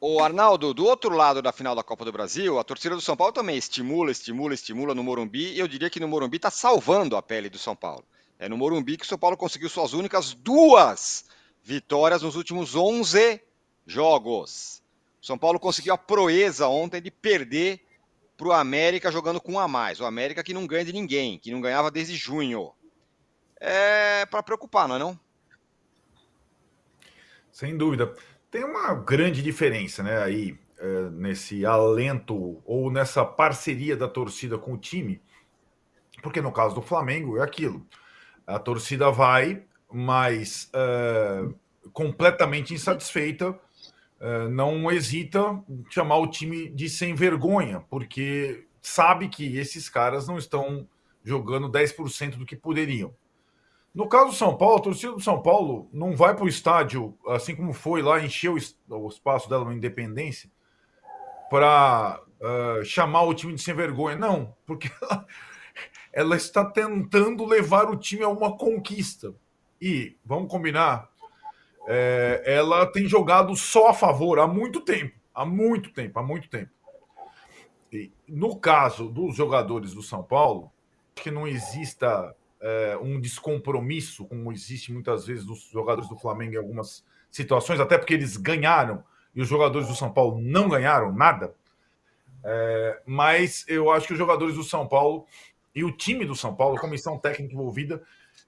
O 0.00 0.20
Arnaldo, 0.20 0.74
do 0.74 0.84
outro 0.84 1.14
lado 1.14 1.40
da 1.40 1.52
final 1.52 1.76
da 1.76 1.82
Copa 1.82 2.04
do 2.04 2.10
Brasil, 2.10 2.58
a 2.58 2.64
torcida 2.64 2.96
do 2.96 3.00
São 3.00 3.16
Paulo 3.16 3.32
também 3.32 3.56
estimula, 3.56 4.10
estimula, 4.10 4.52
estimula 4.52 4.96
no 4.96 5.04
Morumbi, 5.04 5.52
e 5.52 5.58
eu 5.60 5.68
diria 5.68 5.88
que 5.88 6.00
no 6.00 6.08
Morumbi 6.08 6.38
está 6.38 6.50
salvando 6.50 7.16
a 7.16 7.22
pele 7.22 7.48
do 7.48 7.56
São 7.56 7.76
Paulo. 7.76 8.04
É 8.36 8.48
no 8.48 8.58
Morumbi 8.58 8.96
que 8.96 9.04
o 9.04 9.08
São 9.08 9.16
Paulo 9.16 9.36
conseguiu 9.36 9.68
suas 9.68 9.92
únicas 9.92 10.34
duas 10.34 11.24
vitórias 11.62 12.22
nos 12.22 12.34
últimos 12.34 12.74
11 12.74 13.40
jogos. 13.86 14.82
O 15.22 15.26
São 15.26 15.38
Paulo 15.38 15.60
conseguiu 15.60 15.94
a 15.94 15.98
proeza 15.98 16.66
ontem 16.66 17.00
de 17.00 17.10
perder 17.10 17.80
para 18.42 18.48
o 18.48 18.52
América 18.52 19.12
jogando 19.12 19.40
com 19.40 19.52
um 19.52 19.60
a 19.60 19.68
mais. 19.68 20.00
O 20.00 20.04
América 20.04 20.42
que 20.42 20.52
não 20.52 20.66
ganha 20.66 20.84
de 20.84 20.92
ninguém, 20.92 21.38
que 21.38 21.52
não 21.52 21.60
ganhava 21.60 21.92
desde 21.92 22.16
junho. 22.16 22.72
É 23.60 24.26
para 24.26 24.42
preocupar, 24.42 24.88
não 24.88 24.96
é 24.96 24.98
não? 24.98 25.20
Sem 27.52 27.76
dúvida. 27.76 28.12
Tem 28.50 28.64
uma 28.64 28.94
grande 28.94 29.42
diferença, 29.42 30.02
né, 30.02 30.20
aí, 30.20 30.58
é, 30.76 31.10
nesse 31.10 31.64
alento 31.64 32.60
ou 32.64 32.90
nessa 32.90 33.24
parceria 33.24 33.96
da 33.96 34.08
torcida 34.08 34.58
com 34.58 34.72
o 34.72 34.78
time, 34.78 35.22
porque 36.20 36.40
no 36.40 36.50
caso 36.50 36.74
do 36.74 36.82
Flamengo 36.82 37.38
é 37.38 37.42
aquilo. 37.42 37.86
A 38.44 38.58
torcida 38.58 39.08
vai, 39.10 39.62
mas 39.90 40.68
é, 40.74 41.48
completamente 41.92 42.74
insatisfeita 42.74 43.56
não 44.50 44.90
hesita 44.90 45.62
chamar 45.90 46.18
o 46.18 46.28
time 46.28 46.68
de 46.70 46.88
sem 46.88 47.14
vergonha, 47.14 47.80
porque 47.90 48.66
sabe 48.80 49.28
que 49.28 49.56
esses 49.56 49.88
caras 49.88 50.28
não 50.28 50.38
estão 50.38 50.88
jogando 51.24 51.70
10% 51.70 52.36
do 52.36 52.46
que 52.46 52.56
poderiam. 52.56 53.14
No 53.94 54.08
caso 54.08 54.30
do 54.30 54.34
São 54.34 54.56
Paulo, 54.56 54.76
a 54.78 54.82
torcida 54.82 55.12
do 55.12 55.20
São 55.20 55.42
Paulo 55.42 55.88
não 55.92 56.16
vai 56.16 56.34
para 56.34 56.44
o 56.44 56.48
estádio, 56.48 57.16
assim 57.28 57.54
como 57.54 57.72
foi 57.72 58.00
lá, 58.00 58.20
encheu 58.20 58.54
o 58.88 59.08
espaço 59.08 59.50
dela 59.50 59.66
na 59.66 59.74
Independência, 59.74 60.50
para 61.50 62.22
uh, 62.40 62.80
eh, 62.80 62.84
chamar 62.84 63.24
o 63.24 63.34
time 63.34 63.54
de 63.54 63.60
sem 63.60 63.74
vergonha. 63.74 64.16
Não, 64.16 64.56
porque 64.64 64.90
ela, 65.02 65.26
ela 66.10 66.36
está 66.36 66.64
tentando 66.64 67.44
levar 67.44 67.90
o 67.90 67.96
time 67.96 68.22
a 68.22 68.28
uma 68.28 68.56
conquista. 68.56 69.34
E, 69.78 70.16
vamos 70.24 70.50
combinar, 70.50 71.10
é, 71.86 72.42
ela 72.44 72.86
tem 72.86 73.06
jogado 73.06 73.54
só 73.56 73.88
a 73.88 73.94
favor 73.94 74.38
há 74.38 74.46
muito 74.46 74.80
tempo. 74.80 75.14
Há 75.34 75.44
muito 75.44 75.92
tempo, 75.92 76.18
há 76.18 76.22
muito 76.22 76.48
tempo. 76.48 76.70
E, 77.92 78.10
no 78.28 78.56
caso 78.56 79.08
dos 79.08 79.34
jogadores 79.34 79.94
do 79.94 80.02
São 80.02 80.22
Paulo, 80.22 80.70
que 81.14 81.30
não 81.30 81.46
exista 81.46 82.34
é, 82.60 82.98
um 83.00 83.20
descompromisso, 83.20 84.24
como 84.26 84.52
existe 84.52 84.92
muitas 84.92 85.26
vezes 85.26 85.44
dos 85.44 85.68
jogadores 85.70 86.08
do 86.08 86.16
Flamengo 86.16 86.54
em 86.54 86.58
algumas 86.58 87.04
situações, 87.30 87.80
até 87.80 87.98
porque 87.98 88.14
eles 88.14 88.36
ganharam 88.36 89.02
e 89.34 89.40
os 89.40 89.48
jogadores 89.48 89.88
do 89.88 89.94
São 89.94 90.12
Paulo 90.12 90.40
não 90.40 90.68
ganharam 90.68 91.12
nada. 91.12 91.54
É, 92.44 93.00
mas 93.06 93.64
eu 93.68 93.90
acho 93.90 94.06
que 94.06 94.12
os 94.12 94.18
jogadores 94.18 94.56
do 94.56 94.64
São 94.64 94.86
Paulo 94.86 95.26
e 95.74 95.84
o 95.84 95.90
time 95.90 96.24
do 96.24 96.34
São 96.34 96.54
Paulo, 96.54 96.76
a 96.76 96.80
comissão 96.80 97.18
técnica 97.18 97.54
envolvida, 97.54 98.02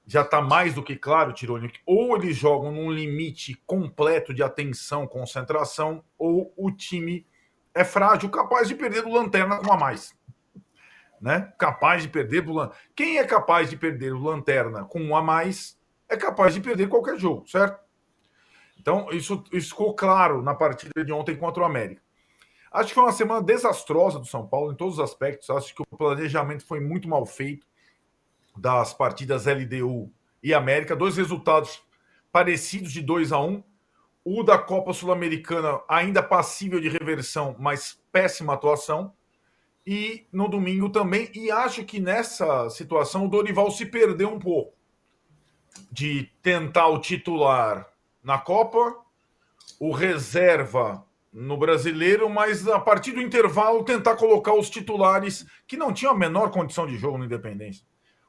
já 0.07 0.21
está 0.23 0.41
mais 0.41 0.75
do 0.75 0.83
que 0.83 0.97
claro, 0.97 1.33
Tironi, 1.33 1.73
ou 1.87 2.17
eles 2.17 2.37
jogam 2.37 2.71
num 2.71 2.91
limite 2.91 3.55
completo 3.67 4.35
de 4.35 4.43
atenção, 4.43 5.07
concentração, 5.07 6.05
ou 6.19 6.53
o 6.57 6.71
time 6.71 7.27
é 7.75 7.85
frágil, 7.85 8.31
capaz 8.31 8.69
de 8.69 8.75
perder 8.75 9.03
do 9.03 9.11
Lanterna 9.11 9.59
com 9.59 9.73
a 9.73 9.77
mais. 9.77 10.15
Né? 11.21 11.53
Capaz 11.59 12.03
de 12.03 12.09
perder 12.09 12.43
do 12.43 12.53
Lanterna. 12.53 12.81
Quem 12.95 13.19
é 13.19 13.25
capaz 13.25 13.71
de 13.71 13.77
perder 13.77 14.13
o 14.13 14.23
Lanterna 14.23 14.85
com 14.85 15.01
um 15.01 15.17
a 15.17 15.23
mais 15.23 15.79
é 16.09 16.17
capaz 16.17 16.53
de 16.53 16.61
perder 16.61 16.89
qualquer 16.89 17.19
jogo, 17.19 17.49
certo? 17.49 17.83
Então, 18.79 19.09
isso, 19.11 19.43
isso 19.51 19.71
ficou 19.71 19.95
claro 19.95 20.43
na 20.43 20.55
partida 20.55 21.03
de 21.03 21.13
ontem 21.13 21.35
contra 21.35 21.63
o 21.63 21.67
América. 21.67 22.03
Acho 22.71 22.89
que 22.89 22.95
foi 22.95 23.05
uma 23.05 23.13
semana 23.13 23.41
desastrosa 23.41 24.19
do 24.19 24.27
São 24.27 24.47
Paulo 24.47 24.73
em 24.73 24.77
todos 24.77 24.95
os 24.95 25.01
aspectos. 25.01 25.49
Acho 25.49 25.75
que 25.75 25.81
o 25.81 25.97
planejamento 25.97 26.67
foi 26.67 26.81
muito 26.81 27.09
mal 27.09 27.25
feito 27.25 27.67
das 28.57 28.95
partidas 28.95 29.47
LDU 29.47 30.13
e 30.43 30.53
América, 30.55 30.95
dois 30.95 31.17
resultados 31.17 31.83
parecidos 32.31 32.93
de 32.93 33.01
2 33.01 33.33
a 33.33 33.41
1 33.41 33.49
um. 33.49 33.63
O 34.25 34.43
da 34.43 34.57
Copa 34.57 34.93
Sul-Americana 34.93 35.81
ainda 35.87 36.23
passível 36.23 36.81
de 36.81 36.89
reversão, 36.89 37.55
mas 37.59 38.01
péssima 38.11 38.55
atuação. 38.55 39.13
E 39.87 40.27
no 40.33 40.49
domingo 40.49 40.89
também. 40.89 41.31
E 41.35 41.51
acho 41.51 41.85
que 41.85 42.01
nessa 42.01 42.71
situação 42.71 43.27
o 43.27 43.29
Dorival 43.29 43.71
se 43.71 43.85
perdeu 43.85 44.31
um 44.31 44.39
pouco 44.39 44.73
de 45.93 46.31
tentar 46.43 46.89
o 46.89 46.99
titular 46.99 47.87
na 48.23 48.39
Copa, 48.39 48.97
o 49.79 49.93
reserva 49.93 51.05
no 51.33 51.57
brasileiro, 51.57 52.31
mas 52.31 52.67
a 52.67 52.79
partir 52.79 53.13
do 53.13 53.21
intervalo 53.21 53.85
tentar 53.85 54.17
colocar 54.17 54.55
os 54.55 54.71
titulares 54.71 55.45
que 55.67 55.77
não 55.77 55.93
tinham 55.93 56.13
a 56.13 56.17
menor 56.17 56.51
condição 56.51 56.87
de 56.87 56.97
jogo 56.97 57.19
no 57.19 57.25
Independência. 57.25 57.85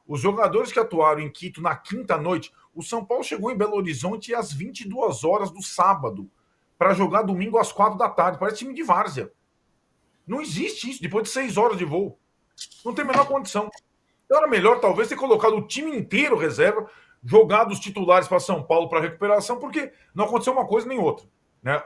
Os 0.07 0.21
jogadores 0.21 0.71
que 0.71 0.79
atuaram 0.79 1.21
em 1.21 1.29
Quito 1.29 1.61
na 1.61 1.75
quinta 1.75 2.17
noite, 2.17 2.53
o 2.73 2.83
São 2.83 3.03
Paulo 3.03 3.23
chegou 3.23 3.51
em 3.51 3.57
Belo 3.57 3.75
Horizonte 3.75 4.35
às 4.35 4.51
22 4.51 5.23
horas 5.23 5.49
do 5.49 5.61
sábado 5.61 6.29
para 6.77 6.93
jogar 6.93 7.23
domingo 7.23 7.57
às 7.57 7.71
quatro 7.71 7.97
da 7.97 8.09
tarde. 8.09 8.37
Parece 8.37 8.59
time 8.59 8.73
de 8.73 8.83
várzea. 8.83 9.31
Não 10.27 10.41
existe 10.41 10.89
isso 10.89 11.01
depois 11.01 11.23
de 11.23 11.29
seis 11.29 11.57
horas 11.57 11.77
de 11.77 11.85
voo. 11.85 12.19
Não 12.83 12.93
tem 12.93 13.03
a 13.03 13.07
menor 13.07 13.27
condição. 13.27 13.69
Então 14.25 14.37
era 14.37 14.47
melhor, 14.47 14.79
talvez, 14.79 15.07
ter 15.07 15.15
colocado 15.15 15.55
o 15.55 15.67
time 15.67 15.95
inteiro 15.95 16.37
reserva, 16.37 16.89
jogado 17.23 17.71
os 17.71 17.79
titulares 17.79 18.27
para 18.27 18.39
São 18.39 18.63
Paulo 18.63 18.89
para 18.89 19.01
recuperação, 19.01 19.59
porque 19.59 19.91
não 20.13 20.25
aconteceu 20.25 20.53
uma 20.53 20.67
coisa 20.67 20.87
nem 20.87 20.99
outra. 20.99 21.25
Né? 21.61 21.81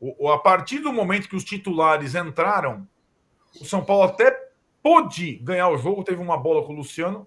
O, 0.00 0.30
a 0.30 0.38
partir 0.38 0.78
do 0.78 0.92
momento 0.92 1.28
que 1.28 1.36
os 1.36 1.44
titulares 1.44 2.14
entraram, 2.14 2.86
o 3.60 3.64
São 3.64 3.84
Paulo 3.84 4.04
até 4.04 4.48
pôde 4.82 5.36
ganhar 5.36 5.68
o 5.68 5.78
jogo, 5.78 6.04
teve 6.04 6.20
uma 6.20 6.36
bola 6.36 6.64
com 6.64 6.72
o 6.72 6.76
Luciano, 6.76 7.26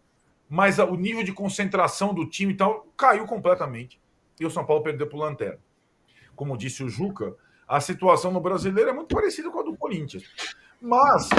mas 0.51 0.79
o 0.79 0.97
nível 0.97 1.23
de 1.23 1.31
concentração 1.31 2.13
do 2.13 2.25
time 2.25 2.51
e 2.51 2.57
tal 2.57 2.85
caiu 2.97 3.25
completamente. 3.25 4.01
E 4.37 4.45
o 4.45 4.51
São 4.51 4.65
Paulo 4.65 4.83
perdeu 4.83 5.07
para 5.07 5.17
o 5.17 5.21
Lanterna. 5.21 5.59
Como 6.35 6.57
disse 6.57 6.83
o 6.83 6.89
Juca, 6.89 7.33
a 7.65 7.79
situação 7.79 8.33
no 8.33 8.41
brasileiro 8.41 8.89
é 8.89 8.93
muito 8.93 9.15
parecida 9.15 9.49
com 9.49 9.61
a 9.61 9.63
do 9.63 9.77
Corinthians. 9.77 10.23
Mas, 10.81 11.29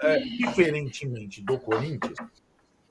é, 0.00 0.20
diferentemente 0.20 1.42
do 1.42 1.58
Corinthians, 1.58 2.16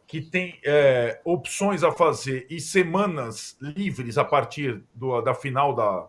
que 0.05 0.21
tem 0.21 0.59
é, 0.63 1.19
opções 1.25 1.83
a 1.83 1.91
fazer 1.91 2.45
e 2.47 2.61
semanas 2.61 3.57
livres 3.59 4.19
a 4.19 4.23
partir 4.23 4.83
do, 4.93 5.19
da 5.21 5.33
final 5.33 5.73
da, 5.73 6.07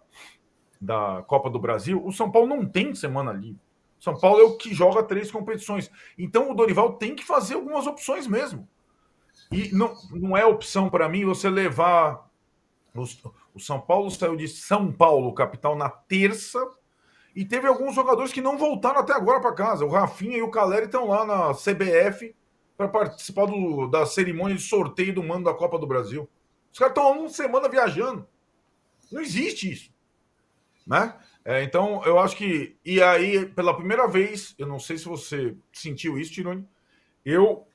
da 0.79 1.25
Copa 1.27 1.49
do 1.49 1.59
Brasil, 1.59 2.05
o 2.05 2.13
São 2.13 2.31
Paulo 2.31 2.47
não 2.47 2.67
tem 2.67 2.95
semana 2.95 3.33
livre. 3.33 3.61
São 3.99 4.19
Paulo 4.19 4.39
é 4.39 4.45
o 4.45 4.59
que 4.59 4.75
joga 4.75 5.03
três 5.03 5.31
competições. 5.31 5.91
Então 6.19 6.51
o 6.51 6.55
Dorival 6.55 6.93
tem 6.99 7.15
que 7.15 7.25
fazer 7.25 7.55
algumas 7.55 7.87
opções 7.87 8.27
mesmo. 8.27 8.69
E 9.51 9.75
não, 9.75 9.95
não 10.11 10.37
é 10.37 10.45
opção 10.45 10.89
para 10.89 11.09
mim 11.09 11.25
você 11.25 11.49
levar. 11.51 12.31
O 13.55 13.61
São 13.61 13.81
Paulo 13.81 14.11
saiu 14.11 14.37
de 14.37 14.49
São 14.49 14.91
Paulo, 14.93 15.35
capital, 15.35 15.77
na 15.77 15.89
terça 15.89 16.59
e 17.35 17.45
teve 17.45 17.67
alguns 17.67 17.95
jogadores 17.95 18.33
que 18.33 18.41
não 18.41 18.59
voltaram 18.59 19.01
até 19.01 19.13
agora 19.13 19.41
para 19.41 19.55
casa. 19.55 19.85
O 19.85 19.91
Rafinha 19.91 20.37
e 20.37 20.43
o 20.43 20.51
Caleri 20.51 20.87
estão 20.87 21.09
lá 21.09 21.25
na 21.25 21.55
CBF 21.55 22.35
para 22.77 22.89
participar 22.89 23.47
do, 23.47 23.87
da 23.87 24.05
cerimônia 24.05 24.57
de 24.57 24.63
sorteio 24.63 25.15
do 25.15 25.23
mando 25.23 25.45
da 25.45 25.55
Copa 25.55 25.79
do 25.79 25.87
Brasil. 25.87 26.29
Os 26.73 26.79
caras 26.79 26.93
estão 26.97 27.19
uma 27.19 27.29
semana 27.29 27.69
viajando. 27.69 28.27
Não 29.11 29.21
existe 29.21 29.71
isso. 29.71 29.91
Né? 30.87 31.15
É, 31.45 31.63
então, 31.63 32.03
eu 32.05 32.19
acho 32.19 32.37
que. 32.37 32.77
E 32.85 33.03
aí, 33.03 33.47
pela 33.47 33.77
primeira 33.77 34.07
vez, 34.07 34.55
eu 34.59 34.67
não 34.67 34.79
sei 34.79 34.99
se 34.99 35.05
você 35.07 35.55
sentiu 35.73 36.19
isso, 36.19 36.33
Tirone, 36.33 36.67
eu 37.25 37.67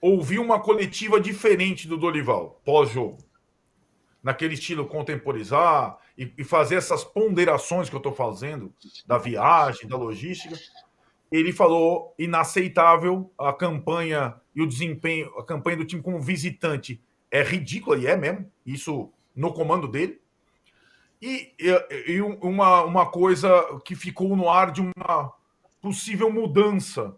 ouvi 0.00 0.38
uma 0.38 0.60
coletiva 0.60 1.20
diferente 1.20 1.86
do 1.86 1.96
Dorival, 1.96 2.60
pós-jogo. 2.64 3.18
Naquele 4.22 4.54
estilo 4.54 4.86
contemporizar, 4.86 5.98
e, 6.20 6.32
e 6.36 6.44
fazer 6.44 6.74
essas 6.74 7.02
ponderações 7.02 7.88
que 7.88 7.94
eu 7.94 8.00
estou 8.00 8.12
fazendo 8.12 8.74
da 9.06 9.16
viagem, 9.16 9.88
da 9.88 9.96
logística, 9.96 10.54
ele 11.32 11.50
falou 11.50 12.14
inaceitável 12.18 13.32
a 13.38 13.52
campanha 13.54 14.34
e 14.54 14.60
o 14.60 14.66
desempenho, 14.66 15.32
a 15.38 15.44
campanha 15.44 15.78
do 15.78 15.84
time 15.86 16.02
como 16.02 16.20
visitante 16.20 17.00
é 17.30 17.42
ridícula 17.42 17.96
e 17.96 18.06
é 18.06 18.16
mesmo, 18.16 18.50
isso 18.66 19.10
no 19.34 19.54
comando 19.54 19.88
dele. 19.88 20.20
E, 21.22 21.54
e, 21.58 22.12
e 22.12 22.20
uma, 22.20 22.82
uma 22.82 23.06
coisa 23.06 23.80
que 23.84 23.94
ficou 23.94 24.36
no 24.36 24.50
ar 24.50 24.72
de 24.72 24.82
uma 24.82 25.32
possível 25.80 26.30
mudança 26.30 27.16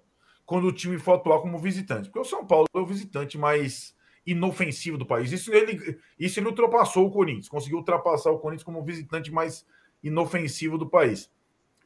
quando 0.52 0.66
o 0.66 0.72
time 0.72 0.98
for 0.98 1.14
atuar 1.14 1.40
como 1.40 1.56
visitante. 1.58 2.10
Porque 2.10 2.18
o 2.18 2.24
São 2.26 2.44
Paulo 2.44 2.66
é 2.74 2.78
o 2.78 2.84
visitante 2.84 3.38
mais 3.38 3.96
inofensivo 4.26 4.98
do 4.98 5.06
país. 5.06 5.32
Isso 5.32 5.50
ele, 5.50 5.98
isso 6.18 6.38
ele 6.38 6.46
ultrapassou 6.46 7.06
o 7.06 7.10
Corinthians, 7.10 7.48
conseguiu 7.48 7.78
ultrapassar 7.78 8.30
o 8.30 8.38
Corinthians 8.38 8.62
como 8.62 8.84
visitante 8.84 9.32
mais 9.32 9.64
inofensivo 10.02 10.76
do 10.76 10.86
país. 10.86 11.32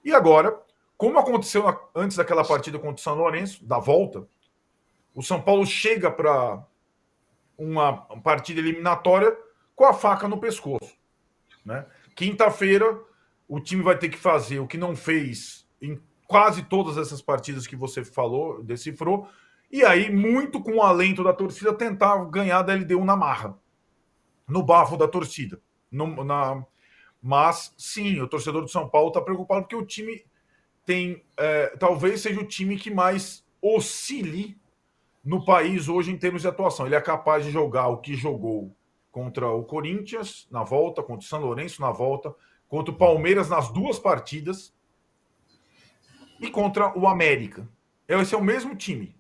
E 0.05 0.13
agora, 0.13 0.61
como 0.97 1.17
aconteceu 1.17 1.63
na, 1.63 1.79
antes 1.95 2.17
daquela 2.17 2.45
partida 2.45 2.77
contra 2.77 2.97
o 2.97 2.99
São 2.99 3.15
Lourenço, 3.15 3.65
da 3.65 3.79
volta, 3.79 4.27
o 5.15 5.23
São 5.23 5.41
Paulo 5.41 5.65
chega 5.65 6.11
para 6.11 6.67
uma 7.57 7.93
partida 8.19 8.59
eliminatória 8.59 9.33
com 9.77 9.85
a 9.85 9.95
faca 9.95 10.27
no 10.27 10.41
pescoço. 10.41 10.93
Né? 11.65 11.87
Quinta-feira, 12.17 13.01
o 13.47 13.61
time 13.61 13.85
vai 13.85 13.97
ter 13.97 14.09
que 14.09 14.19
fazer 14.19 14.59
o 14.59 14.67
que 14.67 14.77
não 14.77 14.97
fez 14.97 15.69
em 15.81 16.01
quase 16.27 16.63
todas 16.63 16.97
essas 16.99 17.23
partidas 17.23 17.67
que 17.67 17.77
você 17.77 18.05
falou, 18.05 18.63
decifrou, 18.63 19.29
e 19.71 19.85
aí, 19.85 20.15
muito 20.15 20.61
com 20.63 20.77
o 20.77 20.83
alento 20.83 21.25
da 21.25 21.33
torcida, 21.33 21.73
tentar 21.73 22.25
ganhar 22.27 22.63
da 22.63 22.75
LDU 22.75 23.05
na 23.05 23.17
marra, 23.17 23.59
no 24.47 24.63
bafo 24.63 24.97
da 24.97 25.09
torcida. 25.09 25.61
No, 25.91 26.23
na... 26.25 26.65
Mas, 27.21 27.75
sim, 27.77 28.21
o 28.21 28.29
torcedor 28.29 28.65
de 28.65 28.71
São 28.71 28.89
Paulo 28.89 29.09
está 29.09 29.21
preocupado 29.21 29.63
porque 29.63 29.77
o 29.77 29.85
time 29.85 30.25
tem. 30.85 31.25
É, 31.37 31.77
talvez 31.79 32.21
seja 32.21 32.41
o 32.41 32.47
time 32.47 32.77
que 32.77 32.91
mais 32.91 33.45
oscile 33.61 34.57
no 35.25 35.45
país 35.45 35.89
hoje 35.89 36.13
em 36.13 36.17
termos 36.17 36.43
de 36.43 36.49
atuação. 36.49 36.87
Ele 36.87 36.95
é 36.95 37.01
capaz 37.01 37.45
de 37.45 37.51
jogar 37.51 37.89
o 37.89 37.99
que 37.99 38.15
jogou 38.15 38.77
contra 39.11 39.51
o 39.51 39.65
Corinthians 39.65 40.47
na 40.51 40.63
volta, 40.63 41.03
contra 41.03 41.25
o 41.25 41.29
São 41.29 41.41
Lourenço 41.41 41.81
na 41.81 41.91
volta, 41.91 42.33
contra 42.69 42.95
o 42.95 42.97
Palmeiras 42.97 43.49
nas 43.49 43.73
duas 43.73 43.99
partidas 43.99 44.73
e 46.41 46.51
contra 46.51 46.97
o 46.99 47.07
América. 47.07 47.69
Esse 48.09 48.35
é 48.35 48.39
o 48.39 48.45
mesmo 48.45 48.75
time 48.77 49.17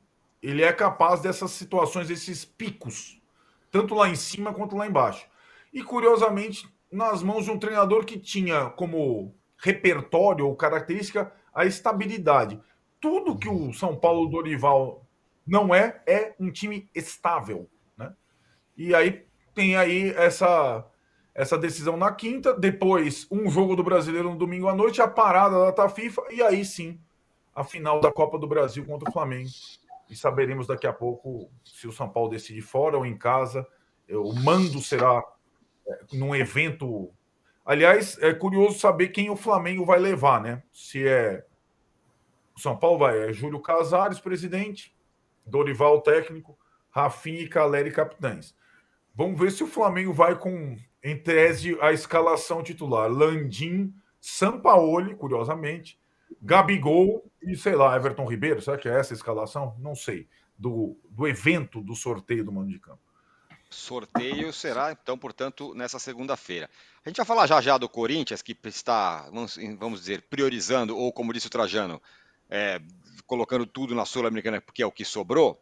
ele 0.46 0.62
é 0.62 0.72
capaz 0.72 1.20
dessas 1.20 1.50
situações, 1.50 2.06
desses 2.06 2.44
picos, 2.44 3.20
tanto 3.70 3.96
lá 3.96 4.08
em 4.08 4.14
cima 4.14 4.54
quanto 4.54 4.76
lá 4.76 4.86
embaixo. 4.86 5.26
E 5.72 5.82
curiosamente, 5.82 6.68
nas 6.90 7.20
mãos 7.20 7.44
de 7.44 7.50
um 7.50 7.58
treinador 7.58 8.04
que 8.04 8.16
tinha 8.16 8.70
como 8.70 9.34
repertório 9.58 10.46
ou 10.46 10.54
característica 10.54 11.32
a 11.52 11.64
estabilidade. 11.64 12.60
Tudo 13.00 13.36
que 13.36 13.48
o 13.48 13.72
São 13.72 13.96
Paulo 13.96 14.28
Dorival 14.28 15.04
não 15.44 15.74
é, 15.74 16.00
é 16.06 16.34
um 16.38 16.50
time 16.50 16.88
estável. 16.94 17.68
Né? 17.96 18.12
E 18.76 18.94
aí 18.94 19.24
tem 19.52 19.74
aí 19.76 20.10
essa, 20.10 20.86
essa 21.34 21.58
decisão 21.58 21.96
na 21.96 22.12
quinta, 22.12 22.54
depois 22.54 23.26
um 23.30 23.50
jogo 23.50 23.74
do 23.74 23.82
brasileiro 23.82 24.30
no 24.30 24.38
domingo 24.38 24.68
à 24.68 24.74
noite, 24.74 25.02
a 25.02 25.08
parada 25.08 25.72
da 25.72 25.88
FIFA, 25.88 26.22
e 26.30 26.40
aí 26.40 26.64
sim 26.64 27.00
a 27.57 27.64
final 27.64 28.00
da 28.00 28.12
Copa 28.12 28.38
do 28.38 28.46
Brasil 28.46 28.84
contra 28.84 29.09
o 29.09 29.12
Flamengo 29.12 29.48
e 30.11 30.14
saberemos 30.14 30.66
daqui 30.66 30.86
a 30.86 30.92
pouco 30.92 31.50
se 31.64 31.88
o 31.88 31.92
São 31.92 32.07
Paulo 32.07 32.28
decide 32.28 32.61
fora 32.61 32.98
ou 32.98 33.07
em 33.07 33.16
casa. 33.16 33.66
O 34.11 34.34
mando 34.34 34.78
será 34.82 35.24
é, 35.88 36.00
num 36.12 36.36
evento. 36.36 37.11
Aliás, 37.64 38.18
é 38.20 38.34
curioso 38.34 38.78
saber 38.78 39.09
quem 39.09 39.30
o 39.30 39.36
Flamengo 39.36 39.86
vai 39.86 39.98
levar, 39.98 40.40
né? 40.40 40.62
Se 40.70 41.09
é 41.09 41.44
o 42.54 42.61
São 42.61 42.76
Paulo 42.76 42.98
vai 42.98 43.28
é 43.28 43.32
Júlio 43.32 43.61
Casares, 43.61 44.20
presidente, 44.20 44.94
Dorival, 45.44 46.02
técnico, 46.02 46.59
Rafinha 46.90 47.40
e 47.40 47.48
Caleri, 47.48 47.90
capitães. 47.90 48.54
Vamos 49.14 49.40
ver 49.40 49.50
se 49.50 49.64
o 49.64 49.66
Flamengo 49.66 50.12
vai 50.12 50.38
com, 50.38 50.76
em 51.02 51.16
tese, 51.16 51.76
a 51.80 51.92
escalação 51.92 52.62
titular. 52.62 53.11
Landim, 53.11 53.94
Sampaoli, 54.20 55.14
curiosamente, 55.14 55.98
Gabigol 56.42 57.24
e, 57.42 57.56
sei 57.56 57.74
lá, 57.74 57.96
Everton 57.96 58.26
Ribeiro, 58.26 58.60
será 58.60 58.76
que 58.76 58.88
é 58.88 58.98
essa 58.98 59.14
a 59.14 59.16
escalação? 59.16 59.76
Não 59.78 59.94
sei. 59.94 60.28
Do, 60.58 60.98
do 61.10 61.26
evento 61.28 61.82
do 61.82 61.94
sorteio 61.94 62.44
do 62.44 62.52
Mano 62.52 62.70
de 62.70 62.78
Campo. 62.78 63.00
Sorteio 63.68 64.52
será, 64.52 64.92
então, 64.92 65.18
portanto, 65.18 65.74
nessa 65.74 65.98
segunda-feira. 65.98 66.70
A 67.04 67.08
gente 67.08 67.16
vai 67.16 67.26
falar 67.26 67.46
já 67.46 67.60
já 67.60 67.76
do 67.76 67.88
Corinthians, 67.88 68.40
que 68.42 68.56
está, 68.64 69.28
vamos 69.78 70.00
dizer, 70.00 70.22
priorizando, 70.22 70.96
ou 70.96 71.12
como 71.12 71.32
disse 71.32 71.48
o 71.48 71.50
Trajano, 71.50 72.00
é, 72.48 72.80
colocando 73.26 73.66
tudo 73.66 73.94
na 73.94 74.04
Sul-Americana, 74.04 74.60
porque 74.60 74.82
é 74.82 74.86
o 74.86 74.92
que 74.92 75.04
sobrou. 75.04 75.60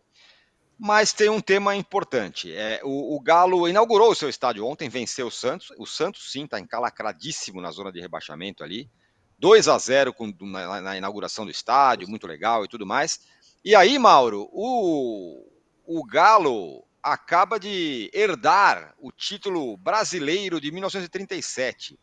Mas 0.79 1.13
tem 1.13 1.29
um 1.29 1.41
tema 1.41 1.75
importante. 1.75 2.53
É, 2.53 2.81
o, 2.83 3.17
o, 3.17 3.21
Galo 3.21 3.69
inaugurou 3.69 4.11
o 4.11 4.15
seu 4.15 4.29
estádio 4.29 4.67
ontem, 4.67 4.89
venceu 4.89 5.29
o 5.29 5.31
Santos. 5.31 5.73
O 5.79 5.87
Santos, 5.87 6.31
sim, 6.31 6.45
está 6.45 6.59
encalacradíssimo 6.59 7.61
na 7.61 7.71
zona 7.71 7.93
de 7.93 8.01
rebaixamento 8.01 8.63
ali. 8.63 8.91
2 9.39 9.69
a 9.69 9.79
0 9.79 10.13
com, 10.13 10.33
na, 10.41 10.81
na, 10.81 10.97
inauguração 10.97 11.45
do 11.45 11.51
estádio, 11.51 12.09
muito 12.09 12.27
legal 12.27 12.65
e 12.65 12.69
tudo 12.69 12.87
mais. 12.87 13.21
E 13.65 13.75
aí, 13.75 13.99
Mauro, 13.99 14.49
o, 14.53 15.47
o 15.87 16.05
Galo 16.05 16.85
acaba 17.03 17.59
de 17.59 18.11
herdar 18.15 18.95
o 18.99 19.13
título 19.13 19.77
brasileiro 19.77 20.61
de 20.61 20.71
1937. 20.71 21.99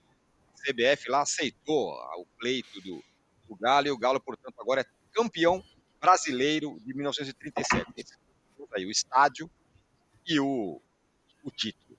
A 0.54 0.72
CBF 0.72 1.10
lá 1.10 1.22
aceitou 1.22 1.94
o 2.18 2.26
pleito 2.38 2.80
do, 2.82 3.04
do 3.48 3.56
Galo 3.56 3.88
e 3.88 3.92
o 3.92 3.98
Galo, 3.98 4.20
portanto, 4.20 4.56
agora 4.60 4.82
é 4.82 4.86
campeão 5.12 5.64
brasileiro 6.00 6.78
de 6.86 6.94
1937. 6.94 8.14
Aí 8.74 8.86
o 8.86 8.92
estádio 8.92 9.50
e 10.26 10.40
o, 10.40 10.82
o 11.44 11.52
título. 11.52 11.98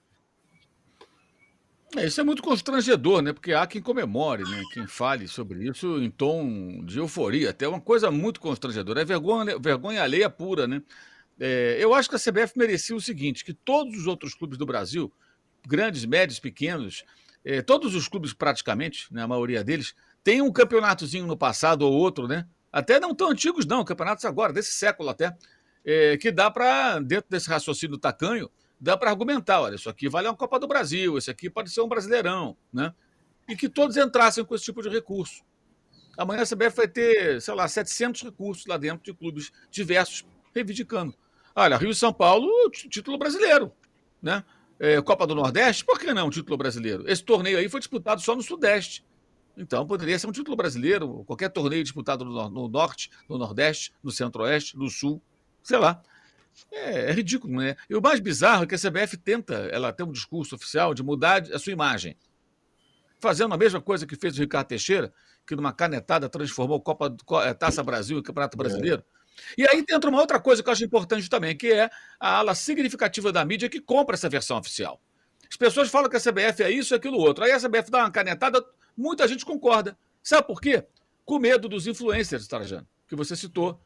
É, 1.97 2.07
isso 2.07 2.20
é 2.20 2.24
muito 2.24 2.43
constrangedor, 2.43 3.20
né? 3.20 3.32
Porque 3.32 3.53
há 3.53 3.66
quem 3.66 3.82
comemore, 3.82 4.45
né? 4.45 4.62
Quem 4.72 4.86
fale 4.86 5.28
sobre 5.28 5.68
isso 5.68 6.03
em 6.03 6.11
tom 6.11 6.82
de 6.84 6.99
euforia. 6.99 7.51
Até 7.51 7.68
uma 7.68 7.80
coisa 7.80 8.11
muito 8.11 8.40
constrangedora. 8.40 9.03
É 9.03 9.05
vergonha, 9.05 9.59
vergonha 9.59 10.03
alheia 10.03 10.30
pura, 10.30 10.66
né? 10.66 10.82
É, 11.38 11.76
eu 11.78 11.93
acho 11.93 12.09
que 12.09 12.16
a 12.16 12.18
CBF 12.18 12.57
merecia 12.57 12.97
o 12.97 13.01
seguinte: 13.01 13.45
que 13.45 13.53
todos 13.53 13.95
os 13.99 14.07
outros 14.07 14.34
clubes 14.34 14.57
do 14.57 14.64
Brasil, 14.64 15.12
grandes, 15.66 16.07
médios, 16.07 16.38
pequenos, 16.38 17.05
é, 17.45 17.61
todos 17.61 17.95
os 17.95 18.09
clubes 18.09 18.32
praticamente, 18.32 19.12
né, 19.12 19.22
a 19.22 19.28
maioria 19.28 19.62
deles, 19.62 19.95
tem 20.24 20.40
um 20.40 20.53
campeonatozinho 20.53 21.26
no 21.26 21.36
passado 21.36 21.82
ou 21.82 21.93
outro, 21.93 22.26
né? 22.26 22.47
Até 22.72 22.99
não 22.99 23.14
tão 23.14 23.30
antigos, 23.30 23.66
não, 23.66 23.84
campeonatos 23.84 24.24
agora, 24.24 24.53
desse 24.53 24.72
século 24.72 25.11
até, 25.11 25.36
é, 25.84 26.16
que 26.16 26.30
dá 26.32 26.51
para, 26.51 27.01
dentro 27.01 27.28
desse 27.28 27.51
raciocínio 27.51 27.99
tacanho, 27.99 28.51
dá 28.83 28.97
para 28.97 29.11
argumentar, 29.11 29.61
olha, 29.61 29.76
isso 29.76 29.89
aqui 29.89 30.09
vale 30.09 30.26
uma 30.26 30.35
Copa 30.35 30.59
do 30.59 30.66
Brasil, 30.66 31.16
esse 31.16 31.30
aqui 31.30 31.49
pode 31.49 31.70
ser 31.70 31.80
um 31.83 31.89
Brasileirão, 31.89 32.57
né? 32.72 32.93
E 33.49 33.55
que 33.55 33.68
todos 33.68 33.97
entrassem 33.97 34.45
com 34.45 34.55
esse 34.57 34.64
tipo 34.64 34.83
de 34.83 34.89
recurso. 34.89 35.45
Amanhã 36.18 36.43
a 36.43 36.47
CBF 36.47 36.76
vai 36.76 36.89
ter, 36.89 37.41
sei 37.41 37.55
lá, 37.55 37.68
700 37.68 38.22
recursos 38.22 38.66
lá 38.66 38.76
dentro 38.76 39.05
de 39.05 39.14
clubes 39.16 39.53
diversos 39.70 40.26
reivindicando. 40.53 41.14
Olha, 41.55 41.76
Rio 41.76 41.91
e 41.91 41.95
São 41.95 42.12
Paulo, 42.12 42.51
título 42.70 43.16
brasileiro, 43.16 43.72
né? 44.20 44.45
É, 44.80 45.01
Copa 45.01 45.28
do 45.28 45.35
Nordeste, 45.35 45.85
por 45.85 45.99
que 45.99 46.12
não 46.12 46.28
título 46.28 46.57
brasileiro? 46.57 47.09
Esse 47.09 47.22
torneio 47.22 47.59
aí 47.59 47.68
foi 47.68 47.78
disputado 47.78 48.20
só 48.20 48.35
no 48.35 48.43
Sudeste. 48.43 49.05
Então 49.57 49.87
poderia 49.87 50.18
ser 50.18 50.26
um 50.26 50.33
título 50.33 50.57
brasileiro, 50.57 51.22
qualquer 51.24 51.51
torneio 51.51 51.85
disputado 51.85 52.24
no, 52.24 52.49
no 52.51 52.68
Norte, 52.68 53.11
no 53.28 53.39
Nordeste, 53.39 53.93
no 54.03 54.11
Centro-Oeste, 54.11 54.76
no 54.76 54.91
Sul, 54.91 55.22
sei 55.62 55.78
lá. 55.78 56.03
É, 56.70 57.11
é, 57.11 57.12
ridículo, 57.12 57.61
né? 57.61 57.76
E 57.88 57.94
o 57.94 58.00
mais 58.00 58.20
bizarro 58.20 58.64
é 58.64 58.66
que 58.66 58.74
a 58.74 58.78
CBF 58.78 59.16
tenta, 59.16 59.55
ela 59.70 59.92
tem 59.92 60.07
um 60.07 60.12
discurso 60.12 60.55
oficial 60.55 60.94
de 60.94 61.03
mudar 61.03 61.42
a 61.53 61.59
sua 61.59 61.72
imagem. 61.72 62.16
Fazendo 63.20 63.55
a 63.55 63.57
mesma 63.57 63.80
coisa 63.80 64.07
que 64.07 64.16
fez 64.16 64.36
o 64.36 64.40
Ricardo 64.40 64.68
Teixeira, 64.68 65.12
que 65.46 65.55
numa 65.55 65.72
canetada 65.72 66.28
transformou 66.28 66.80
Copa, 66.80 67.14
é, 67.44 67.55
Taça 67.55 67.82
Brasil 67.82 68.18
e 68.18 68.22
Campeonato 68.22 68.57
Brasileiro. 68.57 69.03
É. 69.18 69.62
E 69.62 69.66
aí 69.68 69.84
entra 69.90 70.11
uma 70.11 70.20
outra 70.20 70.40
coisa 70.40 70.62
que 70.62 70.68
eu 70.68 70.72
acho 70.72 70.84
importante 70.84 71.28
também, 71.28 71.57
que 71.57 71.72
é 71.72 71.90
a 72.18 72.38
ala 72.38 72.55
significativa 72.55 73.32
da 73.32 73.44
mídia 73.44 73.68
que 73.68 73.80
compra 73.80 74.14
essa 74.14 74.28
versão 74.28 74.59
oficial. 74.59 75.00
As 75.48 75.57
pessoas 75.57 75.90
falam 75.90 76.09
que 76.09 76.16
a 76.16 76.20
CBF 76.20 76.62
é 76.62 76.70
isso 76.70 76.94
e 76.94 76.96
aquilo 76.96 77.18
outro. 77.18 77.44
Aí 77.44 77.53
a 77.53 77.59
CBF 77.59 77.90
dá 77.90 77.98
uma 78.00 78.11
canetada, 78.11 78.64
muita 78.96 79.28
gente 79.28 79.44
concorda. 79.44 79.96
Sabe 80.22 80.46
por 80.46 80.61
quê? 80.61 80.84
Com 81.24 81.38
medo 81.38 81.68
dos 81.68 81.86
influencers, 81.86 82.46
Trajano, 82.46 82.86
que 83.07 83.14
você 83.14 83.36
citou. 83.36 83.80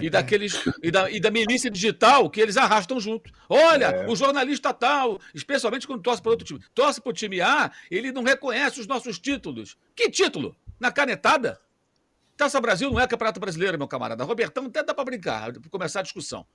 E 0.00 0.10
daqueles 0.10 0.54
e 0.82 0.90
da, 0.90 1.10
e 1.10 1.18
da 1.18 1.30
milícia 1.30 1.70
digital 1.70 2.28
que 2.28 2.40
eles 2.40 2.56
arrastam 2.56 3.00
junto. 3.00 3.32
Olha, 3.48 3.86
é. 3.86 4.06
o 4.08 4.14
jornalista 4.14 4.72
tal, 4.72 5.20
especialmente 5.34 5.86
quando 5.86 6.02
torce 6.02 6.22
para 6.22 6.30
outro 6.30 6.46
time, 6.46 6.60
torce 6.74 7.00
para 7.00 7.10
o 7.10 7.12
time 7.12 7.40
A, 7.40 7.70
ele 7.90 8.12
não 8.12 8.22
reconhece 8.22 8.80
os 8.80 8.86
nossos 8.86 9.18
títulos. 9.18 9.76
Que 9.94 10.10
título? 10.10 10.56
Na 10.78 10.92
canetada? 10.92 11.60
Taça 12.36 12.60
Brasil 12.60 12.90
não 12.90 13.00
é 13.00 13.06
campeonato 13.06 13.40
brasileiro, 13.40 13.78
meu 13.78 13.88
camarada. 13.88 14.24
Robertão 14.24 14.66
até 14.66 14.82
dá 14.82 14.92
para 14.92 15.04
brincar, 15.04 15.52
para 15.52 15.70
começar 15.70 16.00
a 16.00 16.02
discussão. 16.02 16.46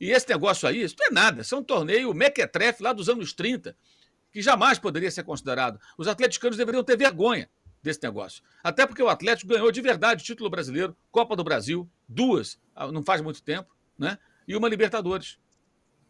E 0.00 0.10
esse 0.10 0.28
negócio 0.28 0.68
aí, 0.68 0.82
isso 0.82 0.96
não 0.98 1.06
é 1.06 1.10
nada. 1.10 1.42
Isso 1.42 1.54
é 1.54 1.58
um 1.58 1.62
torneio 1.62 2.12
mequetrefe 2.12 2.82
lá 2.82 2.92
dos 2.92 3.08
anos 3.08 3.32
30, 3.32 3.76
que 4.32 4.42
jamais 4.42 4.78
poderia 4.78 5.10
ser 5.10 5.22
considerado. 5.22 5.78
Os 5.96 6.08
atleticanos 6.08 6.56
deveriam 6.56 6.82
ter 6.82 6.96
vergonha 6.96 7.48
desse 7.82 8.02
negócio. 8.02 8.42
Até 8.62 8.86
porque 8.86 9.02
o 9.02 9.08
Atlético 9.08 9.52
ganhou 9.52 9.70
de 9.72 9.80
verdade 9.80 10.22
título 10.22 10.48
brasileiro, 10.48 10.96
Copa 11.10 11.34
do 11.34 11.42
Brasil, 11.42 11.88
duas, 12.08 12.58
ah, 12.74 12.90
não 12.90 13.02
faz 13.02 13.20
muito 13.20 13.42
tempo, 13.42 13.74
né? 13.98 14.18
E 14.46 14.54
uma 14.56 14.68
Libertadores. 14.68 15.38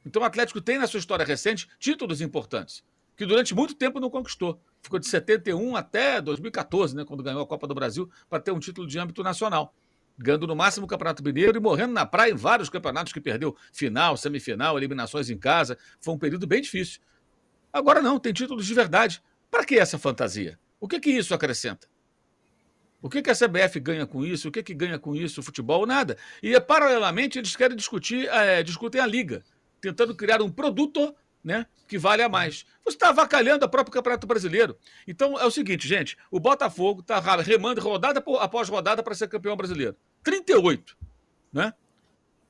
Então 0.04 0.22
o 0.22 0.24
Atlético 0.24 0.60
tem 0.60 0.78
na 0.78 0.86
sua 0.86 0.98
história 0.98 1.24
recente 1.24 1.68
títulos 1.78 2.20
importantes, 2.20 2.84
que 3.16 3.24
durante 3.24 3.54
muito 3.54 3.74
tempo 3.74 4.00
não 4.00 4.10
conquistou 4.10 4.60
ficou 4.82 4.98
de 4.98 5.06
71 5.06 5.76
até 5.76 6.20
2014, 6.20 6.94
né, 6.94 7.04
quando 7.04 7.22
ganhou 7.22 7.40
a 7.40 7.46
Copa 7.46 7.66
do 7.66 7.74
Brasil, 7.74 8.10
para 8.28 8.40
ter 8.40 8.50
um 8.50 8.58
título 8.58 8.86
de 8.86 8.98
âmbito 8.98 9.22
nacional. 9.22 9.74
Ganhando 10.18 10.46
no 10.46 10.54
máximo 10.54 10.84
o 10.84 10.88
Campeonato 10.88 11.24
Mineiro 11.24 11.56
e 11.56 11.60
morrendo 11.60 11.92
na 11.92 12.04
praia 12.04 12.32
em 12.32 12.34
vários 12.34 12.68
campeonatos 12.68 13.12
que 13.12 13.20
perdeu 13.20 13.56
final, 13.72 14.16
semifinal, 14.16 14.76
eliminações 14.76 15.30
em 15.30 15.38
casa. 15.38 15.78
Foi 16.00 16.12
um 16.12 16.18
período 16.18 16.46
bem 16.46 16.60
difícil. 16.60 17.00
Agora 17.72 18.02
não, 18.02 18.18
tem 18.18 18.32
títulos 18.32 18.66
de 18.66 18.74
verdade. 18.74 19.22
Para 19.50 19.64
que 19.64 19.78
essa 19.78 19.98
fantasia? 19.98 20.58
O 20.82 20.88
que, 20.88 20.98
que 20.98 21.10
isso 21.10 21.32
acrescenta? 21.32 21.86
O 23.00 23.08
que, 23.08 23.22
que 23.22 23.30
a 23.30 23.36
CBF 23.36 23.78
ganha 23.78 24.04
com 24.04 24.26
isso? 24.26 24.48
O 24.48 24.50
que, 24.50 24.64
que 24.64 24.74
ganha 24.74 24.98
com 24.98 25.14
isso 25.14 25.38
o 25.38 25.42
futebol? 25.42 25.86
Nada. 25.86 26.18
E, 26.42 26.58
paralelamente, 26.60 27.38
eles 27.38 27.54
querem 27.54 27.76
discutir, 27.76 28.28
é, 28.28 28.64
discutem 28.64 29.00
a 29.00 29.06
liga, 29.06 29.44
tentando 29.80 30.12
criar 30.12 30.42
um 30.42 30.50
produto 30.50 31.14
né, 31.42 31.68
que 31.86 31.96
vale 31.96 32.20
a 32.20 32.28
mais. 32.28 32.66
Você 32.84 32.96
está 32.96 33.10
avacalhando 33.10 33.64
a 33.64 33.68
própria 33.68 33.92
Campeonato 33.92 34.26
Brasileiro. 34.26 34.76
Então 35.06 35.38
é 35.38 35.44
o 35.44 35.52
seguinte, 35.52 35.86
gente: 35.86 36.18
o 36.32 36.40
Botafogo 36.40 37.00
está 37.00 37.20
remando 37.36 37.80
rodada 37.80 38.20
após 38.40 38.68
rodada 38.68 39.04
para 39.04 39.14
ser 39.14 39.28
campeão 39.28 39.56
brasileiro. 39.56 39.96
38. 40.24 40.96
Né? 41.52 41.72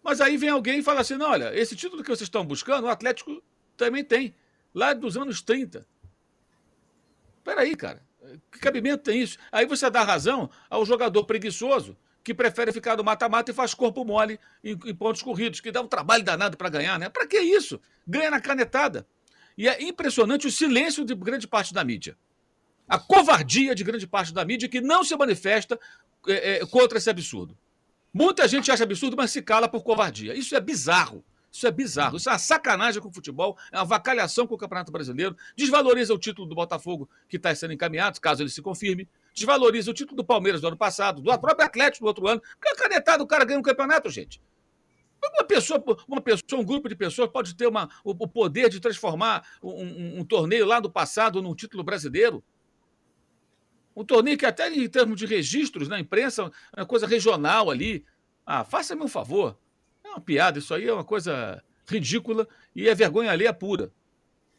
Mas 0.02 0.22
aí 0.22 0.38
vem 0.38 0.48
alguém 0.48 0.78
e 0.78 0.82
fala 0.82 1.02
assim: 1.02 1.18
não, 1.18 1.28
olha, 1.28 1.54
esse 1.54 1.76
título 1.76 2.02
que 2.02 2.08
vocês 2.08 2.22
estão 2.22 2.46
buscando, 2.46 2.84
o 2.84 2.88
Atlético 2.88 3.42
também 3.76 4.02
tem, 4.02 4.34
lá 4.74 4.94
dos 4.94 5.18
anos 5.18 5.42
30. 5.42 5.86
Peraí, 7.44 7.76
cara. 7.76 8.02
Que 8.50 8.58
cabimento 8.58 9.04
tem 9.04 9.20
isso? 9.20 9.38
Aí 9.50 9.66
você 9.66 9.90
dá 9.90 10.02
razão 10.02 10.50
ao 10.70 10.84
jogador 10.84 11.24
preguiçoso 11.24 11.96
que 12.22 12.32
prefere 12.32 12.72
ficar 12.72 12.96
no 12.96 13.04
mata-mata 13.04 13.50
e 13.50 13.54
faz 13.54 13.74
corpo 13.74 14.04
mole 14.04 14.38
em, 14.62 14.78
em, 14.84 14.94
pontos 14.94 15.22
corridos, 15.22 15.60
que 15.60 15.72
dá 15.72 15.80
um 15.80 15.88
trabalho 15.88 16.22
danado 16.22 16.56
para 16.56 16.68
ganhar, 16.68 16.98
né? 16.98 17.08
Para 17.08 17.26
que 17.26 17.38
isso? 17.38 17.80
Ganha 18.06 18.30
na 18.30 18.40
canetada. 18.40 19.06
E 19.56 19.68
é 19.68 19.82
impressionante 19.82 20.46
o 20.46 20.50
silêncio 20.50 21.04
de 21.04 21.14
grande 21.14 21.46
parte 21.46 21.74
da 21.74 21.84
mídia. 21.84 22.16
A 22.88 22.98
covardia 22.98 23.74
de 23.74 23.84
grande 23.84 24.06
parte 24.06 24.32
da 24.32 24.44
mídia 24.44 24.68
que 24.68 24.80
não 24.80 25.04
se 25.04 25.16
manifesta 25.16 25.78
é, 26.26 26.58
é, 26.58 26.66
contra 26.66 26.98
esse 26.98 27.10
absurdo. 27.10 27.56
Muita 28.12 28.46
gente 28.46 28.70
acha 28.70 28.84
absurdo, 28.84 29.16
mas 29.16 29.30
se 29.30 29.42
cala 29.42 29.68
por 29.68 29.82
covardia. 29.82 30.34
Isso 30.34 30.54
é 30.54 30.60
bizarro. 30.60 31.24
Isso 31.52 31.66
é 31.66 31.70
bizarro. 31.70 32.16
Isso 32.16 32.30
é 32.30 32.32
uma 32.32 32.38
sacanagem 32.38 33.02
com 33.02 33.08
o 33.08 33.12
futebol, 33.12 33.58
é 33.70 33.76
uma 33.76 33.84
vacalhação 33.84 34.46
com 34.46 34.54
o 34.54 34.58
Campeonato 34.58 34.90
Brasileiro, 34.90 35.36
desvaloriza 35.54 36.14
o 36.14 36.18
título 36.18 36.48
do 36.48 36.54
Botafogo 36.54 37.08
que 37.28 37.36
está 37.36 37.54
sendo 37.54 37.74
encaminhado, 37.74 38.18
caso 38.22 38.42
ele 38.42 38.48
se 38.48 38.62
confirme, 38.62 39.06
desvaloriza 39.34 39.90
o 39.90 39.94
título 39.94 40.16
do 40.16 40.24
Palmeiras 40.24 40.62
do 40.62 40.68
ano 40.68 40.78
passado, 40.78 41.20
do 41.20 41.38
próprio 41.38 41.66
Atlético 41.66 42.06
do 42.06 42.08
outro 42.08 42.26
ano, 42.26 42.40
porque 42.40 42.68
a 42.70 42.76
canetada 42.76 43.22
o 43.22 43.26
cara 43.26 43.44
ganha 43.44 43.58
um 43.58 43.62
campeonato, 43.62 44.08
gente. 44.08 44.40
Uma 45.22 45.44
pessoa, 45.44 45.84
uma 46.08 46.20
pessoa, 46.20 46.60
um 46.60 46.64
grupo 46.64 46.88
de 46.88 46.96
pessoas 46.96 47.30
pode 47.30 47.54
ter 47.54 47.66
uma, 47.66 47.88
o, 48.02 48.10
o 48.10 48.26
poder 48.26 48.70
de 48.70 48.80
transformar 48.80 49.46
um, 49.62 49.70
um, 49.70 50.20
um, 50.20 50.24
torneio 50.24 50.66
lá 50.66 50.80
do 50.80 50.90
passado 50.90 51.40
num 51.42 51.54
título 51.54 51.84
brasileiro. 51.84 52.42
Um 53.94 54.04
torneio 54.04 54.38
que 54.38 54.46
até 54.46 54.68
em 54.68 54.88
termos 54.88 55.16
de 55.18 55.26
registros 55.26 55.86
na 55.86 56.00
imprensa 56.00 56.50
é 56.74 56.80
uma 56.80 56.86
coisa 56.86 57.06
regional 57.06 57.70
ali. 57.70 58.04
Ah, 58.44 58.64
faça-me 58.64 59.02
um 59.02 59.08
favor 59.08 59.56
uma 60.10 60.20
piada, 60.20 60.58
isso 60.58 60.74
aí 60.74 60.88
é 60.88 60.92
uma 60.92 61.04
coisa 61.04 61.62
ridícula 61.86 62.46
e 62.74 62.88
é 62.88 62.94
vergonha 62.94 63.30
alheia 63.30 63.52
pura. 63.52 63.92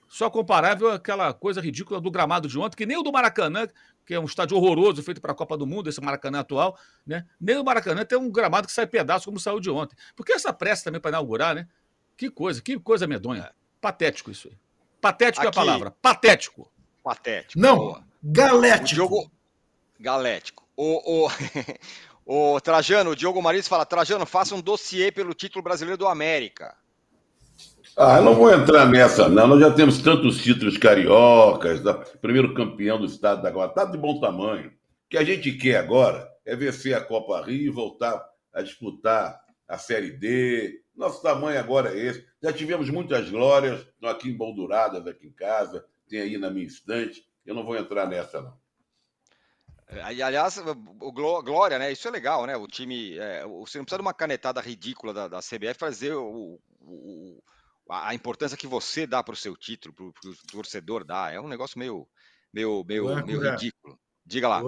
Só 0.08 0.30
comparável 0.30 0.92
àquela 0.92 1.34
coisa 1.34 1.60
ridícula 1.60 2.00
do 2.00 2.12
gramado 2.12 2.48
de 2.48 2.60
ontem, 2.60 2.76
que 2.76 2.86
nem 2.86 2.98
o 2.98 3.02
do 3.02 3.12
Maracanã, 3.12 3.68
que 4.06 4.14
é 4.14 4.20
um 4.20 4.26
estádio 4.26 4.56
horroroso 4.56 5.02
feito 5.02 5.20
para 5.20 5.32
a 5.32 5.36
Copa 5.36 5.58
do 5.58 5.66
Mundo, 5.66 5.90
esse 5.90 6.00
Maracanã 6.02 6.42
atual, 6.42 6.78
né? 7.06 7.26
Nem 7.42 7.58
o 7.58 7.64
Maracanã 7.64 8.06
tem 8.06 8.18
um 8.18 8.30
gramado 8.30 8.68
que 8.68 8.74
sai 8.74 8.86
pedaço 8.86 9.26
como 9.26 9.40
saiu 9.40 9.60
de 9.60 9.72
ontem. 9.72 9.96
Por 10.16 10.26
que 10.26 10.34
essa 10.34 10.54
pressa 10.54 10.84
também 10.84 11.02
para 11.02 11.10
inaugurar, 11.10 11.56
né? 11.56 11.68
Que 12.16 12.30
coisa, 12.30 12.62
que 12.62 12.80
coisa 12.80 13.08
medonha. 13.08 13.52
Patético 13.82 14.30
isso 14.30 14.50
aí. 14.50 14.58
Patético 15.02 15.48
Aqui, 15.48 15.58
é 15.58 15.62
a 15.62 15.66
palavra. 15.66 15.92
Patético. 15.92 16.72
Patético. 17.04 17.60
Não, 17.60 17.78
Boa. 17.78 18.08
galético. 18.22 18.94
O 18.94 18.96
jogo... 18.96 19.32
Galético. 20.00 20.68
O, 20.78 21.26
o... 21.26 21.30
O 22.26 22.60
Trajano, 22.62 23.12
o 23.12 23.16
Diogo 23.16 23.42
Maris 23.42 23.68
fala: 23.68 23.86
Trajano, 23.86 24.26
faça 24.26 24.56
um 24.56 24.62
dossiê 24.62 25.12
pelo 25.12 25.34
título 25.34 25.64
brasileiro 25.64 25.98
do 25.98 26.08
América. 26.08 26.76
Ah, 27.96 28.18
eu 28.18 28.24
não 28.24 28.34
vou 28.34 28.52
entrar 28.52 28.88
nessa, 28.88 29.30
não. 29.30 29.48
Nós 29.48 29.60
já 29.60 29.72
temos 29.72 30.02
tantos 30.02 30.42
títulos 30.42 30.78
cariocas, 30.78 31.82
da, 31.82 31.94
primeiro 31.94 32.54
campeão 32.54 33.00
do 33.00 33.06
estado 33.06 33.44
da 33.44 33.52
Guarda, 33.52 33.74
tá 33.74 33.86
de 33.86 33.98
bom 33.98 34.20
tamanho. 34.20 34.70
O 34.70 34.74
que 35.10 35.18
a 35.18 35.24
gente 35.24 35.52
quer 35.52 35.78
agora 35.78 36.28
é 36.46 36.56
vencer 36.56 36.96
a 36.96 37.02
Copa 37.02 37.42
Rio 37.42 37.68
e 37.68 37.70
voltar 37.70 38.24
a 38.52 38.62
disputar 38.62 39.40
a 39.68 39.78
Série 39.78 40.12
D. 40.12 40.82
Nosso 40.96 41.22
tamanho 41.22 41.60
agora 41.60 41.94
é 41.94 42.08
esse. 42.08 42.26
Já 42.42 42.52
tivemos 42.52 42.90
muitas 42.90 43.30
glórias, 43.30 43.82
estão 43.82 44.10
aqui 44.10 44.30
embolduradas 44.30 45.06
aqui 45.06 45.28
em 45.28 45.32
casa, 45.32 45.86
tem 46.10 46.20
aí 46.20 46.38
na 46.38 46.50
minha 46.50 46.66
estante. 46.66 47.24
Eu 47.46 47.54
não 47.54 47.64
vou 47.64 47.76
entrar 47.76 48.08
nessa, 48.08 48.42
não. 48.42 48.63
Aliás, 50.04 50.58
o 50.58 51.12
Glória, 51.12 51.78
né? 51.78 51.92
Isso 51.92 52.08
é 52.08 52.12
legal, 52.12 52.46
né? 52.46 52.56
O 52.56 52.68
time. 52.68 53.18
É, 53.18 53.46
você 53.46 53.78
não 53.78 53.86
precisa 53.86 53.98
de 53.98 54.02
uma 54.02 54.14
canetada 54.14 54.62
ridícula 54.62 55.14
da, 55.14 55.28
da 55.28 55.40
CBF 55.40 55.76
fazer 55.78 56.14
o, 56.14 56.60
o, 56.82 57.44
a 57.90 58.14
importância 58.14 58.58
que 58.58 58.68
você 58.68 59.06
dá 59.06 59.22
para 59.24 59.34
o 59.34 59.38
seu 59.38 59.56
título, 59.56 59.94
para 59.94 60.06
o 60.06 60.36
torcedor 60.52 61.04
dá. 61.04 61.32
É 61.32 61.40
um 61.40 61.48
negócio 61.48 61.78
meio, 61.78 62.08
meio, 62.54 62.84
meio, 62.86 63.26
meio 63.26 63.52
ridículo. 63.52 64.00
Diga 64.26 64.48
lá. 64.48 64.62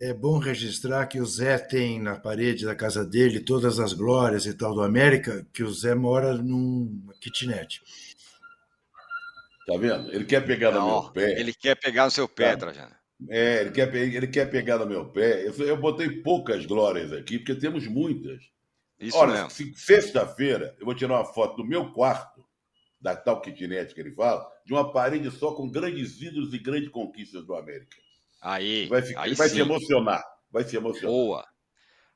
é 0.00 0.12
bom 0.12 0.38
registrar 0.38 1.06
que 1.06 1.20
o 1.20 1.26
Zé 1.26 1.58
tem 1.58 2.00
na 2.00 2.18
parede 2.18 2.64
da 2.64 2.74
casa 2.74 3.04
dele 3.04 3.38
todas 3.38 3.78
as 3.78 3.92
glórias 3.92 4.46
e 4.46 4.54
tal 4.54 4.74
do 4.74 4.82
América, 4.82 5.46
que 5.52 5.62
o 5.62 5.72
Zé 5.72 5.94
mora 5.94 6.34
num 6.34 7.08
kitnet. 7.20 7.80
Tá 9.66 9.76
vendo? 9.78 10.12
Ele 10.12 10.24
quer 10.24 10.44
pegar 10.44 10.72
não, 10.72 10.80
no 10.80 11.02
meu 11.02 11.12
pé. 11.12 11.38
Ele 11.38 11.54
quer 11.54 11.76
pegar 11.76 12.06
no 12.06 12.10
seu 12.10 12.28
pé, 12.28 12.56
tá. 12.56 12.66
Trajano. 12.66 13.01
É, 13.28 13.60
ele 13.60 13.70
quer, 13.70 13.94
ele 13.94 14.26
quer 14.26 14.50
pegar 14.50 14.78
no 14.78 14.86
meu 14.86 15.06
pé. 15.06 15.46
Eu, 15.46 15.52
eu 15.66 15.76
botei 15.76 16.08
poucas 16.22 16.66
glórias 16.66 17.12
aqui, 17.12 17.38
porque 17.38 17.54
temos 17.54 17.86
muitas. 17.86 18.42
Isso 18.98 19.16
Olha, 19.16 19.48
sexta-feira 19.74 20.76
eu 20.78 20.86
vou 20.86 20.94
tirar 20.94 21.14
uma 21.14 21.24
foto 21.24 21.56
do 21.56 21.64
meu 21.64 21.92
quarto, 21.92 22.44
da 23.00 23.16
tal 23.16 23.40
kitnet 23.40 23.92
que 23.92 24.00
ele 24.00 24.12
fala, 24.12 24.48
de 24.64 24.72
uma 24.72 24.92
parede 24.92 25.30
só 25.30 25.52
com 25.52 25.68
grandes 25.68 26.22
ídolos 26.22 26.54
e 26.54 26.58
grandes 26.58 26.88
conquistas 26.88 27.44
do 27.44 27.54
América. 27.54 27.96
Aí, 28.40 28.86
vai, 28.86 29.02
aí 29.16 29.34
vai 29.34 29.48
se 29.48 29.60
emocionar. 29.60 30.22
Vai 30.50 30.64
se 30.64 30.76
emocionar. 30.76 31.10
Boa. 31.10 31.52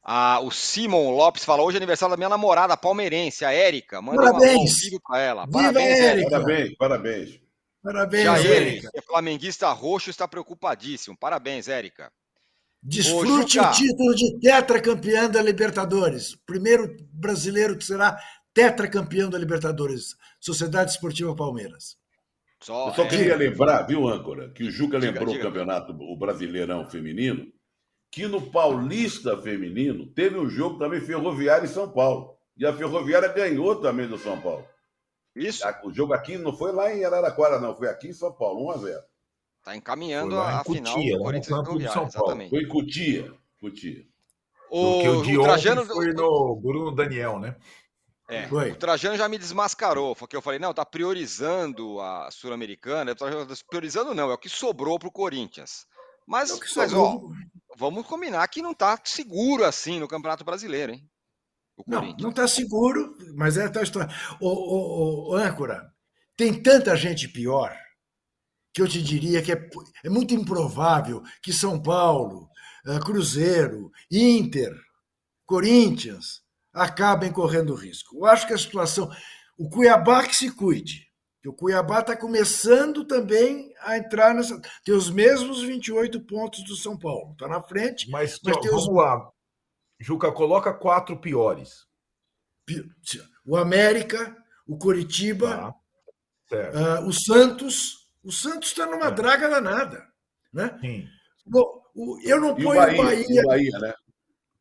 Ah, 0.08 0.38
o 0.40 0.52
Simon 0.52 1.10
Lopes 1.16 1.44
fala: 1.44 1.64
hoje 1.64 1.76
é 1.76 1.78
aniversário 1.78 2.12
da 2.12 2.16
minha 2.16 2.28
namorada 2.28 2.76
palmeirense, 2.76 3.44
a 3.44 3.52
Érica. 3.52 4.00
Manda 4.00 4.22
Parabéns. 4.22 4.92
um 4.92 4.98
pra 5.04 5.20
ela. 5.20 5.46
Viva 5.46 5.58
Parabéns, 5.58 5.98
Érica. 5.98 6.30
Parabéns, 6.30 6.76
parabéns. 6.76 7.40
Parabéns, 7.86 8.24
Jair, 8.24 8.50
Érica. 8.50 8.90
que 8.90 8.98
é 8.98 9.02
flamenguista 9.02 9.70
roxo, 9.70 10.10
está 10.10 10.26
preocupadíssimo. 10.26 11.16
Parabéns, 11.16 11.68
Érica. 11.68 12.10
Desfrute 12.82 13.60
Ô, 13.60 13.62
o 13.62 13.70
título 13.70 14.14
de 14.14 14.40
tetracampeã 14.40 15.30
da 15.30 15.40
Libertadores. 15.40 16.34
Primeiro 16.44 16.96
brasileiro 17.12 17.78
que 17.78 17.84
será 17.84 18.18
tetracampeão 18.52 19.30
da 19.30 19.38
Libertadores. 19.38 20.16
Sociedade 20.40 20.90
Esportiva 20.90 21.34
Palmeiras. 21.36 21.96
Só, 22.60 22.88
Eu 22.88 22.94
só 22.94 23.04
é, 23.04 23.08
queria 23.08 23.36
lembrar, 23.36 23.82
viu, 23.82 24.08
âncora, 24.08 24.50
que 24.50 24.64
o 24.64 24.70
Juca 24.70 24.98
Diga, 24.98 25.12
lembrou 25.12 25.32
diga. 25.32 25.44
o 25.44 25.46
campeonato, 25.48 25.92
o 25.92 26.16
Brasileirão 26.16 26.84
Feminino, 26.90 27.46
que 28.10 28.26
no 28.26 28.50
Paulista 28.50 29.40
Feminino 29.40 30.06
teve 30.08 30.36
um 30.36 30.48
jogo 30.48 30.76
também 30.76 31.00
Ferroviária 31.00 31.66
e 31.66 31.68
São 31.68 31.88
Paulo. 31.88 32.36
E 32.56 32.66
a 32.66 32.72
Ferroviária 32.72 33.28
ganhou 33.28 33.76
também 33.76 34.08
do 34.08 34.18
São 34.18 34.40
Paulo. 34.40 34.66
Isso, 35.36 35.64
O 35.84 35.92
jogo 35.92 36.14
aqui 36.14 36.38
não 36.38 36.56
foi 36.56 36.72
lá 36.72 36.92
em 36.92 37.04
Araraquara, 37.04 37.60
não, 37.60 37.74
foi 37.74 37.88
aqui 37.88 38.08
em 38.08 38.12
São 38.12 38.32
Paulo, 38.32 38.66
1 38.66 38.70
a 38.70 38.76
0 38.78 39.02
tá 39.66 39.74
encaminhando 39.74 40.36
Foi 40.36 40.44
a 40.44 40.62
final 40.64 40.94
Cotia, 40.94 40.94
do 40.94 41.10
lá 41.12 41.18
no 41.18 41.24
Corinthians 41.24 41.48
campo 41.48 41.62
de 41.62 41.66
Ferroviária, 41.66 41.92
São 41.92 42.20
Paulo. 42.20 42.26
exatamente. 42.30 42.50
Foi 42.50 42.62
em 42.62 42.68
Cutia. 42.68 43.34
Cutia. 43.60 44.06
Porque 44.68 45.08
o 45.08 45.22
de 45.22 45.36
o 45.36 45.40
ontem 45.40 45.48
Trajano, 45.48 45.84
foi 45.84 46.12
no 46.12 46.56
Bruno 46.56 46.94
Daniel, 46.94 47.38
né? 47.40 47.56
É, 48.28 48.48
Foi. 48.48 48.72
o 48.72 48.76
Trajano 48.76 49.16
já 49.16 49.28
me 49.28 49.38
desmascarou, 49.38 50.16
porque 50.16 50.36
eu 50.36 50.42
falei, 50.42 50.58
não, 50.58 50.74
tá 50.74 50.84
priorizando 50.84 52.00
a 52.00 52.28
Sul-Americana. 52.30 53.12
O 53.12 53.66
Priorizando 53.68 54.14
não, 54.14 54.30
é 54.30 54.34
o 54.34 54.38
que 54.38 54.48
sobrou 54.48 54.98
pro 54.98 55.12
Corinthians. 55.12 55.86
Mas, 56.26 56.50
É 56.50 56.54
o 56.54 56.60
que 56.60 56.76
mas 56.76 56.92
ó, 56.92 57.20
vamos 57.76 58.04
combinar 58.04 58.46
que 58.48 58.60
não 58.60 58.74
tá 58.74 58.98
seguro 59.04 59.64
assim 59.64 60.00
no 60.00 60.08
Campeonato 60.08 60.44
Brasileiro, 60.44 60.92
hein? 60.92 61.08
O 61.76 61.84
Não, 61.86 62.16
não 62.18 62.30
está 62.30 62.48
seguro, 62.48 63.14
mas 63.34 63.56
é 63.58 63.64
a 63.66 63.70
tua 63.70 63.82
história. 63.82 64.08
Ô, 64.40 64.48
ô, 64.48 65.30
ô, 65.30 65.34
âncora, 65.36 65.90
tem 66.36 66.62
tanta 66.62 66.96
gente 66.96 67.28
pior 67.28 67.76
que 68.72 68.80
eu 68.82 68.88
te 68.88 69.02
diria 69.02 69.42
que 69.42 69.52
é, 69.52 69.68
é 70.04 70.08
muito 70.10 70.34
improvável 70.34 71.22
que 71.42 71.52
São 71.52 71.80
Paulo, 71.82 72.48
eh, 72.86 72.98
Cruzeiro, 73.00 73.90
Inter, 74.10 74.72
Corinthians 75.46 76.42
acabem 76.72 77.32
correndo 77.32 77.74
risco. 77.74 78.16
Eu 78.18 78.26
acho 78.26 78.46
que 78.46 78.52
a 78.52 78.58
situação. 78.58 79.10
O 79.58 79.68
Cuiabá 79.70 80.26
que 80.26 80.36
se 80.36 80.50
cuide. 80.50 81.06
que 81.42 81.48
O 81.48 81.54
Cuiabá 81.54 82.00
está 82.00 82.16
começando 82.16 83.06
também 83.06 83.72
a 83.82 83.96
entrar 83.96 84.34
nessa. 84.34 84.60
Tem 84.84 84.94
os 84.94 85.08
mesmos 85.08 85.62
28 85.62 86.20
pontos 86.26 86.62
do 86.64 86.76
São 86.76 86.98
Paulo. 86.98 87.32
Está 87.32 87.48
na 87.48 87.62
frente. 87.62 88.10
Mas, 88.10 88.38
Mas 88.44 88.56
ó, 88.56 88.60
tem 88.60 88.74
os- 88.74 88.84
vamos 88.86 89.02
lá. 89.02 89.30
Juca, 89.98 90.30
coloca 90.32 90.72
quatro 90.74 91.16
piores. 91.16 91.86
O 93.46 93.56
América, 93.56 94.36
o 94.66 94.76
Coritiba, 94.76 95.48
Tá? 95.56 95.74
Certo. 96.48 96.78
Ah, 96.78 97.00
o 97.00 97.12
Santos, 97.12 98.08
o 98.22 98.30
Santos 98.30 98.68
está 98.68 98.86
numa 98.86 99.08
É. 99.08 99.10
draga 99.10 99.48
danada, 99.48 100.06
né? 100.52 100.78
Sim. 100.80 101.08
Bom, 101.44 101.82
o- 101.94 102.18
eu 102.22 102.40
não 102.40 102.50
E 102.50 102.52
o 102.52 102.64
ponho 102.64 102.80
Bahia, 102.80 103.00
o 103.00 103.04
Bahia, 103.04 103.26
e 103.28 103.40
o 103.40 103.46
Bahia, 103.46 103.78
né? 103.80 103.94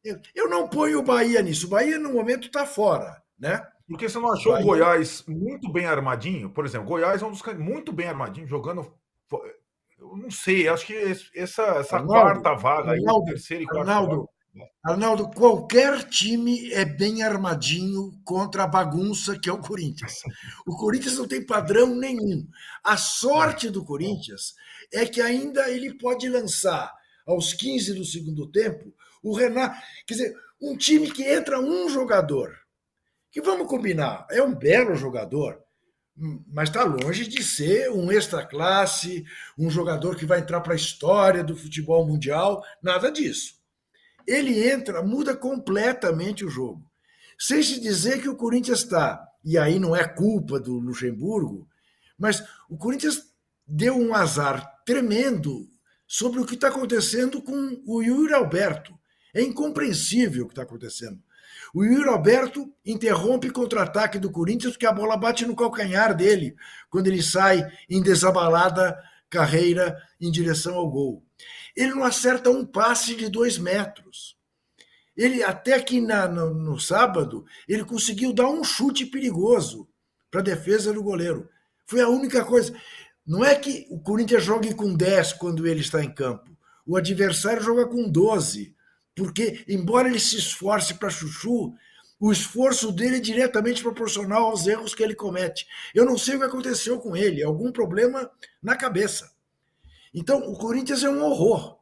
eu- 0.04 0.20
eu 0.34 0.50
não 0.50 0.68
ponho 0.68 1.00
o 1.00 1.04
Bahia 1.04 1.42
nisso. 1.44 1.68
O 1.68 1.70
Bahia 1.70 2.00
no 2.00 2.12
momento 2.14 2.48
está 2.48 2.66
fora, 2.66 3.22
né? 3.38 3.64
Porque 3.88 4.10
você 4.10 4.18
não 4.18 4.32
achou 4.32 4.54
Bahia- 4.54 4.64
o 4.66 4.68
Goiás 4.68 5.24
muito 5.28 5.72
bem 5.72 5.86
armadinho? 5.86 6.50
Por 6.50 6.66
exemplo, 6.66 6.88
Goiás 6.88 7.22
é 7.22 7.26
um 7.26 7.32
dos 7.32 7.42
caras 7.44 7.60
muito 7.60 7.92
bem 7.94 8.08
armadinho, 8.08 8.48
jogando. 8.48 8.92
Eu 10.00 10.18
não 10.18 10.32
sei, 10.32 10.68
acho 10.68 10.88
que 10.88 10.94
essa, 11.36 11.62
essa 11.64 11.98
Arnaldo, 11.98 12.08
quarta 12.14 12.54
vaga, 12.56 12.92
aí, 12.94 13.00
Arnaldo, 13.00 13.26
terceira 13.26 13.62
e 13.64 13.66
quarta 13.68 13.82
Arnaldo, 13.92 14.16
vaga. 14.22 14.28
Arnaldo, 14.84 15.30
qualquer 15.32 16.04
time 16.08 16.72
é 16.72 16.86
bem 16.86 17.24
armadinho 17.24 18.12
contra 18.24 18.64
a 18.64 18.68
bagunça 18.68 19.38
que 19.38 19.50
é 19.50 19.54
o 19.54 19.60
Corinthians. 19.60 20.22
O 20.66 20.76
Corinthians 20.78 21.18
não 21.18 21.28
tem 21.28 21.46
padrão 21.46 21.96
nenhum. 21.96 22.48
A 22.84 22.96
sorte 22.96 23.70
do 23.70 23.84
Corinthians 23.84 24.54
é 24.94 25.06
que 25.06 25.20
ainda 25.20 25.70
ele 25.70 25.98
pode 25.98 26.30
lançar 26.30 26.94
aos 27.28 27.54
15 27.54 27.96
do 27.96 28.06
segundo 28.06 28.50
tempo 28.50 28.94
o 29.22 29.36
Renato. 29.36 29.76
Quer 30.08 30.14
dizer, 30.14 30.36
um 30.62 30.78
time 30.78 31.12
que 31.12 31.24
entra 31.24 31.60
um 31.60 31.90
jogador, 31.90 32.56
que 33.32 33.42
vamos 33.42 33.68
combinar, 33.68 34.26
é 34.30 34.42
um 34.42 34.54
belo 34.54 34.96
jogador, 34.96 35.60
mas 36.48 36.70
está 36.70 36.84
longe 36.84 37.28
de 37.28 37.44
ser 37.44 37.92
um 37.92 38.10
extra 38.10 38.46
classe, 38.46 39.26
um 39.58 39.70
jogador 39.70 40.16
que 40.16 40.26
vai 40.26 40.40
entrar 40.40 40.62
para 40.62 40.74
a 40.74 40.78
história 40.78 41.44
do 41.44 41.58
futebol 41.58 42.08
mundial, 42.08 42.64
nada 42.82 43.12
disso 43.12 43.55
ele 44.28 44.70
entra, 44.70 45.02
muda 45.02 45.36
completamente 45.36 46.46
o 46.46 46.50
jogo. 46.50 46.84
Sem 47.38 47.62
se 47.62 47.80
dizer 47.80 48.22
que 48.22 48.30
o 48.30 48.36
Corinthians 48.36 48.80
está, 48.80 49.22
e 49.44 49.58
aí 49.58 49.80
não 49.80 49.96
é 49.96 50.08
culpa 50.08 50.60
do 50.60 50.80
Luxemburgo, 50.80 51.68
mas 52.18 52.44
o 52.70 52.78
Corinthians 52.78 53.34
deu 53.68 53.98
um 53.98 54.14
azar 54.14 54.82
tremendo 54.86 55.70
sobre 56.08 56.40
o 56.40 56.46
que 56.46 56.56
está 56.56 56.70
acontecendo 56.70 57.42
com 57.42 57.82
o 57.86 58.02
Yuri 58.02 58.34
Alberto. 58.34 58.98
É 59.34 59.42
incompreensível 59.42 60.44
o 60.46 60.48
que 60.48 60.54
está 60.54 60.64
acontecendo. 60.64 61.20
O 61.74 61.84
Yuri 61.84 62.08
Alberto 62.08 62.74
interrompe 62.86 63.50
contra-ataque 63.50 64.18
do 64.18 64.32
Corinthians 64.32 64.74
porque 64.74 64.86
a 64.86 64.94
bola 64.94 65.18
bate 65.18 65.46
no 65.46 65.56
calcanhar 65.56 66.16
dele 66.16 66.56
quando 66.90 67.08
ele 67.08 67.22
sai 67.22 67.70
em 67.90 68.02
desabalada 68.02 68.98
carreira 69.30 69.98
em 70.20 70.32
direção 70.32 70.76
ao 70.76 70.90
gol 70.90 71.26
ele 71.76 71.94
não 71.94 72.04
acerta 72.04 72.50
um 72.50 72.66
passe 72.66 73.16
de 73.16 73.30
dois 73.30 73.58
metros. 73.58 74.36
Ele 75.16 75.44
até 75.44 75.80
que 75.82 76.00
na, 76.00 76.28
no, 76.28 76.54
no, 76.54 76.80
sábado 76.80 77.46
ele 77.68 77.84
conseguiu 77.84 78.34
dar 78.34 78.48
um 78.48 78.64
chute 78.64 79.06
perigoso 79.06 79.88
para 80.32 80.42
a 80.42 80.44
defesa 80.44 80.94
do 80.94 81.04
goleiro. 81.04 81.50
Foi 81.86 82.02
a 82.02 82.10
única 82.10 82.44
coisa. 82.44 82.74
Não 83.26 83.44
é 83.44 83.56
que 83.56 83.88
o 83.90 84.00
Corinthians 84.00 84.44
jogue 84.44 84.74
com 84.74 84.94
10 84.94 85.34
quando 85.34 85.68
ele 85.68 85.82
está 85.82 86.04
em 86.04 86.14
campo. 86.14 86.56
O 86.86 86.96
adversário 86.96 87.62
joga 87.62 87.88
com 87.88 88.10
12. 88.10 88.76
Porque, 89.16 89.64
embora 89.68 90.10
ele 90.10 90.20
se 90.20 90.38
esforce 90.38 90.94
para 90.96 91.10
chuchu, 91.10 91.74
o 92.20 92.32
esforço 92.32 92.92
dele 92.92 93.18
é 93.18 93.20
diretamente 93.20 93.82
proporcional 93.82 94.46
aos 94.46 94.66
erros 94.66 94.96
que 94.96 95.04
ele 95.04 95.16
comete. 95.16 95.68
Eu 95.94 96.06
não 96.06 96.18
sei 96.18 96.36
o 96.36 96.40
que 96.40 96.46
aconteceu 96.46 97.00
com 97.00 97.16
ele, 97.16 97.44
algum 97.44 97.72
problema 97.72 98.30
na 98.62 98.76
cabeça. 98.76 99.34
Então, 100.14 100.40
o 100.50 100.58
Corinthians 100.58 101.04
é 101.04 101.10
um 101.10 101.24
horror. 101.24 101.78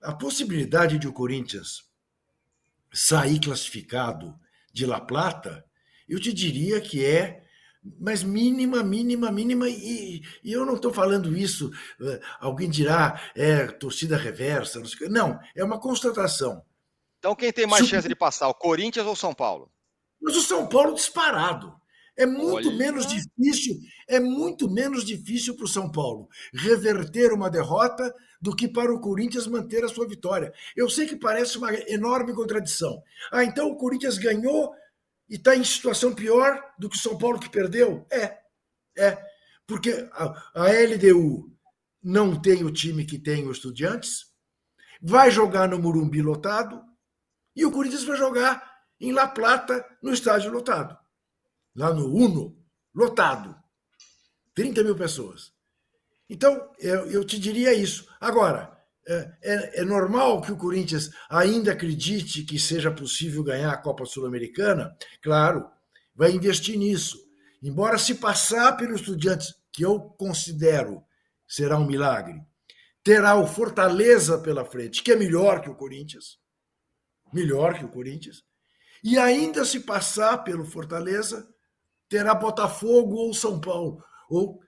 A 0.00 0.14
possibilidade 0.14 0.98
de 0.98 1.06
o 1.06 1.12
Corinthians 1.12 1.84
sair 2.92 3.38
classificado 3.38 4.34
de 4.72 4.86
La 4.86 5.00
Plata, 5.00 5.64
eu 6.08 6.18
te 6.18 6.32
diria 6.32 6.80
que 6.80 7.04
é, 7.04 7.44
mas 8.00 8.22
mínima, 8.22 8.82
mínima, 8.82 9.30
mínima, 9.30 9.68
e, 9.68 10.22
e 10.42 10.52
eu 10.52 10.64
não 10.64 10.76
estou 10.76 10.92
falando 10.92 11.36
isso, 11.36 11.70
alguém 12.40 12.68
dirá, 12.68 13.20
é 13.34 13.66
torcida 13.66 14.16
reversa, 14.16 14.80
não, 14.80 14.86
sei, 14.86 15.08
não, 15.08 15.38
é 15.54 15.62
uma 15.62 15.78
constatação. 15.78 16.64
Então, 17.18 17.34
quem 17.34 17.52
tem 17.52 17.66
mais 17.66 17.86
chance 17.86 18.08
de 18.08 18.14
passar, 18.14 18.48
o 18.48 18.54
Corinthians 18.54 19.06
ou 19.06 19.16
São 19.16 19.34
Paulo? 19.34 19.70
Mas 20.20 20.36
o 20.36 20.42
São 20.42 20.68
Paulo 20.68 20.94
disparado. 20.94 21.74
É 22.16 22.24
muito 22.24 22.68
Olha. 22.68 22.78
menos 22.78 23.06
difícil, 23.06 23.76
é 24.08 24.18
muito 24.18 24.70
menos 24.70 25.04
difícil 25.04 25.54
para 25.54 25.66
o 25.66 25.68
São 25.68 25.90
Paulo 25.92 26.28
reverter 26.54 27.30
uma 27.30 27.50
derrota 27.50 28.14
do 28.40 28.56
que 28.56 28.66
para 28.66 28.92
o 28.92 29.00
Corinthians 29.00 29.46
manter 29.46 29.84
a 29.84 29.88
sua 29.88 30.08
vitória. 30.08 30.52
Eu 30.74 30.88
sei 30.88 31.06
que 31.06 31.16
parece 31.16 31.58
uma 31.58 31.74
enorme 31.90 32.34
contradição. 32.34 33.02
Ah, 33.30 33.44
então 33.44 33.68
o 33.68 33.76
Corinthians 33.76 34.16
ganhou 34.16 34.72
e 35.28 35.36
está 35.36 35.54
em 35.54 35.64
situação 35.64 36.14
pior 36.14 36.58
do 36.78 36.88
que 36.88 36.96
o 36.96 37.00
São 37.00 37.18
Paulo 37.18 37.38
que 37.38 37.50
perdeu? 37.50 38.06
É, 38.10 38.38
é. 38.96 39.18
Porque 39.66 40.08
a, 40.12 40.52
a 40.54 40.64
LDU 40.70 41.52
não 42.02 42.40
tem 42.40 42.64
o 42.64 42.70
time 42.70 43.04
que 43.04 43.18
tem 43.18 43.46
o 43.46 43.52
Estudiantes, 43.52 44.26
vai 45.02 45.30
jogar 45.30 45.68
no 45.68 45.78
Murumbi 45.78 46.22
lotado 46.22 46.80
e 47.56 47.64
o 47.64 47.72
Corinthians 47.72 48.04
vai 48.04 48.16
jogar 48.16 48.62
em 49.00 49.10
La 49.10 49.26
Plata 49.26 49.84
no 50.02 50.12
estádio 50.12 50.52
lotado 50.52 50.96
lá 51.76 51.92
no 51.92 52.12
Uno, 52.12 52.56
lotado. 52.94 53.54
30 54.54 54.82
mil 54.82 54.96
pessoas. 54.96 55.52
Então, 56.28 56.70
eu, 56.78 57.10
eu 57.10 57.24
te 57.24 57.38
diria 57.38 57.74
isso. 57.74 58.08
Agora, 58.18 58.74
é, 59.06 59.32
é, 59.42 59.80
é, 59.80 59.84
normal 59.84 60.40
que 60.40 60.50
o 60.50 60.56
Corinthians 60.56 61.10
ainda 61.28 61.72
acredite 61.72 62.42
que 62.42 62.58
seja 62.58 62.90
possível 62.90 63.44
ganhar 63.44 63.70
a 63.70 63.76
Copa 63.76 64.06
Sul-Americana? 64.06 64.96
Claro, 65.22 65.68
vai 66.14 66.32
investir 66.32 66.78
nisso. 66.78 67.18
Embora 67.62 67.98
se 67.98 68.14
passar 68.14 68.76
pelos 68.76 69.02
estudiantes, 69.02 69.54
que 69.70 69.84
eu 69.84 70.00
considero 70.00 71.04
será 71.46 71.78
um 71.78 71.86
milagre, 71.86 72.40
terá 73.04 73.36
o 73.36 73.46
Fortaleza 73.46 74.38
pela 74.38 74.64
frente, 74.64 75.02
que 75.02 75.12
é 75.12 75.16
melhor 75.16 75.60
que 75.60 75.68
o 75.68 75.76
Corinthians, 75.76 76.38
melhor 77.32 77.78
que 77.78 77.84
o 77.84 77.88
Corinthians, 77.88 78.42
e 79.02 79.18
ainda 79.18 79.64
se 79.64 79.80
passar 79.80 80.38
pelo 80.38 80.64
Fortaleza, 80.64 81.48
terá 82.08 82.34
Botafogo 82.34 83.16
ou 83.16 83.34
São 83.34 83.60
Paulo. 83.60 84.02
Ou 84.28 84.60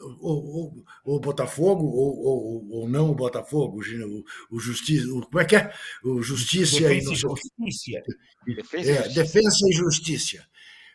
ou, 0.00 0.84
o 1.04 1.20
Botafogo, 1.20 1.86
ou, 1.86 2.18
ou, 2.18 2.70
ou, 2.70 2.88
não 2.88 3.10
o 3.10 3.14
Botafogo, 3.14 3.80
o, 3.80 4.56
o 4.56 4.58
Justiça, 4.58 5.06
o, 5.08 5.24
como 5.24 5.40
é 5.40 5.44
que 5.44 5.56
é? 5.56 5.72
O 6.02 6.22
Justiça 6.22 6.80
defesa 6.80 7.12
e 7.12 7.14
Justiça. 7.14 8.02
Defesa, 8.44 8.90
é, 8.90 9.08
defesa 9.08 9.68
e 9.68 9.72
Justiça. 9.72 10.44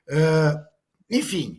Uh, 0.10 0.60
enfim, 1.10 1.58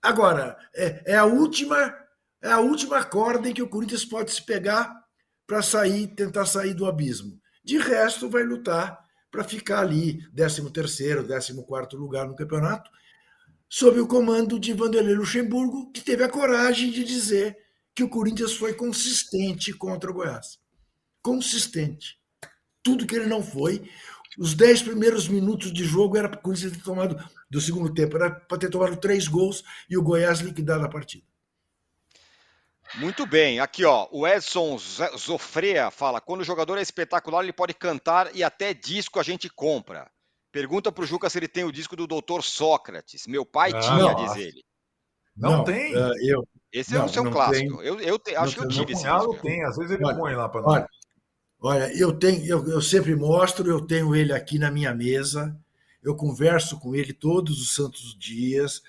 agora, 0.00 0.56
é, 0.74 1.12
é, 1.12 1.16
a 1.16 1.24
última 1.24 1.94
é 2.42 2.50
a 2.50 2.60
última 2.60 3.04
corda 3.04 3.48
em 3.48 3.54
que 3.54 3.62
o 3.62 3.68
Corinthians 3.68 4.04
pode 4.04 4.32
se 4.32 4.42
pegar 4.44 4.92
para 5.46 5.62
sair, 5.62 6.08
tentar 6.08 6.46
sair 6.46 6.74
do 6.74 6.86
abismo. 6.86 7.40
De 7.64 7.78
resto, 7.78 8.28
vai 8.28 8.42
lutar 8.42 8.98
para 9.30 9.44
ficar 9.44 9.80
ali, 9.80 10.20
13 10.34 10.70
terceiro, 10.70 11.26
14 11.26 11.64
quarto 11.64 11.96
lugar 11.96 12.26
no 12.26 12.36
campeonato, 12.36 12.90
sob 13.68 13.98
o 14.00 14.06
comando 14.06 14.60
de 14.60 14.74
Vanderlei 14.74 15.14
Luxemburgo, 15.14 15.90
que 15.90 16.02
teve 16.02 16.22
a 16.22 16.28
coragem 16.28 16.90
de 16.90 17.02
dizer 17.02 17.56
que 17.94 18.02
o 18.02 18.08
Corinthians 18.08 18.54
foi 18.54 18.74
consistente 18.74 19.72
contra 19.72 20.10
o 20.10 20.14
Goiás. 20.14 20.58
Consistente. 21.22 22.18
Tudo 22.82 23.06
que 23.06 23.14
ele 23.14 23.26
não 23.26 23.42
foi. 23.42 23.88
Os 24.38 24.54
dez 24.54 24.82
primeiros 24.82 25.28
minutos 25.28 25.72
de 25.72 25.84
jogo 25.84 26.16
era 26.16 26.28
para 26.28 26.38
o 26.38 26.42
Corinthians 26.42 26.72
ter 26.72 26.82
tomado, 26.82 27.16
do 27.50 27.60
segundo 27.60 27.92
tempo, 27.94 28.16
era 28.16 28.30
para 28.30 28.58
ter 28.58 28.68
tomado 28.68 28.96
três 28.96 29.28
gols 29.28 29.62
e 29.88 29.96
o 29.96 30.02
Goiás 30.02 30.40
liquidado 30.40 30.84
a 30.84 30.88
partida. 30.88 31.24
Muito 32.96 33.26
bem, 33.26 33.58
aqui 33.58 33.84
ó, 33.84 34.06
o 34.10 34.26
Edson 34.26 34.76
Zofrea 35.16 35.90
fala: 35.90 36.20
quando 36.20 36.42
o 36.42 36.44
jogador 36.44 36.76
é 36.76 36.82
espetacular, 36.82 37.42
ele 37.42 37.52
pode 37.52 37.72
cantar 37.72 38.34
e 38.34 38.44
até 38.44 38.74
disco 38.74 39.18
a 39.18 39.22
gente 39.22 39.48
compra. 39.48 40.10
Pergunta 40.50 40.92
pro 40.92 41.06
Juca 41.06 41.30
se 41.30 41.38
ele 41.38 41.48
tem 41.48 41.64
o 41.64 41.72
disco 41.72 41.96
do 41.96 42.06
Doutor 42.06 42.42
Sócrates. 42.42 43.26
Meu 43.26 43.46
pai 43.46 43.72
ah, 43.74 43.80
tinha, 43.80 43.96
não, 43.96 44.14
diz 44.14 44.36
ele. 44.36 44.62
Não, 45.34 45.58
não 45.58 45.64
tem? 45.64 45.96
Uh, 45.96 46.12
eu, 46.20 46.46
Esse 46.70 46.92
não, 46.92 47.02
é 47.02 47.04
o 47.06 47.08
seu 47.08 47.30
clássico. 47.30 47.78
Tem. 47.78 47.86
Eu, 47.86 47.98
eu 48.00 48.18
te, 48.18 48.36
acho 48.36 48.56
que 48.56 48.64
eu 48.64 48.68
tive 48.68 48.92
esse 48.92 49.04
disco. 49.04 49.38
tem, 49.40 49.64
às 49.64 49.76
vezes 49.76 49.92
ele 49.92 50.04
olha, 50.04 50.16
põe 50.16 50.34
lá 50.34 50.48
para 50.50 50.60
nós. 50.60 50.74
Olha, 50.74 50.88
olha, 51.60 51.98
eu 51.98 52.12
tenho, 52.12 52.44
eu, 52.44 52.68
eu 52.68 52.82
sempre 52.82 53.16
mostro, 53.16 53.66
eu 53.66 53.80
tenho 53.80 54.14
ele 54.14 54.34
aqui 54.34 54.58
na 54.58 54.70
minha 54.70 54.94
mesa. 54.94 55.58
Eu 56.02 56.14
converso 56.14 56.78
com 56.78 56.94
ele 56.94 57.14
todos 57.14 57.62
os 57.62 57.74
santos 57.74 58.14
dias 58.18 58.82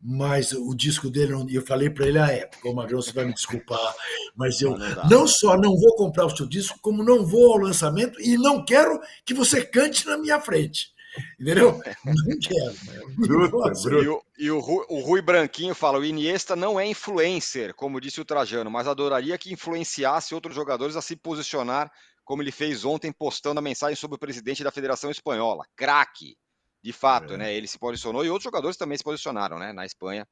mas 0.00 0.52
o 0.52 0.74
disco 0.74 1.10
dele, 1.10 1.34
eu 1.50 1.66
falei 1.66 1.90
para 1.90 2.06
ele 2.06 2.18
à 2.18 2.28
época, 2.28 2.68
o 2.68 2.74
Magrão, 2.74 3.02
você 3.02 3.12
vai 3.12 3.24
me 3.24 3.34
desculpar, 3.34 3.94
mas 4.36 4.60
eu 4.60 4.78
não, 4.78 5.08
não, 5.08 5.26
só 5.26 5.56
não 5.56 5.76
vou 5.76 5.96
comprar 5.96 6.26
o 6.26 6.36
seu 6.36 6.46
disco, 6.46 6.78
como 6.80 7.02
não 7.02 7.26
vou 7.26 7.52
ao 7.52 7.58
lançamento 7.58 8.20
e 8.20 8.36
não 8.36 8.64
quero 8.64 9.00
que 9.24 9.34
você 9.34 9.64
cante 9.64 10.06
na 10.06 10.16
minha 10.16 10.40
frente. 10.40 10.92
Entendeu? 11.40 11.72
Não 12.04 12.38
quero. 12.38 12.74
Bruta, 13.16 13.72
bruta. 13.82 14.04
E, 14.04 14.08
o, 14.08 14.22
e 14.38 14.50
o, 14.50 14.60
Rui, 14.60 14.86
o 14.88 15.00
Rui 15.00 15.20
Branquinho 15.20 15.74
fala: 15.74 15.98
o 15.98 16.04
Iniesta 16.04 16.54
não 16.54 16.78
é 16.78 16.86
influencer, 16.86 17.74
como 17.74 18.00
disse 18.00 18.20
o 18.20 18.24
Trajano, 18.24 18.70
mas 18.70 18.86
adoraria 18.86 19.36
que 19.38 19.52
influenciasse 19.52 20.34
outros 20.34 20.54
jogadores 20.54 20.94
a 20.94 21.02
se 21.02 21.16
posicionar, 21.16 21.90
como 22.24 22.42
ele 22.42 22.52
fez 22.52 22.84
ontem, 22.84 23.10
postando 23.10 23.58
a 23.58 23.62
mensagem 23.62 23.96
sobre 23.96 24.14
o 24.14 24.18
presidente 24.18 24.62
da 24.62 24.70
Federação 24.70 25.10
Espanhola. 25.10 25.64
Craque! 25.74 26.36
De 26.82 26.92
fato, 26.92 27.34
é. 27.34 27.36
né? 27.36 27.54
Ele 27.54 27.66
se 27.66 27.78
posicionou 27.78 28.24
e 28.24 28.30
outros 28.30 28.44
jogadores 28.44 28.76
também 28.76 28.96
se 28.96 29.04
posicionaram, 29.04 29.58
né? 29.58 29.72
Na 29.72 29.84
Espanha. 29.84 30.26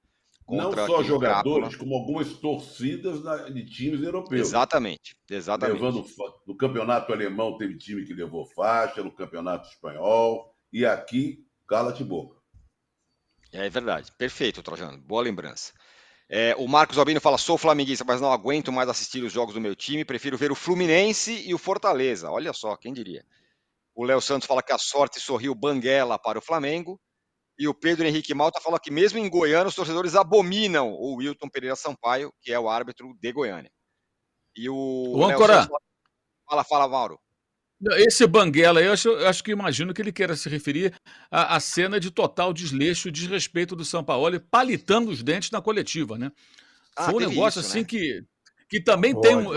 Não 0.49 0.72
só 0.72 1.03
jogadores, 1.03 1.74
como 1.74 1.97
algumas 1.97 2.34
torcidas 2.34 3.20
de 3.53 3.64
times 3.66 4.01
europeus. 4.01 4.42
Exatamente, 4.42 5.16
exatamente. 5.28 5.82
Levando, 5.82 6.07
no 6.47 6.57
campeonato 6.57 7.12
alemão 7.12 7.59
teve 7.59 7.76
time 7.76 8.05
que 8.05 8.14
levou 8.14 8.47
faixa, 8.47 9.03
no 9.03 9.11
campeonato 9.11 9.68
espanhol, 9.68 10.55
e 10.72 10.86
aqui, 10.86 11.44
cala-te 11.66 12.05
boca. 12.05 12.36
É 13.53 13.68
verdade, 13.68 14.12
perfeito, 14.12 14.62
Trajano, 14.62 14.99
boa 14.99 15.22
lembrança. 15.22 15.72
É, 16.28 16.55
o 16.57 16.68
Marcos 16.68 16.99
Albino 16.99 17.20
fala: 17.20 17.38
sou 17.38 17.59
flamenguista, 17.59 18.05
mas 18.05 18.20
não 18.20 18.32
aguento 18.32 18.70
mais 18.70 18.88
assistir 18.88 19.22
os 19.24 19.32
jogos 19.32 19.55
do 19.55 19.61
meu 19.61 19.74
time, 19.74 20.05
prefiro 20.05 20.36
ver 20.36 20.53
o 20.53 20.57
Fluminense 20.57 21.49
e 21.49 21.55
o 21.55 21.59
Fortaleza. 21.59 22.30
Olha 22.30 22.53
só, 22.53 22.76
quem 22.76 22.92
diria. 22.92 23.24
O 23.97 24.05
Léo 24.05 24.20
Santos 24.20 24.47
fala 24.47 24.62
que 24.62 24.74
a 24.74 24.78
sorte 24.78 25.18
sorriu 25.18 25.55
banguela 25.55 26.18
para 26.18 26.38
o 26.38 26.42
Flamengo. 26.42 27.01
E 27.59 27.66
o 27.66 27.72
Pedro 27.72 28.07
Henrique 28.07 28.34
Malta 28.34 28.61
fala 28.61 28.78
que 28.78 28.90
mesmo 28.90 29.18
em 29.18 29.30
Goiânia 29.30 29.68
os 29.68 29.74
torcedores 29.74 30.14
abominam 30.14 30.92
o 30.92 31.16
Wilton 31.16 31.49
Pereira 31.49 31.74
Sampaio, 31.74 32.30
que 32.42 32.53
é 32.53 32.61
o 32.61 32.68
árbitro 32.68 33.16
de 33.18 33.32
Goiânia. 33.32 33.70
E 34.55 34.68
o, 34.68 34.74
o 34.74 35.24
Ancora. 35.24 35.66
Fala, 36.47 36.62
fala, 36.62 36.86
Mauro. 36.86 37.18
Esse 37.97 38.26
Banguela, 38.26 38.82
eu 38.82 38.92
acho, 38.92 39.09
eu 39.09 39.26
acho 39.26 39.42
que 39.42 39.51
imagino 39.51 39.94
que 39.94 40.03
ele 40.03 40.12
queira 40.12 40.36
se 40.36 40.49
referir 40.49 40.94
à, 41.30 41.57
à 41.57 41.61
cena 41.61 41.99
de 41.99 42.11
total 42.11 42.53
desleixo 42.53 43.09
e 43.09 43.12
desrespeito 43.12 43.74
do 43.74 43.84
São 43.84 44.05
Paulo, 44.05 44.38
palitando 44.51 45.11
os 45.11 45.22
dentes 45.22 45.51
na 45.51 45.62
coletiva, 45.62 46.18
né? 46.18 46.30
Ah, 46.94 47.11
Foi 47.11 47.14
um 47.14 47.28
negócio 47.28 47.61
isso, 47.61 47.68
assim 47.68 47.80
né? 47.80 47.86
que, 47.86 48.24
que 48.68 48.82
também 48.82 49.18
tem 49.18 49.36
um. 49.36 49.49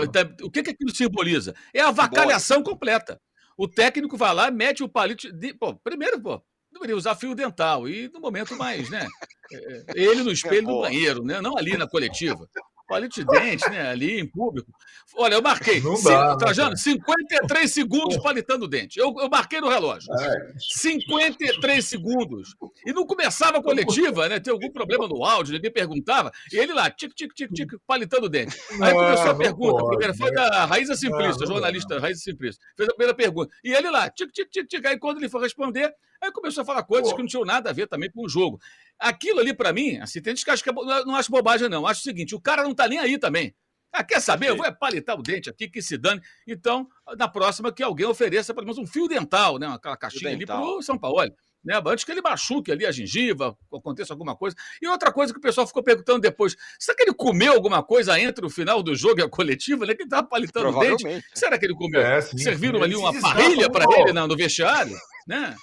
O 0.42 0.50
que, 0.50 0.62
que 0.62 0.70
aquilo 0.70 0.94
simboliza? 0.94 1.54
É 1.72 1.80
a 1.80 1.90
vacalhação 1.90 2.62
completa. 2.62 3.20
O 3.60 3.68
técnico 3.68 4.16
vai 4.16 4.34
lá, 4.34 4.50
mete 4.50 4.82
o 4.82 4.88
palito. 4.88 5.30
De, 5.30 5.52
pô, 5.52 5.74
primeiro, 5.84 6.18
pô, 6.18 6.42
deveria 6.72 6.96
usar 6.96 7.14
fio 7.14 7.34
dental. 7.34 7.86
E 7.86 8.08
no 8.08 8.18
momento 8.18 8.56
mais, 8.56 8.88
né? 8.88 9.06
É, 9.52 9.56
é, 9.56 10.04
ele 10.04 10.22
no 10.22 10.30
espelho 10.30 10.64
do 10.64 10.80
banheiro, 10.82 11.24
né? 11.24 11.40
Não 11.40 11.58
ali 11.58 11.76
na 11.76 11.84
coletiva 11.84 12.48
palito 12.90 13.14
de 13.14 13.24
dente, 13.24 13.70
né? 13.70 13.88
Ali 13.88 14.18
em 14.18 14.26
público. 14.26 14.72
Olha, 15.14 15.34
eu 15.34 15.42
marquei. 15.42 15.80
Não 15.80 16.00
dá, 16.02 16.36
Trajano, 16.36 16.76
53 16.76 17.72
segundos 17.72 18.16
palitando 18.16 18.64
o 18.64 18.68
dente. 18.68 18.98
Eu, 18.98 19.14
eu 19.18 19.28
marquei 19.30 19.60
no 19.60 19.68
relógio. 19.68 20.12
É. 20.12 20.52
53 20.58 21.84
segundos. 21.84 22.56
E 22.84 22.92
não 22.92 23.06
começava 23.06 23.58
a 23.58 23.62
coletiva, 23.62 24.28
né? 24.28 24.40
Tem 24.40 24.52
algum 24.52 24.70
problema 24.70 25.06
no 25.06 25.24
áudio, 25.24 25.54
ninguém 25.54 25.72
perguntava. 25.72 26.32
E 26.52 26.56
ele 26.56 26.72
lá, 26.72 26.90
tic, 26.90 27.14
tic, 27.14 27.32
tic, 27.32 27.52
tic, 27.52 27.70
palitando 27.86 28.26
o 28.26 28.28
dente. 28.28 28.56
Aí 28.82 28.92
começou 28.92 29.30
a 29.30 29.34
pergunta. 29.36 29.86
Primeira 29.86 30.14
foi 30.14 30.32
da 30.32 30.66
Raíza 30.66 30.96
Simplista, 30.96 31.46
jornalista 31.46 32.00
Raíza 32.00 32.20
Simplista. 32.20 32.60
Fez 32.76 32.88
a 32.88 32.92
primeira 32.92 33.14
pergunta. 33.14 33.54
E 33.62 33.72
ele 33.72 33.88
lá, 33.88 34.10
tic, 34.10 34.32
tic, 34.32 34.50
tic, 34.50 34.66
tic. 34.66 34.84
Aí 34.84 34.98
quando 34.98 35.18
ele 35.18 35.28
foi 35.28 35.42
responder, 35.42 35.94
aí 36.20 36.32
começou 36.32 36.62
a 36.62 36.64
falar 36.64 36.82
coisas 36.82 37.12
que 37.12 37.18
não 37.20 37.26
tinham 37.26 37.44
nada 37.44 37.70
a 37.70 37.72
ver 37.72 37.86
também 37.86 38.10
com 38.10 38.24
o 38.24 38.28
jogo. 38.28 38.58
Aquilo 39.00 39.40
ali, 39.40 39.54
para 39.54 39.72
mim, 39.72 39.96
assim, 39.98 40.20
tem 40.20 40.36
gente 40.36 40.44
que 40.62 40.70
é, 40.70 40.72
não 41.04 41.16
acho 41.16 41.30
bobagem, 41.30 41.68
não. 41.68 41.86
Acho 41.86 42.00
o 42.00 42.04
seguinte: 42.04 42.34
o 42.34 42.40
cara 42.40 42.62
não 42.62 42.74
tá 42.74 42.86
nem 42.86 42.98
aí 42.98 43.18
também. 43.18 43.54
Ah, 43.92 44.04
quer 44.04 44.20
saber? 44.20 44.50
Eu 44.50 44.56
vou 44.56 44.66
é 44.66 44.70
palitar 44.70 45.18
o 45.18 45.22
dente 45.22 45.50
aqui, 45.50 45.68
que 45.68 45.82
se 45.82 45.98
dane. 45.98 46.20
Então, 46.46 46.86
na 47.18 47.26
próxima, 47.26 47.72
que 47.72 47.82
alguém 47.82 48.06
ofereça 48.06 48.54
pelo 48.54 48.66
menos 48.66 48.78
um 48.78 48.86
fio 48.86 49.08
dental, 49.08 49.58
né? 49.58 49.66
Aquela 49.66 49.96
caixinha 49.96 50.30
ali 50.30 50.46
para 50.46 50.60
o 50.60 50.82
São 50.82 50.96
Paulo. 50.96 51.18
Né? 51.64 51.80
Antes 51.86 52.04
que 52.04 52.12
ele 52.12 52.22
machuque 52.22 52.72
ali 52.72 52.86
a 52.86 52.92
gengiva, 52.92 53.56
aconteça 53.72 54.12
alguma 54.12 54.34
coisa. 54.34 54.56
E 54.80 54.88
outra 54.88 55.12
coisa 55.12 55.32
que 55.32 55.38
o 55.38 55.42
pessoal 55.42 55.66
ficou 55.66 55.82
perguntando 55.82 56.20
depois: 56.20 56.56
será 56.78 56.96
que 56.96 57.02
ele 57.02 57.14
comeu 57.14 57.52
alguma 57.52 57.82
coisa 57.82 58.18
entre 58.18 58.44
o 58.44 58.50
final 58.50 58.82
do 58.82 58.94
jogo 58.94 59.20
e 59.20 59.22
a 59.22 59.28
coletiva? 59.28 59.84
Né? 59.84 59.94
Que 59.94 60.02
ele 60.02 60.06
estava 60.06 60.26
palitando 60.26 60.68
o 60.68 60.80
dente. 60.80 61.24
Será 61.34 61.58
que 61.58 61.66
ele 61.66 61.74
comeu? 61.74 62.00
É, 62.00 62.20
sim, 62.20 62.38
Serviram 62.38 62.78
sim, 62.78 62.84
ali 62.84 62.96
uma 62.96 63.20
parrilha 63.20 63.70
para 63.70 63.84
ele 63.98 64.12
no, 64.12 64.26
no 64.26 64.36
vestiário? 64.36 64.96
Né? 65.26 65.54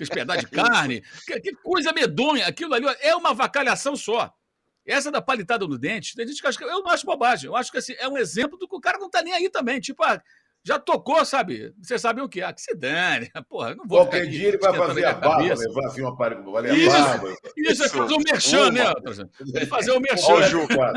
aqueles 0.00 0.08
pedaços 0.08 0.44
de 0.44 0.50
carne. 0.56 1.02
Que, 1.26 1.40
que, 1.40 1.52
coisa 1.56 1.92
medonha. 1.92 2.46
Aquilo 2.46 2.74
ali 2.74 2.86
é 3.00 3.14
uma 3.14 3.34
vacalhação 3.34 3.94
só. 3.94 4.32
Essa 4.86 5.10
da 5.10 5.20
palitada 5.20 5.66
no 5.66 5.78
dente, 5.78 6.16
tem 6.16 6.26
gente 6.26 6.40
que 6.40 6.46
acha 6.48 6.58
que 6.58 6.64
eu 6.64 6.82
não 6.82 6.88
acho 6.88 7.04
bobagem. 7.04 7.46
Eu 7.46 7.54
acho 7.54 7.70
que 7.70 7.78
assim, 7.78 7.94
é 7.98 8.08
um 8.08 8.16
exemplo 8.16 8.58
do 8.58 8.66
que 8.66 8.74
o 8.74 8.80
cara 8.80 8.98
não 8.98 9.10
tá 9.10 9.22
nem 9.22 9.32
aí 9.32 9.48
também. 9.50 9.78
Tipo, 9.78 10.02
ah, 10.02 10.20
já 10.62 10.78
tocou, 10.78 11.24
sabe? 11.24 11.74
Vocês 11.82 12.00
sabem 12.00 12.22
o 12.22 12.28
que? 12.28 12.42
Ah, 12.42 12.52
que 12.52 12.60
se 12.60 12.74
dane. 12.74 13.30
Porra, 13.48 13.74
não 13.74 13.86
vou 13.86 13.98
Qualquer 13.98 14.26
dia 14.26 14.48
ele 14.48 14.58
vai 14.58 14.76
fazer 14.76 15.04
a 15.04 15.14
barba, 15.14 15.54
levar 15.54 15.86
assim 15.86 16.02
uma 16.02 16.16
parede, 16.16 16.40
isso, 16.78 16.96
a 16.96 17.00
barba. 17.00 17.36
Isso, 17.56 17.84
é 17.84 17.88
fazer 17.88 18.14
o 18.14 18.18
merchan, 18.18 18.70
né? 18.70 18.84
Vai 19.52 19.66
fazer 19.66 19.90
o 19.92 20.00
merchan. 20.00 20.32
Olha 20.32 20.46
o 20.46 20.50
Juca. 20.50 20.92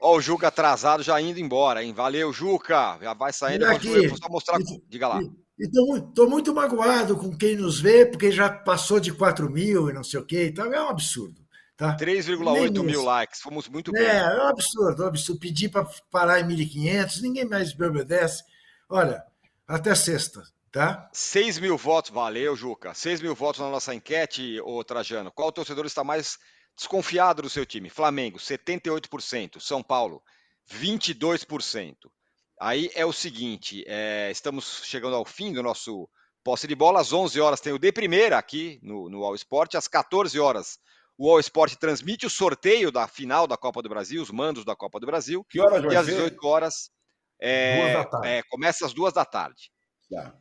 Ó, 0.00 0.16
o 0.16 0.20
Juca 0.20 0.48
atrasado 0.48 1.02
já 1.02 1.18
indo 1.20 1.40
embora, 1.40 1.82
hein? 1.82 1.92
Valeu, 1.94 2.32
Juca. 2.32 2.98
Já 3.00 3.14
vai 3.14 3.32
saindo. 3.32 3.64
Aqui, 3.64 4.08
só 4.10 4.28
mostrar. 4.28 4.58
Diga 4.88 5.08
lá. 5.08 5.20
Estou 5.58 6.28
muito 6.28 6.52
magoado 6.52 7.16
com 7.16 7.34
quem 7.36 7.56
nos 7.56 7.80
vê, 7.80 8.04
porque 8.04 8.30
já 8.30 8.50
passou 8.50 8.98
de 8.98 9.12
4 9.12 9.48
mil 9.48 9.88
e 9.88 9.92
não 9.92 10.04
sei 10.04 10.20
o 10.20 10.26
quê. 10.26 10.48
Então 10.50 10.72
é 10.72 10.82
um 10.82 10.88
absurdo. 10.88 11.43
Tá? 11.76 11.96
3,8 11.96 12.84
mil 12.84 13.02
likes, 13.02 13.40
fomos 13.40 13.68
muito 13.68 13.90
bem. 13.90 14.04
É, 14.04 14.18
é 14.18 14.44
um 14.44 14.46
absurdo, 14.46 15.02
é 15.02 15.06
um 15.06 15.08
absurdo. 15.08 15.40
Pedir 15.40 15.70
para 15.70 15.84
parar 16.10 16.40
em 16.40 16.44
1.500, 16.46 17.20
ninguém 17.20 17.44
mais 17.44 17.74
me 17.74 17.86
obedece. 17.86 18.44
Olha, 18.88 19.24
até 19.66 19.92
sexta, 19.94 20.42
tá? 20.70 21.10
6 21.12 21.58
mil 21.58 21.76
votos, 21.76 22.12
valeu, 22.12 22.54
Juca. 22.54 22.94
6 22.94 23.20
mil 23.20 23.34
votos 23.34 23.60
na 23.60 23.70
nossa 23.70 23.92
enquete, 23.92 24.60
ô 24.60 24.84
Trajano. 24.84 25.32
Qual 25.32 25.50
torcedor 25.50 25.84
está 25.84 26.04
mais 26.04 26.38
desconfiado 26.76 27.42
do 27.42 27.50
seu 27.50 27.66
time? 27.66 27.90
Flamengo, 27.90 28.38
78%. 28.38 29.58
São 29.58 29.82
Paulo, 29.82 30.22
22%. 30.70 31.96
Aí 32.60 32.88
é 32.94 33.04
o 33.04 33.12
seguinte, 33.12 33.84
é, 33.88 34.30
estamos 34.30 34.82
chegando 34.84 35.16
ao 35.16 35.24
fim 35.24 35.52
do 35.52 35.62
nosso 35.62 36.08
posse 36.44 36.68
de 36.68 36.74
bola. 36.76 37.00
Às 37.00 37.12
11 37.12 37.40
horas 37.40 37.60
tem 37.60 37.72
o 37.72 37.78
de 37.80 37.90
primeira 37.90 38.38
aqui 38.38 38.78
no, 38.80 39.08
no 39.08 39.24
All 39.24 39.34
Sport. 39.34 39.74
Às 39.74 39.88
14 39.88 40.38
horas 40.38 40.78
o 41.16 41.30
All 41.30 41.40
Sport 41.40 41.74
transmite 41.76 42.26
o 42.26 42.30
sorteio 42.30 42.90
da 42.90 43.06
final 43.06 43.46
da 43.46 43.56
Copa 43.56 43.80
do 43.82 43.88
Brasil, 43.88 44.22
os 44.22 44.30
mandos 44.30 44.64
da 44.64 44.74
Copa 44.74 44.98
do 44.98 45.06
Brasil. 45.06 45.44
Que 45.48 45.60
horas 45.60 45.92
E 45.92 45.96
às 45.96 46.06
18 46.06 46.46
horas 46.46 46.90
é, 47.40 48.04
é, 48.24 48.42
começa 48.50 48.86
às 48.86 48.92
duas 48.92 49.12
da 49.12 49.24
tarde. 49.24 49.70
Tá. 50.10 50.34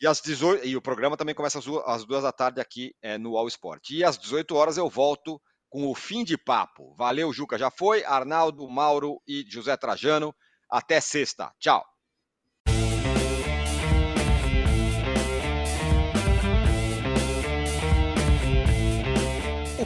E, 0.00 0.06
às 0.06 0.20
18, 0.20 0.66
e 0.66 0.76
o 0.76 0.82
programa 0.82 1.16
também 1.16 1.34
começa 1.34 1.58
às 1.58 1.64
duas, 1.64 1.84
às 1.86 2.04
duas 2.04 2.22
da 2.22 2.32
tarde 2.32 2.60
aqui 2.60 2.94
é, 3.02 3.18
no 3.18 3.36
All 3.36 3.48
Sport. 3.48 3.90
E 3.90 4.04
às 4.04 4.18
18 4.18 4.54
horas 4.54 4.76
eu 4.76 4.88
volto 4.88 5.40
com 5.68 5.86
o 5.86 5.94
fim 5.94 6.24
de 6.24 6.38
papo. 6.38 6.94
Valeu, 6.96 7.32
Juca, 7.32 7.58
já 7.58 7.70
foi. 7.70 8.04
Arnaldo, 8.04 8.68
Mauro 8.68 9.20
e 9.26 9.44
José 9.48 9.76
Trajano. 9.76 10.34
Até 10.70 11.00
sexta. 11.00 11.52
Tchau. 11.58 11.84